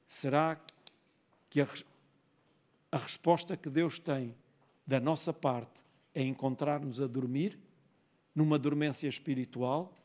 será 0.07 0.59
que 1.49 1.61
a, 1.61 1.67
a 2.91 2.97
resposta 2.97 3.57
que 3.57 3.69
Deus 3.69 3.99
tem 3.99 4.35
da 4.85 4.99
nossa 4.99 5.33
parte 5.33 5.81
é 6.13 6.21
encontrar-nos 6.21 7.01
a 7.01 7.07
dormir, 7.07 7.57
numa 8.35 8.59
dormência 8.59 9.07
espiritual, 9.07 9.95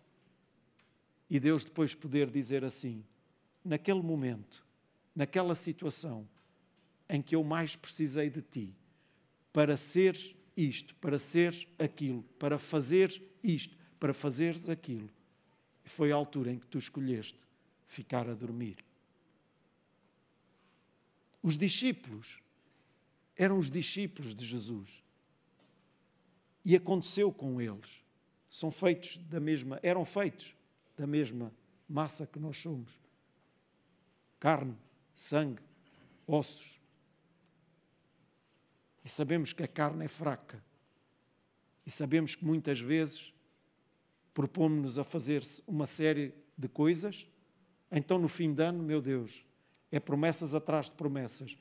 e 1.28 1.38
Deus 1.38 1.64
depois 1.64 1.94
poder 1.94 2.30
dizer 2.30 2.64
assim: 2.64 3.04
naquele 3.64 4.02
momento, 4.02 4.64
naquela 5.14 5.54
situação 5.54 6.28
em 7.08 7.22
que 7.22 7.34
eu 7.34 7.42
mais 7.42 7.74
precisei 7.74 8.28
de 8.28 8.42
ti, 8.42 8.74
para 9.52 9.76
seres 9.76 10.34
isto, 10.56 10.94
para 10.96 11.18
seres 11.18 11.66
aquilo, 11.78 12.22
para 12.38 12.58
fazeres 12.58 13.20
isto, 13.42 13.76
para 13.98 14.12
fazeres 14.12 14.68
aquilo. 14.68 15.08
Foi 15.84 16.12
a 16.12 16.16
altura 16.16 16.52
em 16.52 16.58
que 16.58 16.66
tu 16.66 16.78
escolheste 16.78 17.38
ficar 17.86 18.28
a 18.28 18.34
dormir. 18.34 18.84
Os 21.42 21.56
discípulos 21.56 22.40
eram 23.36 23.56
os 23.56 23.70
discípulos 23.70 24.34
de 24.34 24.44
Jesus. 24.44 25.02
E 26.64 26.76
aconteceu 26.76 27.32
com 27.32 27.60
eles. 27.60 28.04
São 28.50 28.70
feitos 28.70 29.16
da 29.16 29.40
mesma, 29.40 29.78
eram 29.82 30.04
feitos 30.04 30.54
da 30.96 31.06
mesma 31.06 31.54
massa 31.88 32.26
que 32.26 32.38
nós 32.38 32.58
somos 32.58 33.00
carne, 34.38 34.76
sangue, 35.14 35.62
ossos. 36.26 36.78
E 39.04 39.08
sabemos 39.08 39.52
que 39.52 39.62
a 39.62 39.68
carne 39.68 40.04
é 40.04 40.08
fraca. 40.08 40.62
E 41.86 41.90
sabemos 41.90 42.34
que 42.34 42.44
muitas 42.44 42.80
vezes 42.80 43.32
propomos-nos 44.34 44.98
a 44.98 45.04
fazer 45.04 45.42
uma 45.66 45.86
série 45.86 46.34
de 46.56 46.68
coisas, 46.68 47.26
então 47.90 48.18
no 48.18 48.28
fim 48.28 48.52
de 48.52 48.62
ano, 48.62 48.82
meu 48.82 49.00
Deus, 49.00 49.44
é 49.90 49.98
promessas 49.98 50.54
atrás 50.54 50.86
de 50.86 50.92
promessas. 50.92 51.56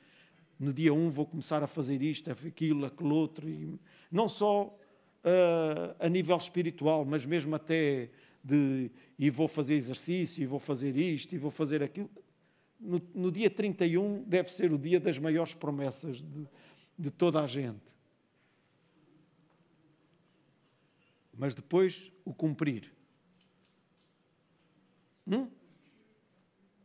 No 0.58 0.72
dia 0.72 0.92
1 0.92 1.06
um 1.06 1.10
vou 1.10 1.24
começar 1.24 1.62
a 1.62 1.66
fazer 1.66 2.02
isto, 2.02 2.30
aquilo, 2.30 2.84
aquilo 2.84 3.14
outro, 3.14 3.48
e 3.48 3.78
não 4.10 4.28
só 4.28 4.66
uh, 4.66 5.96
a 5.98 6.08
nível 6.08 6.36
espiritual, 6.36 7.04
mas 7.04 7.24
mesmo 7.24 7.54
até 7.54 8.10
de 8.44 8.90
e 9.18 9.30
vou 9.30 9.48
fazer 9.48 9.74
exercício, 9.74 10.42
e 10.42 10.46
vou 10.46 10.60
fazer 10.60 10.96
isto, 10.96 11.34
e 11.34 11.38
vou 11.38 11.50
fazer 11.50 11.82
aquilo 11.82 12.10
no, 12.78 13.00
no, 13.14 13.32
dia 13.32 13.50
31 13.50 14.22
deve 14.24 14.50
ser 14.50 14.72
o 14.72 14.78
dia 14.78 15.00
das 15.00 15.18
maiores 15.18 15.54
promessas 15.54 16.22
de, 16.22 16.46
de 16.98 17.10
toda 17.10 17.42
a 17.42 17.46
gente. 17.46 17.96
Mas 21.36 21.54
depois 21.54 22.12
o 22.24 22.32
cumprir. 22.32 22.92
Hum? 25.26 25.48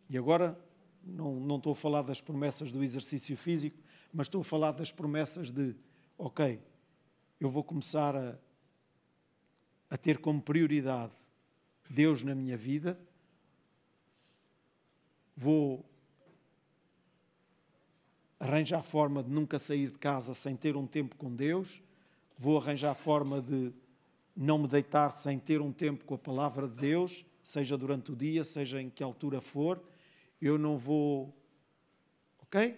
E 0.09 0.17
agora 0.17 0.59
não, 1.03 1.39
não 1.39 1.57
estou 1.57 1.73
a 1.73 1.75
falar 1.75 2.01
das 2.01 2.21
promessas 2.21 2.71
do 2.71 2.83
exercício 2.83 3.35
físico, 3.35 3.77
mas 4.11 4.27
estou 4.27 4.41
a 4.41 4.43
falar 4.43 4.71
das 4.71 4.91
promessas 4.91 5.49
de, 5.49 5.75
ok, 6.17 6.61
eu 7.39 7.49
vou 7.49 7.63
começar 7.63 8.15
a, 8.15 8.37
a 9.89 9.97
ter 9.97 10.19
como 10.19 10.41
prioridade 10.41 11.15
Deus 11.89 12.23
na 12.23 12.33
minha 12.33 12.55
vida, 12.55 12.99
vou 15.36 15.86
arranjar 18.39 18.84
forma 18.84 19.23
de 19.23 19.29
nunca 19.29 19.57
sair 19.57 19.89
de 19.89 19.97
casa 19.97 20.34
sem 20.34 20.55
ter 20.55 20.75
um 20.75 20.86
tempo 20.86 21.15
com 21.15 21.34
Deus, 21.34 21.81
vou 22.38 22.57
arranjar 22.57 22.93
forma 22.93 23.41
de 23.41 23.71
não 24.36 24.57
me 24.57 24.67
deitar 24.67 25.11
sem 25.11 25.39
ter 25.39 25.61
um 25.61 25.71
tempo 25.71 26.03
com 26.05 26.15
a 26.15 26.17
palavra 26.17 26.67
de 26.67 26.75
Deus, 26.75 27.25
seja 27.43 27.77
durante 27.77 28.11
o 28.11 28.15
dia, 28.15 28.43
seja 28.43 28.81
em 28.81 28.89
que 28.89 29.03
altura 29.03 29.39
for. 29.39 29.81
Eu 30.41 30.57
não 30.57 30.77
vou. 30.77 31.34
Ok? 32.41 32.77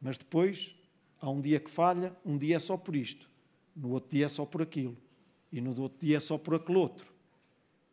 Mas 0.00 0.16
depois 0.16 0.74
há 1.20 1.28
um 1.28 1.40
dia 1.40 1.60
que 1.60 1.70
falha, 1.70 2.16
um 2.24 2.38
dia 2.38 2.56
é 2.56 2.58
só 2.58 2.76
por 2.76 2.96
isto, 2.96 3.28
no 3.76 3.90
outro 3.90 4.10
dia 4.10 4.24
é 4.26 4.28
só 4.28 4.46
por 4.46 4.62
aquilo 4.62 4.96
e 5.52 5.60
no 5.60 5.78
outro 5.80 5.98
dia 6.00 6.16
é 6.16 6.20
só 6.20 6.38
por 6.38 6.54
aquele 6.54 6.78
outro. 6.78 7.12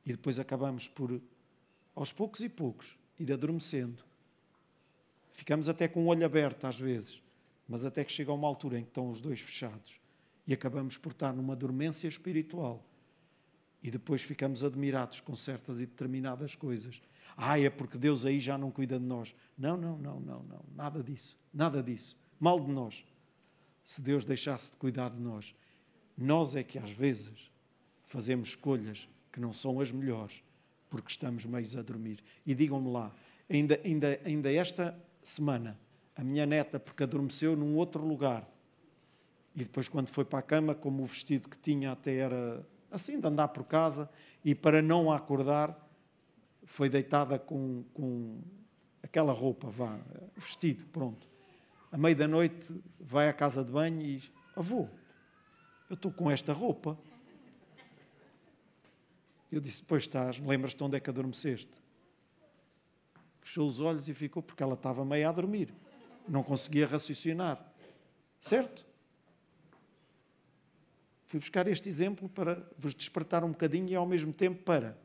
E 0.05 0.11
depois 0.11 0.39
acabamos 0.39 0.87
por, 0.87 1.21
aos 1.97 2.11
poucos 2.11 2.41
e 2.41 2.47
poucos, 2.47 2.95
ir 3.19 3.33
adormecendo. 3.33 4.03
Ficamos 5.33 5.67
até 5.67 5.87
com 5.87 6.03
o 6.03 6.05
olho 6.05 6.23
aberto 6.23 6.67
às 6.67 6.79
vezes, 6.79 7.19
mas 7.67 7.83
até 7.85 8.03
que 8.03 8.11
chega 8.11 8.31
uma 8.31 8.47
altura 8.47 8.77
em 8.77 8.83
que 8.83 8.89
estão 8.89 9.09
os 9.09 9.19
dois 9.19 9.41
fechados 9.41 9.99
e 10.45 10.53
acabamos 10.53 10.95
por 10.95 11.11
estar 11.11 11.33
numa 11.33 11.55
dormência 11.55 12.07
espiritual. 12.07 12.85
E 13.81 13.89
depois 13.89 14.21
ficamos 14.21 14.63
admirados 14.63 15.19
com 15.21 15.35
certas 15.35 15.81
e 15.81 15.87
determinadas 15.87 16.55
coisas. 16.55 17.01
Ah, 17.35 17.59
é 17.59 17.69
porque 17.69 17.97
Deus 17.97 18.27
aí 18.27 18.39
já 18.39 18.59
não 18.59 18.69
cuida 18.69 18.99
de 18.99 19.05
nós. 19.05 19.33
Não, 19.57 19.75
não, 19.75 19.97
não, 19.97 20.19
não, 20.19 20.43
não. 20.43 20.65
Nada 20.75 21.03
disso. 21.03 21.35
Nada 21.51 21.81
disso. 21.81 22.15
Mal 22.39 22.59
de 22.59 22.71
nós. 22.71 23.03
Se 23.83 24.03
Deus 24.03 24.23
deixasse 24.23 24.69
de 24.69 24.77
cuidar 24.77 25.09
de 25.09 25.19
nós, 25.19 25.55
nós 26.15 26.55
é 26.55 26.63
que 26.63 26.77
às 26.77 26.91
vezes 26.91 27.51
fazemos 28.05 28.49
escolhas 28.49 29.09
que 29.31 29.39
não 29.39 29.51
são 29.51 29.79
as 29.79 29.91
melhores, 29.91 30.43
porque 30.89 31.09
estamos 31.09 31.45
meios 31.45 31.75
a 31.75 31.81
dormir. 31.81 32.23
E 32.45 32.53
digam-me 32.53 32.91
lá, 32.91 33.13
ainda, 33.49 33.79
ainda, 33.83 34.19
ainda 34.23 34.51
esta 34.51 34.97
semana, 35.23 35.77
a 36.15 36.23
minha 36.23 36.45
neta, 36.45 36.79
porque 36.79 37.03
adormeceu 37.03 37.55
num 37.55 37.75
outro 37.75 38.05
lugar, 38.05 38.47
e 39.55 39.63
depois, 39.63 39.89
quando 39.89 40.07
foi 40.09 40.23
para 40.23 40.37
a 40.37 40.43
cama, 40.43 40.75
como 40.75 41.01
o 41.01 41.05
vestido 41.07 41.49
que 41.49 41.57
tinha 41.57 41.91
até 41.91 42.17
era 42.17 42.63
assim, 42.91 43.19
de 43.19 43.27
andar 43.27 43.47
por 43.47 43.63
casa, 43.63 44.07
e 44.45 44.53
para 44.53 44.83
não 44.83 45.11
a 45.11 45.17
acordar, 45.17 45.75
foi 46.63 46.87
deitada 46.89 47.39
com, 47.39 47.83
com 47.93 48.39
aquela 49.01 49.33
roupa, 49.33 49.67
vá, 49.67 49.99
vestido, 50.35 50.85
pronto. 50.85 51.27
À 51.91 51.97
meia 51.97 52.15
da 52.15 52.27
noite, 52.27 52.71
vai 52.99 53.29
à 53.29 53.33
casa 53.33 53.63
de 53.63 53.71
banho 53.71 54.01
e 54.01 54.23
avô, 54.55 54.87
eu 55.89 55.95
estou 55.95 56.11
com 56.11 56.29
esta 56.29 56.53
roupa. 56.53 56.97
Eu 59.51 59.59
disse: 59.59 59.83
Pois 59.83 60.03
estás, 60.03 60.39
lembras-te 60.39 60.83
onde 60.83 60.97
é 60.97 60.99
que 60.99 61.09
adormeceste? 61.09 61.71
Fechou 63.41 63.67
os 63.67 63.79
olhos 63.79 64.07
e 64.07 64.13
ficou, 64.13 64.43
porque 64.43 64.61
ela 64.61 64.73
estava 64.73 65.05
meio 65.05 65.27
a 65.27 65.31
dormir. 65.31 65.73
Não 66.27 66.43
conseguia 66.43 66.85
raciocinar. 66.85 67.73
Certo? 68.39 68.85
Fui 71.25 71.39
buscar 71.39 71.67
este 71.67 71.89
exemplo 71.89 72.29
para 72.29 72.69
vos 72.77 72.93
despertar 72.93 73.43
um 73.43 73.51
bocadinho 73.51 73.89
e 73.89 73.95
ao 73.95 74.05
mesmo 74.05 74.31
tempo 74.33 74.63
para 74.63 74.97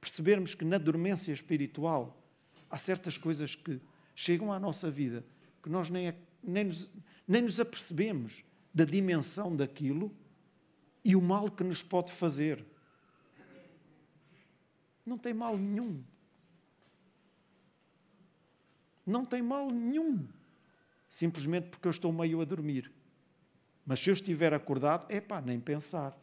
percebermos 0.00 0.54
que 0.54 0.64
na 0.64 0.78
dormência 0.78 1.32
espiritual 1.32 2.20
há 2.68 2.78
certas 2.78 3.16
coisas 3.16 3.54
que 3.54 3.80
chegam 4.14 4.52
à 4.52 4.58
nossa 4.58 4.90
vida 4.90 5.24
que 5.62 5.68
nós 5.68 5.90
nem, 5.90 6.14
nem, 6.42 6.64
nos, 6.64 6.90
nem 7.26 7.42
nos 7.42 7.60
apercebemos 7.60 8.44
da 8.72 8.84
dimensão 8.84 9.54
daquilo 9.54 10.14
e 11.04 11.14
o 11.14 11.20
mal 11.20 11.50
que 11.50 11.64
nos 11.64 11.82
pode 11.82 12.12
fazer. 12.12 12.64
Não 15.10 15.18
tem 15.18 15.34
mal 15.34 15.58
nenhum. 15.58 16.04
Não 19.04 19.24
tem 19.24 19.42
mal 19.42 19.68
nenhum. 19.68 20.24
Simplesmente 21.08 21.66
porque 21.66 21.88
eu 21.88 21.90
estou 21.90 22.12
meio 22.12 22.40
a 22.40 22.44
dormir. 22.44 22.92
Mas 23.84 23.98
se 23.98 24.08
eu 24.08 24.14
estiver 24.14 24.54
acordado, 24.54 25.06
é 25.08 25.20
pá, 25.20 25.40
nem 25.40 25.58
pensar. 25.58 26.16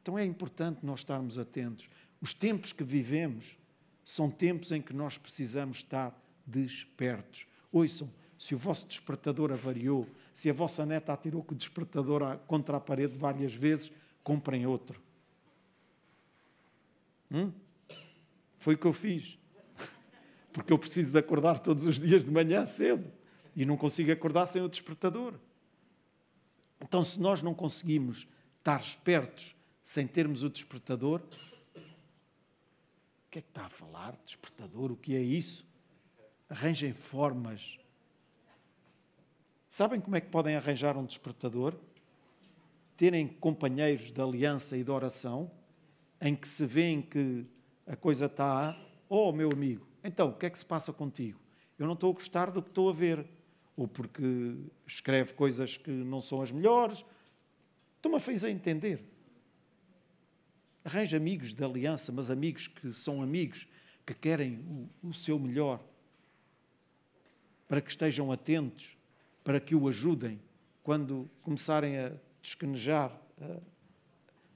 Então 0.00 0.16
é 0.16 0.24
importante 0.24 0.86
nós 0.86 1.00
estarmos 1.00 1.38
atentos. 1.38 1.90
Os 2.20 2.32
tempos 2.32 2.72
que 2.72 2.84
vivemos 2.84 3.58
são 4.04 4.30
tempos 4.30 4.70
em 4.70 4.80
que 4.80 4.92
nós 4.92 5.18
precisamos 5.18 5.78
estar 5.78 6.16
despertos. 6.46 7.48
Ouçam, 7.72 8.08
se 8.38 8.54
o 8.54 8.58
vosso 8.58 8.86
despertador 8.86 9.50
avariou, 9.50 10.06
se 10.32 10.48
a 10.48 10.52
vossa 10.52 10.86
neta 10.86 11.12
atirou 11.12 11.42
com 11.42 11.52
o 11.52 11.58
despertador 11.58 12.38
contra 12.46 12.76
a 12.76 12.80
parede 12.80 13.18
várias 13.18 13.52
vezes, 13.52 13.90
comprem 14.22 14.66
outro. 14.66 15.02
Hum? 17.30 17.52
Foi 18.58 18.74
o 18.74 18.78
que 18.78 18.86
eu 18.86 18.92
fiz. 18.92 19.38
Porque 20.52 20.72
eu 20.72 20.78
preciso 20.78 21.12
de 21.12 21.18
acordar 21.18 21.58
todos 21.58 21.86
os 21.86 21.98
dias 21.98 22.24
de 22.24 22.30
manhã 22.30 22.66
cedo 22.66 23.10
e 23.54 23.64
não 23.64 23.76
consigo 23.76 24.12
acordar 24.12 24.46
sem 24.46 24.62
o 24.62 24.68
despertador. 24.68 25.34
Então, 26.80 27.04
se 27.04 27.20
nós 27.20 27.42
não 27.42 27.54
conseguimos 27.54 28.26
estar 28.58 28.80
espertos 28.80 29.54
sem 29.82 30.06
termos 30.06 30.42
o 30.42 30.50
despertador, 30.50 31.20
o 31.20 31.30
que 33.30 33.38
é 33.38 33.42
que 33.42 33.48
está 33.48 33.66
a 33.66 33.70
falar? 33.70 34.18
Despertador, 34.24 34.90
o 34.90 34.96
que 34.96 35.14
é 35.14 35.20
isso? 35.20 35.66
Arranjem 36.48 36.92
formas 36.92 37.78
Sabem 39.70 40.00
como 40.00 40.16
é 40.16 40.20
que 40.20 40.26
podem 40.26 40.56
arranjar 40.56 40.96
um 40.96 41.06
despertador? 41.06 41.76
Terem 42.96 43.28
companheiros 43.28 44.10
de 44.10 44.20
aliança 44.20 44.76
e 44.76 44.82
de 44.82 44.90
oração, 44.90 45.48
em 46.20 46.34
que 46.34 46.46
se 46.46 46.66
vêem 46.66 47.02
que 47.02 47.46
a 47.86 47.96
coisa 47.96 48.26
está. 48.26 48.78
Oh, 49.08 49.32
meu 49.32 49.50
amigo, 49.52 49.86
então, 50.02 50.28
o 50.28 50.32
que 50.34 50.46
é 50.46 50.50
que 50.50 50.58
se 50.58 50.64
passa 50.64 50.92
contigo? 50.92 51.38
Eu 51.78 51.86
não 51.86 51.94
estou 51.94 52.10
a 52.10 52.14
gostar 52.14 52.50
do 52.50 52.62
que 52.62 52.68
estou 52.68 52.88
a 52.88 52.92
ver. 52.92 53.26
Ou 53.76 53.88
porque 53.88 54.56
escreve 54.86 55.32
coisas 55.32 55.76
que 55.76 55.90
não 55.90 56.20
são 56.20 56.42
as 56.42 56.50
melhores. 56.50 57.04
Estou-me 57.96 58.18
a 58.18 58.20
fazer 58.20 58.50
entender. 58.50 59.02
Arranja 60.84 61.16
amigos 61.16 61.52
de 61.52 61.64
aliança, 61.64 62.12
mas 62.12 62.30
amigos 62.30 62.66
que 62.66 62.92
são 62.92 63.22
amigos, 63.22 63.66
que 64.04 64.14
querem 64.14 64.58
o, 65.02 65.08
o 65.08 65.14
seu 65.14 65.38
melhor, 65.38 65.82
para 67.68 67.80
que 67.80 67.90
estejam 67.90 68.32
atentos 68.32 68.96
para 69.44 69.60
que 69.60 69.74
o 69.74 69.88
ajudem 69.88 70.40
quando 70.82 71.28
começarem 71.42 71.98
a 71.98 72.12
descanejar. 72.42 73.10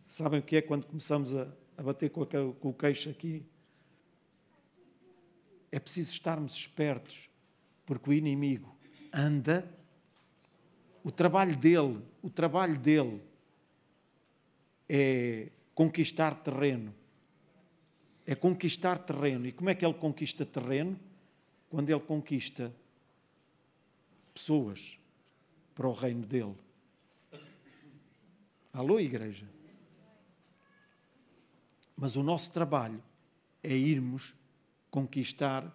Sabem 0.06 0.40
o 0.40 0.42
que 0.42 0.56
é 0.56 0.62
quando 0.62 0.86
começamos 0.86 1.34
a, 1.34 1.48
a 1.76 1.82
bater 1.82 2.10
com, 2.10 2.22
a, 2.22 2.26
com 2.26 2.68
o 2.68 2.74
queixo 2.74 3.10
aqui? 3.10 3.44
É 5.70 5.78
preciso 5.78 6.12
estarmos 6.12 6.54
espertos, 6.54 7.28
porque 7.84 8.10
o 8.10 8.12
inimigo 8.12 8.74
anda, 9.12 9.68
o 11.02 11.10
trabalho 11.10 11.56
dele, 11.56 12.00
o 12.22 12.30
trabalho 12.30 12.78
dele 12.78 13.20
é 14.88 15.50
conquistar 15.74 16.34
terreno. 16.36 16.94
É 18.26 18.34
conquistar 18.34 18.98
terreno. 18.98 19.46
E 19.46 19.52
como 19.52 19.68
é 19.68 19.74
que 19.74 19.84
ele 19.84 19.94
conquista 19.94 20.46
terreno? 20.46 20.98
Quando 21.68 21.90
ele 21.90 22.00
conquista 22.00 22.74
pessoas 24.32 24.98
para 25.74 25.88
o 25.88 25.92
reino 25.92 26.26
dele. 26.26 26.54
Alô, 28.72 28.98
igreja? 28.98 29.46
Mas 31.96 32.16
o 32.16 32.22
nosso 32.22 32.50
trabalho 32.50 33.02
é 33.62 33.74
irmos 33.74 34.34
conquistar 34.90 35.72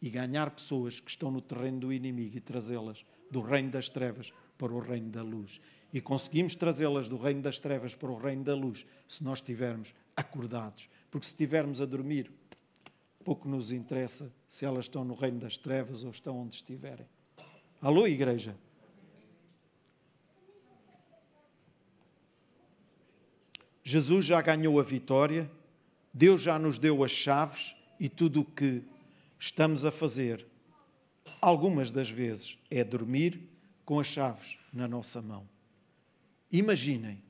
e 0.00 0.08
ganhar 0.08 0.50
pessoas 0.50 1.00
que 1.00 1.10
estão 1.10 1.30
no 1.30 1.40
terreno 1.40 1.80
do 1.80 1.92
inimigo 1.92 2.36
e 2.36 2.40
trazê-las 2.40 3.04
do 3.30 3.40
reino 3.40 3.70
das 3.70 3.88
trevas 3.88 4.32
para 4.56 4.72
o 4.72 4.80
reino 4.80 5.10
da 5.10 5.22
luz. 5.22 5.60
E 5.92 6.00
conseguimos 6.00 6.54
trazê-las 6.54 7.08
do 7.08 7.16
reino 7.16 7.42
das 7.42 7.58
trevas 7.58 7.94
para 7.94 8.10
o 8.10 8.16
reino 8.16 8.44
da 8.44 8.54
luz 8.54 8.86
se 9.06 9.24
nós 9.24 9.38
estivermos 9.38 9.94
acordados. 10.16 10.88
Porque 11.10 11.26
se 11.26 11.32
estivermos 11.32 11.80
a 11.80 11.86
dormir, 11.86 12.30
pouco 13.24 13.48
nos 13.48 13.72
interessa 13.72 14.32
se 14.48 14.64
elas 14.64 14.86
estão 14.86 15.04
no 15.04 15.14
reino 15.14 15.40
das 15.40 15.56
trevas 15.56 16.04
ou 16.04 16.10
estão 16.10 16.38
onde 16.38 16.54
estiverem. 16.54 17.06
Alô, 17.80 18.06
igreja? 18.06 18.56
Jesus 23.90 24.24
já 24.24 24.40
ganhou 24.40 24.78
a 24.78 24.84
vitória, 24.84 25.50
Deus 26.14 26.42
já 26.42 26.60
nos 26.60 26.78
deu 26.78 27.02
as 27.02 27.10
chaves 27.10 27.74
e 27.98 28.08
tudo 28.08 28.42
o 28.42 28.44
que 28.44 28.84
estamos 29.36 29.84
a 29.84 29.90
fazer, 29.90 30.46
algumas 31.40 31.90
das 31.90 32.08
vezes, 32.08 32.56
é 32.70 32.84
dormir 32.84 33.50
com 33.84 33.98
as 33.98 34.06
chaves 34.06 34.56
na 34.72 34.86
nossa 34.86 35.20
mão. 35.20 35.44
Imaginem 36.52 37.20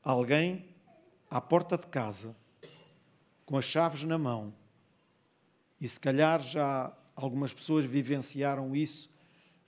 alguém 0.00 0.64
à 1.28 1.40
porta 1.40 1.76
de 1.76 1.88
casa 1.88 2.36
com 3.44 3.56
as 3.58 3.64
chaves 3.64 4.04
na 4.04 4.16
mão 4.16 4.54
e 5.80 5.88
se 5.88 5.98
calhar 5.98 6.40
já 6.40 6.96
algumas 7.16 7.52
pessoas 7.52 7.84
vivenciaram 7.84 8.76
isso 8.76 9.10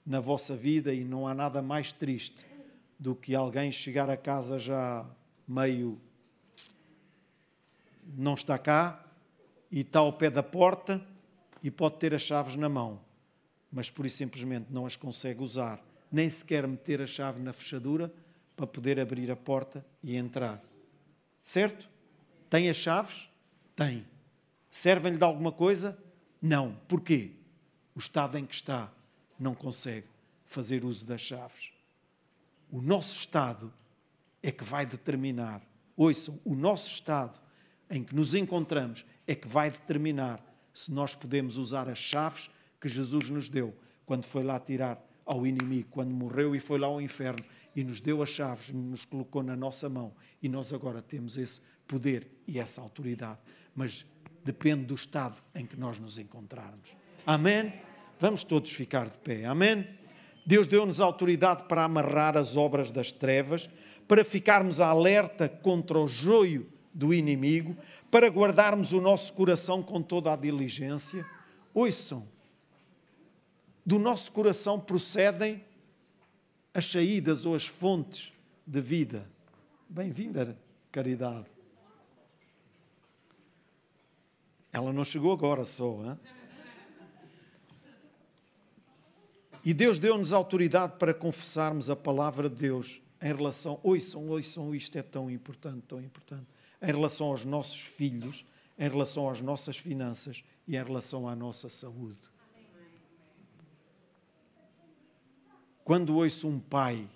na 0.06 0.20
vossa 0.20 0.54
vida 0.54 0.94
e 0.94 1.02
não 1.02 1.26
há 1.26 1.34
nada 1.34 1.60
mais 1.60 1.90
triste 1.90 2.46
do 2.96 3.16
que 3.16 3.34
alguém 3.34 3.72
chegar 3.72 4.08
a 4.08 4.16
casa 4.16 4.56
já 4.56 5.04
meio 5.44 6.00
não 8.16 8.34
está 8.34 8.58
cá 8.58 9.04
e 9.70 9.80
está 9.80 10.00
ao 10.00 10.12
pé 10.12 10.30
da 10.30 10.42
porta 10.42 11.04
e 11.62 11.70
pode 11.70 11.96
ter 11.96 12.14
as 12.14 12.22
chaves 12.22 12.54
na 12.54 12.68
mão, 12.68 13.00
mas 13.70 13.90
por 13.90 14.06
isso 14.06 14.16
simplesmente 14.16 14.66
não 14.70 14.86
as 14.86 14.96
consegue 14.96 15.42
usar, 15.42 15.82
nem 16.10 16.28
sequer 16.28 16.66
meter 16.66 17.02
a 17.02 17.06
chave 17.06 17.40
na 17.40 17.52
fechadura 17.52 18.12
para 18.56 18.66
poder 18.66 18.98
abrir 18.98 19.30
a 19.30 19.36
porta 19.36 19.84
e 20.02 20.16
entrar. 20.16 20.62
Certo? 21.42 21.88
Tem 22.48 22.68
as 22.68 22.76
chaves? 22.76 23.28
Tem. 23.76 24.06
Servem-lhe 24.70 25.18
de 25.18 25.24
alguma 25.24 25.52
coisa? 25.52 25.98
Não. 26.40 26.74
Porquê? 26.88 27.32
O 27.94 27.98
estado 27.98 28.38
em 28.38 28.46
que 28.46 28.54
está 28.54 28.90
não 29.38 29.54
consegue 29.54 30.06
fazer 30.46 30.84
uso 30.84 31.06
das 31.06 31.20
chaves. 31.20 31.70
O 32.70 32.80
nosso 32.80 33.18
estado 33.18 33.72
é 34.42 34.50
que 34.50 34.64
vai 34.64 34.84
determinar. 34.84 35.62
Ouçam, 35.96 36.38
o 36.44 36.54
nosso 36.54 36.90
estado 36.90 37.40
em 37.90 38.02
que 38.02 38.14
nos 38.14 38.34
encontramos 38.34 39.04
é 39.26 39.34
que 39.34 39.48
vai 39.48 39.70
determinar 39.70 40.44
se 40.74 40.92
nós 40.92 41.14
podemos 41.14 41.56
usar 41.56 41.88
as 41.88 41.98
chaves 41.98 42.50
que 42.80 42.88
Jesus 42.88 43.30
nos 43.30 43.48
deu 43.48 43.74
quando 44.06 44.24
foi 44.24 44.42
lá 44.42 44.58
tirar 44.58 45.04
ao 45.26 45.46
inimigo, 45.46 45.88
quando 45.90 46.10
morreu 46.10 46.54
e 46.54 46.60
foi 46.60 46.78
lá 46.78 46.86
ao 46.86 47.00
inferno 47.00 47.44
e 47.76 47.84
nos 47.84 48.00
deu 48.00 48.22
as 48.22 48.30
chaves, 48.30 48.70
nos 48.70 49.04
colocou 49.04 49.42
na 49.42 49.54
nossa 49.54 49.88
mão 49.88 50.14
e 50.42 50.48
nós 50.48 50.72
agora 50.72 51.02
temos 51.02 51.36
esse 51.36 51.60
poder 51.86 52.30
e 52.46 52.58
essa 52.58 52.80
autoridade. 52.80 53.38
Mas 53.74 54.06
depende 54.44 54.86
do 54.86 54.94
estado 54.94 55.36
em 55.54 55.66
que 55.66 55.78
nós 55.78 55.98
nos 55.98 56.16
encontrarmos. 56.16 56.96
Amém? 57.26 57.72
Vamos 58.18 58.42
todos 58.42 58.72
ficar 58.72 59.08
de 59.08 59.18
pé. 59.18 59.44
Amém? 59.44 59.86
Deus 60.46 60.66
deu-nos 60.66 61.00
autoridade 61.00 61.64
para 61.64 61.84
amarrar 61.84 62.36
as 62.36 62.56
obras 62.56 62.90
das 62.90 63.12
trevas, 63.12 63.68
para 64.08 64.24
ficarmos 64.24 64.80
alerta 64.80 65.48
contra 65.48 65.98
o 65.98 66.08
joio 66.08 66.66
do 66.98 67.14
inimigo, 67.14 67.76
para 68.10 68.26
guardarmos 68.26 68.92
o 68.92 69.00
nosso 69.00 69.32
coração 69.32 69.80
com 69.80 70.02
toda 70.02 70.32
a 70.32 70.36
diligência. 70.36 71.24
Ouçam, 71.72 72.26
do 73.86 74.00
nosso 74.00 74.32
coração 74.32 74.80
procedem 74.80 75.64
as 76.74 76.90
saídas 76.90 77.46
ou 77.46 77.54
as 77.54 77.68
fontes 77.68 78.32
de 78.66 78.80
vida. 78.80 79.30
Bem-vinda, 79.88 80.58
caridade. 80.90 81.46
Ela 84.72 84.92
não 84.92 85.04
chegou 85.04 85.32
agora 85.32 85.64
só, 85.64 86.04
hein? 86.04 86.18
E 89.64 89.72
Deus 89.72 90.00
deu-nos 90.00 90.32
autoridade 90.32 90.94
para 90.98 91.14
confessarmos 91.14 91.88
a 91.88 91.94
palavra 91.94 92.50
de 92.50 92.56
Deus 92.56 93.00
em 93.22 93.26
relação. 93.26 93.78
Ouçam, 93.84 94.28
ouçam, 94.28 94.74
isto 94.74 94.98
é 94.98 95.02
tão 95.02 95.30
importante, 95.30 95.82
tão 95.86 96.00
importante 96.00 96.57
em 96.80 96.86
relação 96.86 97.28
aos 97.28 97.44
nossos 97.44 97.80
filhos, 97.80 98.44
em 98.78 98.88
relação 98.88 99.28
às 99.28 99.40
nossas 99.40 99.76
finanças 99.76 100.44
e 100.66 100.76
em 100.76 100.82
relação 100.82 101.28
à 101.28 101.34
nossa 101.34 101.68
saúde. 101.68 102.20
Quando 105.84 106.16
ouço 106.16 106.46
um 106.46 106.60
pai 106.60 107.08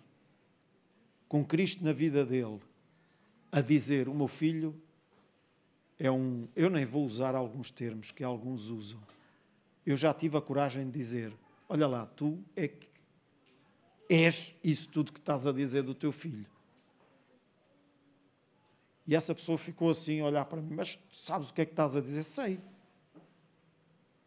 com 1.28 1.44
Cristo 1.44 1.84
na 1.84 1.92
vida 1.92 2.24
dele 2.24 2.60
a 3.50 3.60
dizer: 3.60 4.08
O 4.08 4.14
meu 4.14 4.28
filho 4.28 4.74
é 5.98 6.10
um. 6.10 6.48
Eu 6.56 6.70
nem 6.70 6.84
vou 6.84 7.04
usar 7.04 7.34
alguns 7.34 7.70
termos 7.70 8.10
que 8.10 8.24
alguns 8.24 8.68
usam. 8.68 9.00
Eu 9.84 9.96
já 9.96 10.12
tive 10.14 10.36
a 10.36 10.40
coragem 10.40 10.86
de 10.86 10.92
dizer: 10.92 11.32
Olha 11.68 11.86
lá, 11.86 12.06
tu 12.06 12.42
é 12.56 12.68
que 12.68 12.88
és 14.08 14.54
isso 14.62 14.88
tudo 14.88 15.12
que 15.12 15.18
estás 15.18 15.46
a 15.46 15.52
dizer 15.52 15.82
do 15.82 15.94
teu 15.94 16.12
filho. 16.12 16.46
E 19.06 19.16
essa 19.16 19.34
pessoa 19.34 19.58
ficou 19.58 19.90
assim 19.90 20.20
a 20.20 20.26
olhar 20.26 20.44
para 20.44 20.60
mim, 20.60 20.74
mas 20.74 20.98
sabes 21.12 21.50
o 21.50 21.54
que 21.54 21.62
é 21.62 21.64
que 21.64 21.72
estás 21.72 21.96
a 21.96 22.00
dizer? 22.00 22.22
Sei. 22.22 22.60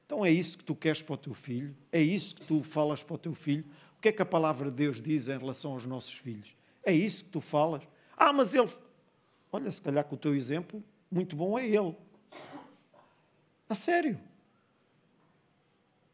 Então 0.05 0.23
é 0.23 0.29
isso 0.29 0.57
que 0.57 0.63
tu 0.63 0.75
queres 0.75 1.01
para 1.01 1.13
o 1.13 1.17
teu 1.17 1.33
filho? 1.33 1.75
É 1.91 2.01
isso 2.01 2.35
que 2.35 2.45
tu 2.45 2.61
falas 2.61 3.01
para 3.01 3.15
o 3.15 3.17
teu 3.17 3.33
filho? 3.33 3.65
O 3.97 4.01
que 4.01 4.09
é 4.09 4.11
que 4.11 4.21
a 4.21 4.25
palavra 4.25 4.69
de 4.69 4.77
Deus 4.77 5.01
diz 5.01 5.27
em 5.27 5.37
relação 5.37 5.71
aos 5.71 5.85
nossos 5.85 6.13
filhos? 6.13 6.55
É 6.83 6.93
isso 6.93 7.23
que 7.23 7.31
tu 7.31 7.41
falas? 7.41 7.87
Ah, 8.15 8.31
mas 8.31 8.53
ele. 8.53 8.69
Olha, 9.51 9.71
se 9.71 9.81
calhar 9.81 10.03
com 10.03 10.15
o 10.15 10.17
teu 10.17 10.35
exemplo, 10.35 10.83
muito 11.09 11.35
bom 11.35 11.57
é 11.57 11.65
ele. 11.65 11.95
A 13.67 13.73
sério. 13.73 14.19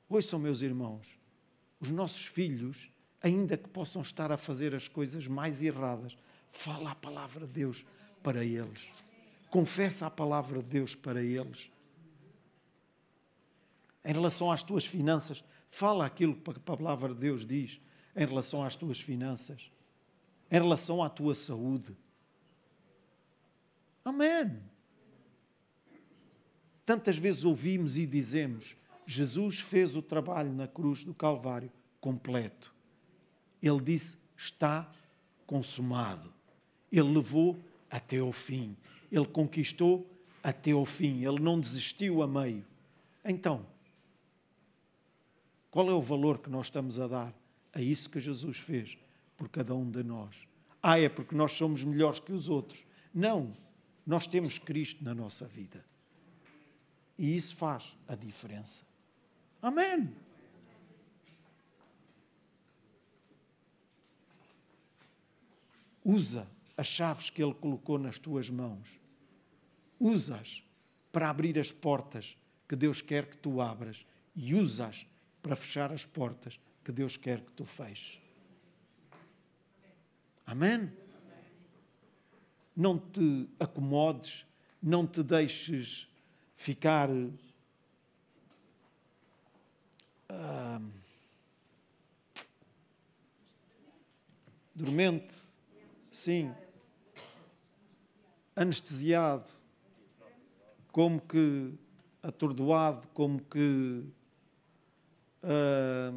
Ouçam, 0.08 0.40
meus 0.40 0.62
irmãos, 0.62 1.18
os 1.80 1.90
nossos 1.90 2.26
filhos, 2.26 2.92
ainda 3.22 3.58
que 3.58 3.68
possam 3.68 4.02
estar 4.02 4.32
a 4.32 4.38
fazer 4.38 4.76
as 4.76 4.88
coisas 4.88 5.28
mais 5.28 5.62
erradas, 5.62 6.18
fala 6.52 6.92
a 6.92 6.96
palavra 6.96 7.46
de 7.46 7.54
Deus 7.54 7.86
para 8.22 8.44
eles. 8.44 8.90
Confessa 9.50 10.08
a 10.08 10.12
palavra 10.12 10.62
de 10.62 10.70
Deus 10.70 10.96
para 10.96 11.22
eles. 11.22 11.70
Em 14.04 14.14
relação 14.14 14.52
às 14.52 14.64
tuas 14.64 14.86
finanças, 14.86 15.44
fala 15.70 16.06
aquilo 16.06 16.36
que 16.36 16.50
a 16.50 16.76
palavra 16.76 17.14
de 17.14 17.20
Deus 17.20 17.46
diz 17.46 17.80
em 18.16 18.26
relação 18.26 18.64
às 18.64 18.76
tuas 18.76 19.00
finanças, 19.00 19.72
em 20.50 20.56
relação 20.56 21.04
à 21.04 21.10
tua 21.10 21.36
saúde. 21.36 21.96
Amém. 24.04 24.60
Tantas 26.86 27.18
vezes 27.18 27.46
ouvimos 27.46 27.98
e 27.98 28.06
dizemos: 28.06 28.76
Jesus 29.06 29.60
fez 29.60 29.96
o 29.96 30.02
trabalho 30.02 30.52
na 30.52 30.68
cruz 30.68 31.04
do 31.04 31.14
Calvário 31.14 31.72
completo. 32.00 32.74
Ele 33.62 33.80
disse: 33.80 34.18
está 34.36 34.92
consumado. 35.46 36.34
Ele 36.92 37.14
levou 37.14 37.60
até 37.92 38.20
ao 38.20 38.32
fim. 38.32 38.78
Ele 39.12 39.26
conquistou 39.26 40.10
até 40.42 40.72
ao 40.72 40.86
fim. 40.86 41.26
Ele 41.26 41.40
não 41.40 41.60
desistiu 41.60 42.24
a 42.24 42.28
meio. 42.28 42.66
Então, 43.24 43.66
qual 45.70 45.90
é 45.90 45.94
o 45.94 46.02
valor 46.02 46.40
que 46.40 46.50
nós 46.50 46.68
estamos 46.68 47.00
a 47.00 47.08
dar 47.08 47.34
a 47.74 47.82
isso 47.82 48.10
que 48.10 48.20
Jesus 48.20 48.58
fez 48.58 48.98
por 49.38 49.50
cada 49.50 49.76
um 49.76 49.90
de 49.92 50.02
nós? 50.02 50.36
Ah, 50.82 50.98
é 50.98 51.10
porque 51.10 51.36
nós 51.36 51.52
somos 51.52 51.84
melhores 51.84 52.20
que 52.20 52.32
os 52.32 52.50
outros. 52.50 52.84
Não, 53.14 53.54
nós 54.08 54.26
temos 54.26 54.58
Cristo 54.58 55.04
na 55.04 55.14
nossa 55.14 55.46
vida. 55.46 55.86
E 57.18 57.36
isso 57.36 57.56
faz 57.56 57.96
a 58.08 58.16
diferença. 58.16 58.84
Amém. 59.62 60.10
Usa 66.04 66.48
as 66.78 66.88
chaves 66.88 67.30
que 67.30 67.44
Ele 67.44 67.54
colocou 67.54 67.98
nas 67.98 68.18
tuas 68.18 68.50
mãos. 68.50 69.00
Usa-as 70.00 70.64
para 71.12 71.30
abrir 71.30 71.60
as 71.60 71.72
portas 71.72 72.38
que 72.68 72.76
Deus 72.76 73.02
quer 73.02 73.26
que 73.26 73.38
tu 73.38 73.62
abras 73.62 74.06
e 74.36 74.56
usa-as 74.56 75.06
para 75.42 75.56
fechar 75.56 75.92
as 75.92 76.06
portas 76.06 76.60
que 76.84 76.92
Deus 76.92 77.18
quer 77.18 77.42
que 77.42 77.52
tu 77.52 77.66
feches. 77.66 78.20
Amém? 80.46 80.92
Não 82.76 82.98
te 82.98 83.48
acomodes, 83.60 84.46
não 84.82 85.06
te 85.06 85.22
deixes 85.22 86.08
ficar. 86.56 87.10
Uh, 90.30 90.92
dormente, 94.74 95.36
sim, 96.12 96.54
anestesiado, 98.56 99.50
como 100.92 101.22
que 101.22 101.74
atordoado, 102.22 103.08
como 103.14 103.42
que 103.42 104.04
uh, 105.42 106.12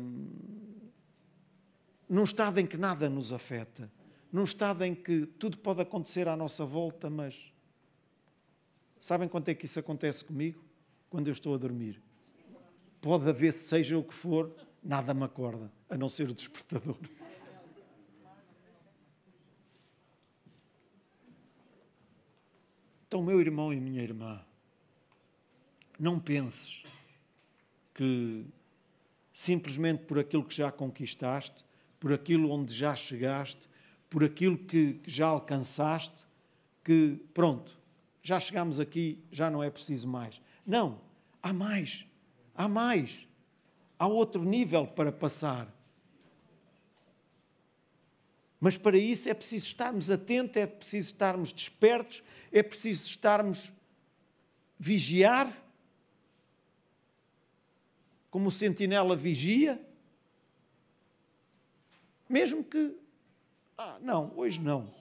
num 2.09 2.25
estado 2.25 2.59
em 2.59 2.67
que 2.67 2.77
nada 2.77 3.09
nos 3.09 3.33
afeta, 3.33 3.91
num 4.33 4.45
estado 4.45 4.85
em 4.85 4.95
que 4.95 5.27
tudo 5.27 5.57
pode 5.57 5.81
acontecer 5.81 6.29
à 6.29 6.37
nossa 6.37 6.67
volta, 6.67 7.09
mas 7.09 7.53
sabem 9.01 9.29
quanto 9.29 9.49
é 9.49 9.55
que 9.55 9.65
isso 9.65 9.79
acontece 9.79 10.25
comigo? 10.25 10.63
Quando 11.09 11.29
eu 11.29 11.33
estou 11.33 11.55
a 11.55 11.59
dormir. 11.59 12.03
Pode 13.01 13.29
haver, 13.29 13.53
seja 13.53 13.97
o 13.97 14.03
que 14.03 14.15
for, 14.15 14.53
nada 14.83 15.15
me 15.15 15.23
acorda, 15.23 15.71
a 15.89 15.97
não 15.97 16.09
ser 16.09 16.29
o 16.29 16.35
despertador. 16.35 16.99
Então, 23.15 23.23
meu 23.23 23.41
irmão 23.41 23.73
e 23.73 23.79
minha 23.79 24.03
irmã, 24.03 24.45
não 25.97 26.19
penses 26.19 26.83
que 27.95 28.45
simplesmente 29.33 30.03
por 30.03 30.19
aquilo 30.19 30.43
que 30.43 30.53
já 30.53 30.73
conquistaste, 30.73 31.65
por 32.01 32.13
aquilo 32.13 32.51
onde 32.51 32.75
já 32.75 32.97
chegaste, 32.97 33.69
por 34.11 34.25
aquilo 34.25 34.59
que 34.59 35.01
já 35.07 35.29
alcançaste, 35.29 36.27
que 36.83 37.17
pronto, 37.33 37.79
já 38.21 38.41
chegamos 38.41 38.81
aqui, 38.81 39.23
já 39.31 39.49
não 39.49 39.63
é 39.63 39.71
preciso 39.71 40.09
mais. 40.09 40.43
Não, 40.67 41.01
há 41.41 41.53
mais, 41.53 42.05
há 42.53 42.67
mais, 42.67 43.29
há 43.97 44.09
outro 44.09 44.43
nível 44.43 44.89
para 44.89 45.13
passar. 45.13 45.73
Mas 48.59 48.77
para 48.77 48.99
isso 48.99 49.29
é 49.29 49.35
preciso 49.35 49.67
estarmos 49.67 50.11
atentos, 50.11 50.57
é 50.57 50.67
preciso 50.67 51.13
estarmos 51.13 51.53
despertos, 51.53 52.25
é 52.55 52.63
preciso 52.63 53.05
estarmos 53.05 53.73
vigiar, 54.79 55.53
como 58.31 58.49
o 58.49 58.53
sentinela 58.53 59.17
vigia, 59.17 59.85
mesmo 62.29 62.63
que, 62.63 62.97
ah, 63.77 63.99
não, 64.01 64.33
hoje 64.37 64.61
não, 64.61 64.95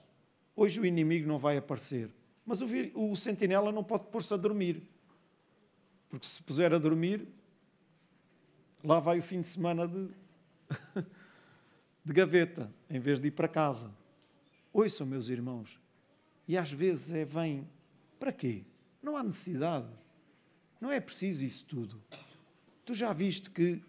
hoje 0.56 0.80
o 0.80 0.84
inimigo 0.84 1.28
não 1.28 1.38
vai 1.38 1.56
aparecer. 1.56 2.10
Mas 2.44 2.60
o, 2.60 2.66
o 2.94 3.16
sentinela 3.16 3.70
não 3.70 3.84
pode 3.84 4.06
pôr-se 4.08 4.34
a 4.34 4.36
dormir, 4.36 4.82
porque 6.08 6.26
se 6.26 6.42
puser 6.42 6.74
a 6.74 6.78
dormir, 6.78 7.28
lá 8.82 8.98
vai 8.98 9.20
o 9.20 9.22
fim 9.22 9.40
de 9.40 9.46
semana 9.46 9.86
de, 9.86 10.08
de 12.04 12.12
gaveta, 12.12 12.72
em 12.90 12.98
vez 12.98 13.20
de 13.20 13.28
ir 13.28 13.30
para 13.30 13.46
casa. 13.46 13.92
Ouçam, 14.72 15.06
meus 15.06 15.28
irmãos, 15.28 15.78
e 16.46 16.56
às 16.56 16.70
vezes 16.70 17.10
é 17.10 17.24
vem, 17.24 17.68
para 18.18 18.32
quê? 18.32 18.64
Não 19.02 19.16
há 19.16 19.22
necessidade. 19.22 19.88
Não 20.80 20.90
é 20.90 21.00
preciso 21.00 21.44
isso 21.44 21.64
tudo. 21.64 22.02
Tu 22.84 22.94
já 22.94 23.12
viste 23.12 23.50
que, 23.50 23.82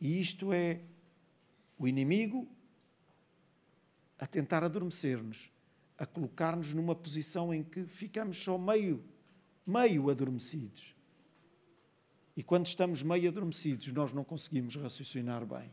e 0.00 0.20
isto 0.20 0.52
é 0.52 0.80
o 1.78 1.88
inimigo 1.88 2.48
a 4.18 4.26
tentar 4.26 4.64
adormecer-nos, 4.64 5.50
a 5.98 6.04
colocar-nos 6.06 6.72
numa 6.72 6.94
posição 6.94 7.52
em 7.52 7.62
que 7.62 7.86
ficamos 7.86 8.36
só 8.36 8.58
meio, 8.58 9.02
meio 9.66 10.10
adormecidos. 10.10 10.94
E 12.36 12.42
quando 12.42 12.66
estamos 12.66 13.02
meio 13.02 13.28
adormecidos, 13.28 13.90
nós 13.92 14.12
não 14.12 14.22
conseguimos 14.22 14.76
raciocinar 14.76 15.46
bem. 15.46 15.70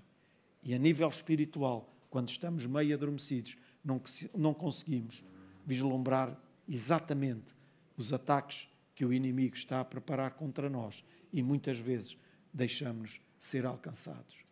E 0.62 0.74
a 0.74 0.78
nível 0.78 1.10
espiritual, 1.10 1.94
quando 2.10 2.30
estamos 2.30 2.66
meio 2.66 2.96
adormecidos, 2.96 3.58
não, 3.84 4.02
não 4.34 4.54
conseguimos 4.54 5.24
vislumbrar 5.66 6.38
exatamente 6.68 7.55
os 7.97 8.14
ataques 8.14 8.68
que 8.95 9.05
o 9.05 9.14
inimigo 9.14 9.55
está 9.55 9.80
a 9.80 9.86
preparar 9.86 10.32
contra 10.32 10.70
nós 10.70 11.03
e 11.32 11.41
muitas 11.41 11.78
vezes 11.78 12.18
deixamos-nos 12.53 13.20
ser 13.39 13.66
alcançados. 13.66 14.43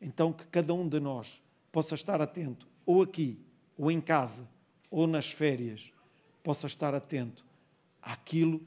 Então, 0.00 0.32
que 0.32 0.46
cada 0.46 0.74
um 0.74 0.88
de 0.88 1.00
nós 1.00 1.40
possa 1.72 1.94
estar 1.94 2.20
atento, 2.20 2.68
ou 2.84 3.02
aqui, 3.02 3.38
ou 3.78 3.90
em 3.90 4.00
casa, 4.00 4.48
ou 4.90 5.06
nas 5.06 5.30
férias, 5.30 5.90
possa 6.42 6.66
estar 6.66 6.94
atento 6.94 7.44
àquilo 8.02 8.60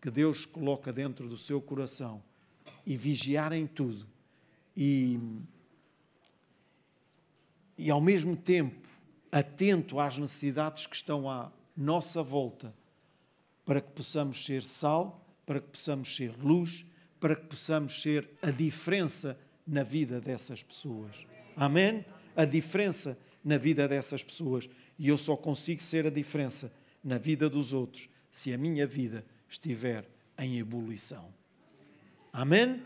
que 0.00 0.10
Deus 0.10 0.44
coloca 0.44 0.92
dentro 0.92 1.28
do 1.28 1.38
seu 1.38 1.60
coração 1.60 2.22
e 2.84 2.96
vigiar 2.96 3.52
em 3.52 3.66
tudo 3.66 4.06
e, 4.76 5.18
e 7.78 7.90
ao 7.90 8.00
mesmo 8.00 8.36
tempo 8.36 8.88
atento 9.32 9.98
às 9.98 10.18
necessidades 10.18 10.86
que 10.86 10.94
estão 10.94 11.28
à 11.28 11.50
nossa 11.74 12.22
volta 12.22 12.74
para 13.64 13.80
que 13.80 13.90
possamos 13.90 14.44
ser 14.44 14.62
sal, 14.62 15.26
para 15.46 15.60
que 15.60 15.68
possamos 15.68 16.14
ser 16.14 16.36
luz, 16.38 16.84
para 17.18 17.34
que 17.34 17.46
possamos 17.46 18.02
ser 18.02 18.28
a 18.42 18.50
diferença 18.50 19.38
na 19.66 19.82
vida 19.82 20.20
dessas 20.20 20.62
pessoas. 20.62 21.26
Amém? 21.56 22.04
A 22.36 22.44
diferença 22.44 23.18
na 23.42 23.56
vida 23.56 23.88
dessas 23.88 24.22
pessoas. 24.22 24.68
E 24.98 25.08
eu 25.08 25.16
só 25.16 25.36
consigo 25.36 25.82
ser 25.82 26.06
a 26.06 26.10
diferença 26.10 26.72
na 27.02 27.16
vida 27.16 27.48
dos 27.48 27.72
outros 27.72 28.08
se 28.30 28.52
a 28.52 28.58
minha 28.58 28.86
vida 28.86 29.24
estiver 29.48 30.08
em 30.38 30.58
ebulição. 30.58 31.32
Amém? 32.32 32.82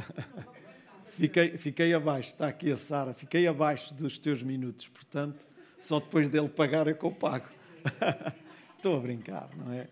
fiquei, 1.10 1.56
fiquei 1.56 1.94
abaixo, 1.94 2.32
está 2.32 2.48
aqui 2.48 2.70
a 2.70 2.76
Sara, 2.76 3.14
fiquei 3.14 3.46
abaixo 3.46 3.94
dos 3.94 4.18
teus 4.18 4.42
minutos, 4.42 4.88
portanto, 4.88 5.46
só 5.78 6.00
depois 6.00 6.28
dele 6.28 6.48
pagar 6.48 6.86
é 6.86 6.94
que 6.94 7.04
eu 7.04 7.12
pago. 7.12 7.48
Estou 8.76 8.96
a 8.96 9.00
brincar, 9.00 9.48
não 9.56 9.72
é? 9.72 9.88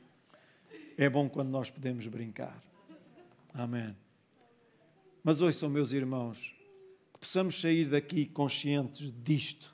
É 0.97 1.09
bom 1.09 1.29
quando 1.29 1.49
nós 1.49 1.71
podemos 1.71 2.07
brincar. 2.07 2.61
Amém. 3.55 3.97
Mas 5.23 5.41
ouçam, 5.41 5.69
meus 5.69 5.93
irmãos, 5.93 6.55
que 7.13 7.21
possamos 7.21 7.61
sair 7.61 7.87
daqui 7.87 8.27
conscientes 8.27 9.13
disto. 9.23 9.73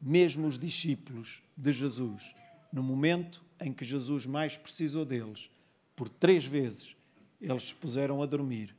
Mesmo 0.00 0.46
os 0.46 0.58
discípulos 0.58 1.42
de 1.56 1.72
Jesus, 1.72 2.34
no 2.72 2.82
momento 2.82 3.44
em 3.60 3.72
que 3.72 3.84
Jesus 3.84 4.26
mais 4.26 4.56
precisou 4.56 5.04
deles, 5.04 5.50
por 5.94 6.08
três 6.08 6.44
vezes 6.44 6.95
eles 7.40 7.68
se 7.68 7.74
puseram 7.74 8.22
a 8.22 8.26
dormir. 8.26 8.74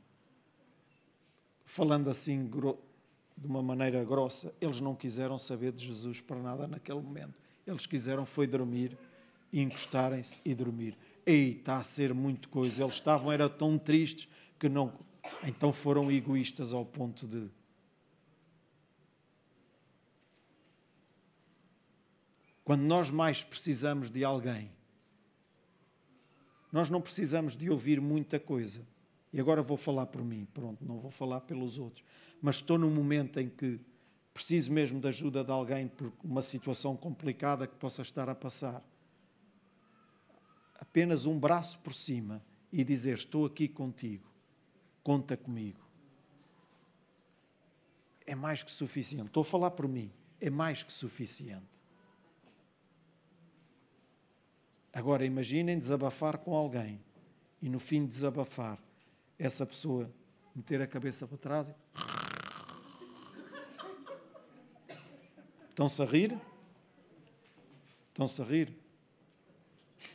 Falando 1.64 2.10
assim 2.10 2.48
de 3.36 3.46
uma 3.46 3.62
maneira 3.62 4.02
grossa, 4.04 4.52
eles 4.60 4.80
não 4.80 4.94
quiseram 4.94 5.38
saber 5.38 5.72
de 5.72 5.86
Jesus 5.86 6.20
para 6.20 6.38
nada 6.38 6.66
naquele 6.66 7.00
momento. 7.00 7.34
Eles 7.66 7.86
quiseram 7.86 8.24
foi 8.24 8.46
dormir, 8.46 8.96
encostarem-se 9.52 10.38
e 10.44 10.54
dormir. 10.54 10.96
Ei, 11.24 11.58
está 11.58 11.76
a 11.76 11.84
ser 11.84 12.14
muito 12.14 12.48
coisa. 12.48 12.82
Eles 12.82 12.94
estavam, 12.94 13.30
era 13.30 13.48
tão 13.48 13.78
tristes 13.78 14.28
que 14.58 14.68
não. 14.68 14.92
Então 15.44 15.72
foram 15.72 16.10
egoístas 16.10 16.72
ao 16.72 16.84
ponto 16.84 17.26
de. 17.26 17.48
Quando 22.64 22.82
nós 22.82 23.10
mais 23.10 23.42
precisamos 23.42 24.10
de 24.10 24.24
alguém, 24.24 24.70
nós 26.70 26.90
não 26.90 27.00
precisamos 27.00 27.56
de 27.56 27.70
ouvir 27.70 28.00
muita 28.00 28.38
coisa. 28.38 28.86
E 29.32 29.40
agora 29.40 29.62
vou 29.62 29.76
falar 29.76 30.06
por 30.06 30.22
mim, 30.24 30.46
pronto, 30.54 30.84
não 30.84 30.98
vou 30.98 31.10
falar 31.10 31.40
pelos 31.42 31.78
outros. 31.78 32.04
Mas 32.40 32.56
estou 32.56 32.78
num 32.78 32.90
momento 32.90 33.38
em 33.40 33.48
que 33.48 33.80
preciso 34.32 34.72
mesmo 34.72 35.00
da 35.00 35.08
ajuda 35.08 35.42
de 35.42 35.50
alguém 35.50 35.88
por 35.88 36.12
uma 36.22 36.42
situação 36.42 36.96
complicada 36.96 37.66
que 37.66 37.74
possa 37.76 38.02
estar 38.02 38.28
a 38.28 38.34
passar. 38.34 38.82
Apenas 40.78 41.26
um 41.26 41.38
braço 41.38 41.78
por 41.80 41.92
cima 41.92 42.42
e 42.72 42.84
dizer: 42.84 43.14
Estou 43.14 43.44
aqui 43.44 43.68
contigo, 43.68 44.30
conta 45.02 45.36
comigo. 45.36 45.80
É 48.24 48.34
mais 48.34 48.62
que 48.62 48.70
suficiente. 48.70 49.26
Estou 49.26 49.40
a 49.40 49.44
falar 49.44 49.72
por 49.72 49.88
mim, 49.88 50.10
é 50.40 50.48
mais 50.50 50.82
que 50.82 50.92
suficiente. 50.92 51.77
Agora 54.98 55.24
imaginem 55.24 55.78
desabafar 55.78 56.38
com 56.38 56.56
alguém 56.56 57.00
e 57.62 57.68
no 57.68 57.78
fim 57.78 58.02
de 58.02 58.08
desabafar, 58.08 58.82
essa 59.38 59.64
pessoa 59.64 60.10
meter 60.52 60.82
a 60.82 60.88
cabeça 60.88 61.24
para 61.24 61.38
trás 61.38 61.68
e. 61.68 61.74
Estão-se 65.68 66.02
a 66.02 66.04
rir? 66.04 66.36
Estão-se 68.08 68.42
a 68.42 68.44
rir? 68.44 68.76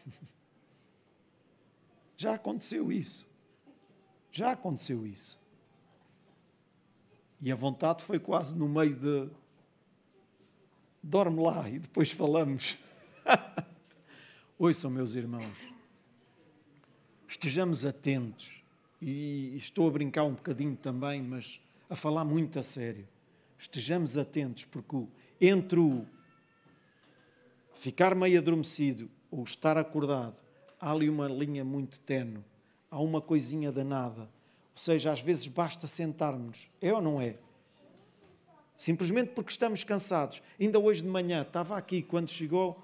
Já 2.18 2.34
aconteceu 2.34 2.92
isso. 2.92 3.26
Já 4.34 4.52
aconteceu 4.52 5.08
isso. 5.08 5.40
E 7.40 7.50
a 7.54 7.56
vontade 7.56 8.04
foi 8.04 8.20
quase 8.20 8.54
no 8.54 8.68
meio 8.68 8.98
de. 8.98 9.30
Dorme 11.02 11.42
lá 11.42 11.70
e 11.70 11.80
depois 11.80 12.12
falamos. 12.12 12.78
Ouçam, 14.60 14.92
meus 14.92 15.16
irmãos, 15.16 15.58
estejamos 17.28 17.84
atentos, 17.84 18.64
e 19.02 19.58
estou 19.58 19.88
a 19.88 19.92
brincar 19.92 20.26
um 20.26 20.36
bocadinho 20.36 20.76
também, 20.76 21.24
mas 21.24 21.60
a 21.90 21.96
falar 21.96 22.24
muito 22.24 22.60
a 22.60 22.64
sério. 22.64 23.08
Estejamos 23.58 24.16
atentos, 24.16 24.66
porque 24.66 25.08
entre 25.42 25.80
o 25.80 26.06
ficar 27.74 28.14
meio 28.14 28.40
adormecido 28.40 29.10
ou 29.32 29.44
estar 29.44 29.76
acordado, 29.76 30.40
há 30.80 30.92
ali 30.92 31.10
uma 31.10 31.28
linha 31.28 31.66
muito 31.66 32.00
tenue, 32.00 32.44
há 32.92 33.02
uma 33.02 33.20
coisinha 33.20 33.72
danada. 33.72 34.22
Ou 34.22 34.78
seja, 34.78 35.12
às 35.12 35.20
vezes 35.20 35.48
basta 35.48 35.88
sentarmos, 35.88 36.70
é 36.80 36.94
ou 36.94 37.02
não 37.02 37.20
é? 37.20 37.38
Simplesmente 38.78 39.32
porque 39.32 39.50
estamos 39.50 39.84
cansados. 39.84 40.44
Ainda 40.60 40.78
hoje 40.78 41.02
de 41.02 41.08
manhã 41.08 41.42
estava 41.42 41.76
aqui, 41.76 42.04
quando 42.04 42.30
chegou 42.30 42.82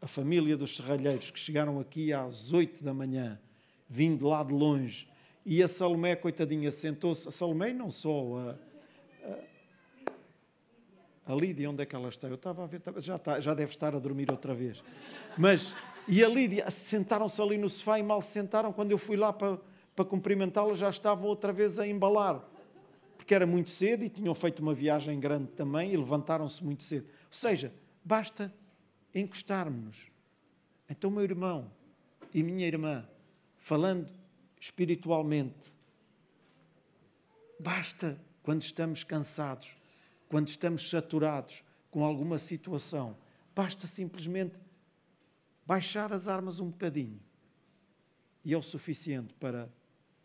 a 0.00 0.06
família 0.06 0.56
dos 0.56 0.76
serralheiros 0.76 1.30
que 1.30 1.38
chegaram 1.38 1.80
aqui 1.80 2.12
às 2.12 2.52
oito 2.52 2.82
da 2.82 2.94
manhã, 2.94 3.40
vindo 3.88 4.28
lá 4.28 4.42
de 4.42 4.52
longe, 4.52 5.08
e 5.44 5.62
a 5.62 5.68
Salomé, 5.68 6.16
coitadinha, 6.16 6.72
sentou-se, 6.72 7.28
a 7.28 7.30
Salomé 7.30 7.72
não 7.72 7.90
só, 7.90 8.38
a, 8.38 8.56
A 11.26 11.34
Lídia, 11.34 11.68
onde 11.68 11.82
é 11.82 11.86
que 11.86 11.96
ela 11.96 12.08
está? 12.08 12.28
Eu 12.28 12.36
estava 12.36 12.62
a 12.62 12.66
ver, 12.68 12.80
já, 12.98 13.16
está, 13.16 13.40
já 13.40 13.52
deve 13.52 13.72
estar 13.72 13.96
a 13.96 13.98
dormir 13.98 14.30
outra 14.30 14.54
vez. 14.54 14.80
Mas, 15.36 15.74
e 16.06 16.24
a 16.24 16.28
Lídia, 16.28 16.70
sentaram-se 16.70 17.42
ali 17.42 17.58
no 17.58 17.68
sofá 17.68 17.98
e 17.98 18.02
mal 18.02 18.22
se 18.22 18.30
sentaram. 18.30 18.72
Quando 18.72 18.92
eu 18.92 18.98
fui 18.98 19.16
lá 19.16 19.32
para, 19.32 19.58
para 19.96 20.04
cumprimentá-la, 20.04 20.72
já 20.74 20.88
estavam 20.88 21.26
outra 21.26 21.52
vez 21.52 21.80
a 21.80 21.86
embalar. 21.86 22.44
Porque 23.16 23.34
era 23.34 23.44
muito 23.44 23.70
cedo 23.70 24.04
e 24.04 24.08
tinham 24.08 24.32
feito 24.36 24.60
uma 24.60 24.72
viagem 24.72 25.18
grande 25.18 25.48
também 25.48 25.92
e 25.92 25.96
levantaram-se 25.96 26.62
muito 26.62 26.84
cedo. 26.84 27.06
Ou 27.06 27.32
seja, 27.32 27.74
basta 28.04 28.54
encostarmos-nos. 29.20 30.10
Então, 30.88 31.10
meu 31.10 31.22
irmão 31.22 31.70
e 32.32 32.42
minha 32.42 32.66
irmã, 32.66 33.08
falando 33.56 34.08
espiritualmente, 34.60 35.72
basta 37.58 38.20
quando 38.42 38.62
estamos 38.62 39.02
cansados, 39.02 39.76
quando 40.28 40.48
estamos 40.48 40.88
saturados 40.88 41.64
com 41.90 42.04
alguma 42.04 42.38
situação, 42.38 43.16
basta 43.54 43.86
simplesmente 43.86 44.54
baixar 45.64 46.12
as 46.12 46.28
armas 46.28 46.60
um 46.60 46.70
bocadinho. 46.70 47.18
E 48.44 48.52
é 48.52 48.56
o 48.56 48.62
suficiente 48.62 49.34
para 49.34 49.68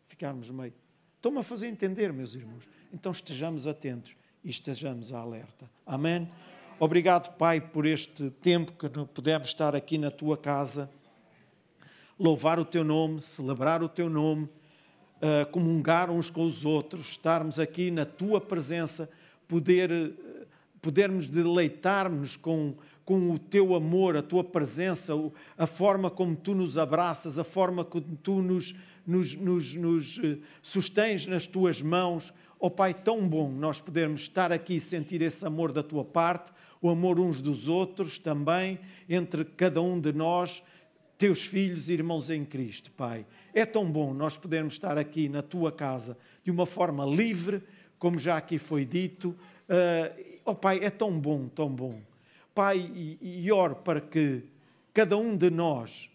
ficarmos 0.07 0.51
meio. 0.51 0.73
Estão-me 1.15 1.39
a 1.39 1.43
fazer 1.43 1.67
entender, 1.67 2.11
meus 2.11 2.35
irmãos. 2.35 2.67
Então 2.93 3.11
estejamos 3.11 3.65
atentos 3.65 4.15
e 4.43 4.49
estejamos 4.49 5.13
alerta. 5.13 5.69
Amém? 5.85 6.29
Obrigado, 6.83 7.37
Pai, 7.37 7.61
por 7.61 7.85
este 7.85 8.31
tempo 8.31 8.71
que 8.71 8.89
pudemos 9.13 9.49
estar 9.49 9.75
aqui 9.75 9.99
na 9.99 10.09
tua 10.09 10.35
casa, 10.35 10.89
louvar 12.19 12.57
o 12.57 12.65
teu 12.65 12.83
nome, 12.83 13.21
celebrar 13.21 13.83
o 13.83 13.87
teu 13.87 14.09
nome, 14.09 14.45
uh, 14.45 15.45
comungar 15.51 16.09
uns 16.09 16.31
com 16.31 16.43
os 16.43 16.65
outros, 16.65 17.09
estarmos 17.09 17.59
aqui 17.59 17.91
na 17.91 18.03
tua 18.03 18.41
presença, 18.41 19.07
poder, 19.47 20.11
podermos 20.81 21.27
deleitar-nos 21.27 22.35
com, 22.35 22.73
com 23.05 23.29
o 23.29 23.37
teu 23.37 23.75
amor, 23.75 24.17
a 24.17 24.23
tua 24.23 24.43
presença, 24.43 25.13
a 25.55 25.67
forma 25.67 26.09
como 26.09 26.35
tu 26.35 26.55
nos 26.55 26.79
abraças, 26.79 27.37
a 27.37 27.43
forma 27.43 27.85
como 27.85 28.17
tu 28.23 28.41
nos, 28.41 28.73
nos, 29.05 29.35
nos, 29.35 29.75
nos 29.75 30.19
eh, 30.23 30.39
sustens 30.63 31.27
nas 31.27 31.45
tuas 31.45 31.79
mãos. 31.79 32.33
Ó 32.59 32.65
oh, 32.65 32.71
Pai, 32.71 32.91
tão 32.91 33.27
bom 33.27 33.51
nós 33.51 33.79
podermos 33.79 34.21
estar 34.21 34.51
aqui 34.51 34.77
e 34.77 34.79
sentir 34.79 35.21
esse 35.21 35.45
amor 35.45 35.71
da 35.71 35.83
tua 35.83 36.03
parte 36.03 36.51
o 36.81 36.89
amor 36.89 37.19
uns 37.19 37.41
dos 37.41 37.67
outros 37.67 38.17
também, 38.17 38.79
entre 39.07 39.45
cada 39.45 39.81
um 39.81 39.99
de 39.99 40.11
nós, 40.11 40.63
teus 41.17 41.45
filhos 41.45 41.87
e 41.87 41.93
irmãos 41.93 42.31
em 42.31 42.43
Cristo, 42.43 42.89
Pai. 42.91 43.25
É 43.53 43.63
tão 43.63 43.89
bom 43.89 44.11
nós 44.13 44.35
podermos 44.35 44.73
estar 44.73 44.97
aqui 44.97 45.29
na 45.29 45.43
tua 45.43 45.71
casa 45.71 46.17
de 46.43 46.49
uma 46.49 46.65
forma 46.65 47.05
livre, 47.05 47.61
como 47.99 48.17
já 48.17 48.37
aqui 48.37 48.57
foi 48.57 48.83
dito. 48.83 49.37
Uh, 49.69 50.39
oh, 50.43 50.55
Pai, 50.55 50.79
é 50.81 50.89
tão 50.89 51.19
bom, 51.19 51.47
tão 51.47 51.69
bom. 51.69 52.01
Pai, 52.55 52.79
e, 52.79 53.17
e 53.21 53.51
oro 53.51 53.75
para 53.75 54.01
que 54.01 54.43
cada 54.91 55.15
um 55.15 55.37
de 55.37 55.51
nós, 55.51 56.09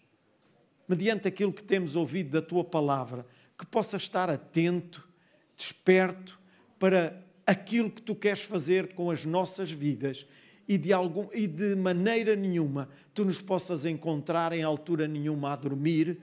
mediante 0.85 1.29
aquilo 1.29 1.53
que 1.53 1.63
temos 1.63 1.95
ouvido 1.95 2.31
da 2.31 2.41
tua 2.41 2.65
palavra, 2.65 3.25
que 3.57 3.65
possa 3.65 3.95
estar 3.95 4.29
atento, 4.29 5.07
desperto 5.55 6.37
para 6.77 7.23
aquilo 7.45 7.89
que 7.89 8.01
tu 8.01 8.13
queres 8.13 8.41
fazer 8.41 8.93
com 8.93 9.09
as 9.09 9.23
nossas 9.23 9.71
vidas 9.71 10.27
e 10.67 10.77
de, 10.77 10.91
algum, 10.91 11.27
e 11.33 11.47
de 11.47 11.75
maneira 11.75 12.35
nenhuma 12.35 12.89
tu 13.13 13.23
nos 13.23 13.41
possas 13.41 13.85
encontrar 13.85 14.53
em 14.53 14.63
altura 14.63 15.07
nenhuma 15.07 15.53
a 15.53 15.55
dormir, 15.55 16.19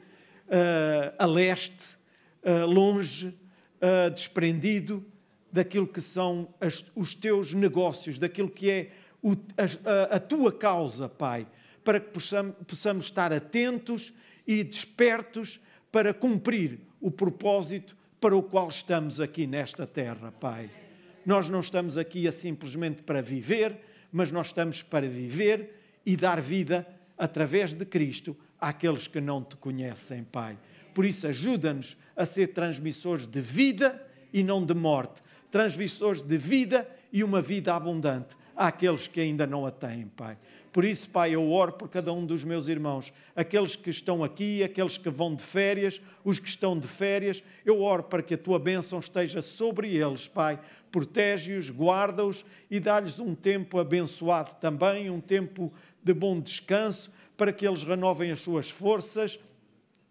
uh, 0.47 1.15
a 1.19 1.27
leste, 1.27 1.97
uh, 2.43 2.67
longe, 2.67 3.29
uh, 3.29 4.11
desprendido 4.11 5.05
daquilo 5.51 5.87
que 5.87 6.01
são 6.01 6.53
as, 6.61 6.85
os 6.95 7.15
teus 7.15 7.55
negócios, 7.55 8.19
daquilo 8.19 8.51
que 8.51 8.71
é 8.71 8.91
o, 9.23 9.33
a, 9.33 10.17
a, 10.17 10.21
tua 10.21 10.53
causa, 10.53 11.09
Pai, 11.09 11.47
para 11.83 11.99
que 11.99 12.11
possamos, 12.11 12.55
possamos 12.67 13.05
estar 13.07 13.33
atentos 13.33 14.13
e 14.47 14.63
despertos 14.63 15.61
para 15.91 16.13
cumprir 16.13 16.81
o 17.01 17.11
propósito 17.11 17.97
para 18.21 18.37
o 18.37 18.43
qual 18.43 18.69
estamos 18.69 19.21
aqui 19.21 19.47
nesta 19.47 19.87
terra, 19.87 20.33
Pai. 20.33 20.71
Nós 21.25 21.49
não 21.49 21.61
estamos 21.61 21.97
aqui 21.97 22.29
a 22.29 22.33
simplesmente 22.33 23.03
para 23.03 23.23
viver, 23.23 23.81
mas 24.15 24.31
nós 24.31 24.47
estamos 24.47 24.81
para 24.81 25.09
viver 25.09 25.99
e 26.07 26.17
dar 26.17 26.41
vida 26.41 26.87
através 27.19 27.75
de 27.75 27.85
Cristo 27.85 28.37
àqueles 28.61 29.09
que 29.09 29.21
não 29.21 29.43
te 29.43 29.57
conhecem, 29.57 30.23
Pai. 30.23 30.57
Por 30.95 31.05
isso, 31.05 31.27
ajuda-nos 31.27 31.97
a 32.15 32.25
ser 32.25 32.53
transmissores 32.53 33.27
de 33.27 33.41
vida 33.41 34.01
e 34.33 34.45
não 34.45 34.65
de 34.65 34.73
morte, 34.73 35.21
transmissores 35.51 36.23
de 36.23 36.39
vida 36.39 36.89
e 37.13 37.25
uma 37.25 37.43
vida 37.43 37.75
abundante 37.75 38.37
àqueles 38.55 39.09
que 39.09 39.21
ainda 39.21 39.49
não 39.49 39.67
a 39.67 39.73
têm, 39.73 40.07
Pai. 40.07 40.39
Por 40.75 40.85
isso, 40.85 41.09
Pai, 41.09 41.33
eu 41.33 41.53
oro 41.53 41.75
por 41.75 41.89
cada 41.89 42.13
um 42.13 42.27
dos 42.27 42.43
meus 42.43 42.67
irmãos, 42.67 43.13
aqueles 43.37 43.77
que 43.77 43.91
estão 43.91 44.25
aqui, 44.25 44.61
aqueles 44.61 44.99
que 44.99 45.09
vão 45.09 45.33
de 45.33 45.45
férias, 45.45 46.01
os 46.25 46.41
que 46.41 46.49
estão 46.49 46.77
de 46.77 46.89
férias, 46.89 47.45
eu 47.65 47.81
oro 47.81 48.03
para 48.03 48.25
que 48.25 48.35
a 48.35 48.39
tua 48.39 48.59
bênção 48.59 48.99
esteja 48.99 49.41
sobre 49.41 49.95
eles, 49.95 50.27
Pai, 50.27 50.59
protege-os, 50.91 51.71
guarda-os 51.71 52.45
e 52.69 52.81
dá-lhes 52.81 53.21
um 53.21 53.37
tempo 53.37 53.79
abençoado 53.79 54.57
também, 54.57 55.09
um 55.09 55.21
tempo 55.21 55.73
de 56.03 56.13
bom 56.13 56.41
descanso, 56.41 57.09
para 57.37 57.53
que 57.53 57.65
eles 57.65 57.85
renovem 57.85 58.33
as 58.33 58.41
suas 58.41 58.69
forças 58.69 59.39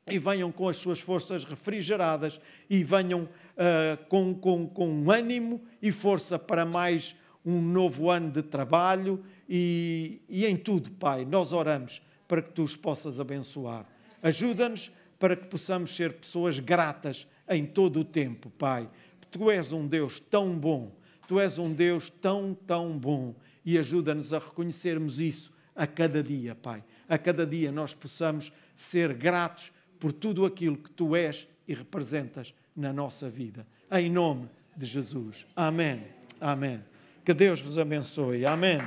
e 0.09 0.17
venham 0.17 0.49
com 0.49 0.69
as 0.69 0.77
suas 0.77 1.01
forças 1.01 1.43
refrigeradas 1.43 2.39
e 2.69 2.85
venham 2.85 3.23
uh, 3.23 4.05
com, 4.07 4.33
com, 4.33 4.65
com 4.65 5.11
ânimo 5.11 5.61
e 5.81 5.91
força 5.91 6.39
para 6.39 6.63
mais 6.63 7.17
um 7.45 7.61
novo 7.61 8.09
ano 8.09 8.31
de 8.31 8.41
trabalho 8.41 9.23
e, 9.47 10.21
e 10.29 10.45
em 10.45 10.55
tudo, 10.55 10.91
Pai, 10.91 11.25
nós 11.25 11.53
oramos 11.53 12.01
para 12.27 12.41
que 12.41 12.51
tu 12.51 12.63
os 12.63 12.75
possas 12.75 13.19
abençoar. 13.19 13.85
Ajuda-nos 14.21 14.91
para 15.19 15.35
que 15.35 15.47
possamos 15.47 15.95
ser 15.95 16.13
pessoas 16.13 16.59
gratas 16.59 17.27
em 17.47 17.65
todo 17.65 17.99
o 17.99 18.05
tempo, 18.05 18.49
Pai 18.51 18.89
Tu 19.33 19.49
és 19.49 19.71
um 19.71 19.87
Deus 19.87 20.19
tão 20.19 20.55
bom, 20.55 20.95
tu 21.27 21.39
és 21.39 21.57
um 21.57 21.73
Deus 21.73 22.07
tão, 22.07 22.53
tão 22.67 22.95
bom 22.95 23.33
e 23.65 23.79
ajuda-nos 23.79 24.31
a 24.31 24.37
reconhecermos 24.37 25.19
isso 25.19 25.51
a 25.75 25.87
cada 25.87 26.21
dia, 26.21 26.53
Pai. 26.53 26.83
A 27.09 27.17
cada 27.17 27.43
dia 27.43 27.71
nós 27.71 27.95
possamos 27.95 28.53
ser 28.77 29.11
gratos 29.15 29.71
por 29.99 30.13
tudo 30.13 30.45
aquilo 30.45 30.77
que 30.77 30.91
tu 30.91 31.15
és 31.15 31.47
e 31.67 31.73
representas 31.73 32.53
na 32.75 32.93
nossa 32.93 33.27
vida. 33.27 33.65
Em 33.91 34.07
nome 34.07 34.47
de 34.77 34.85
Jesus. 34.85 35.47
Amém. 35.55 36.03
Amém. 36.39 36.92
Que 37.23 37.33
Deus 37.33 37.61
vos 37.61 37.79
abençoe. 37.79 38.45
Amém. 38.45 38.79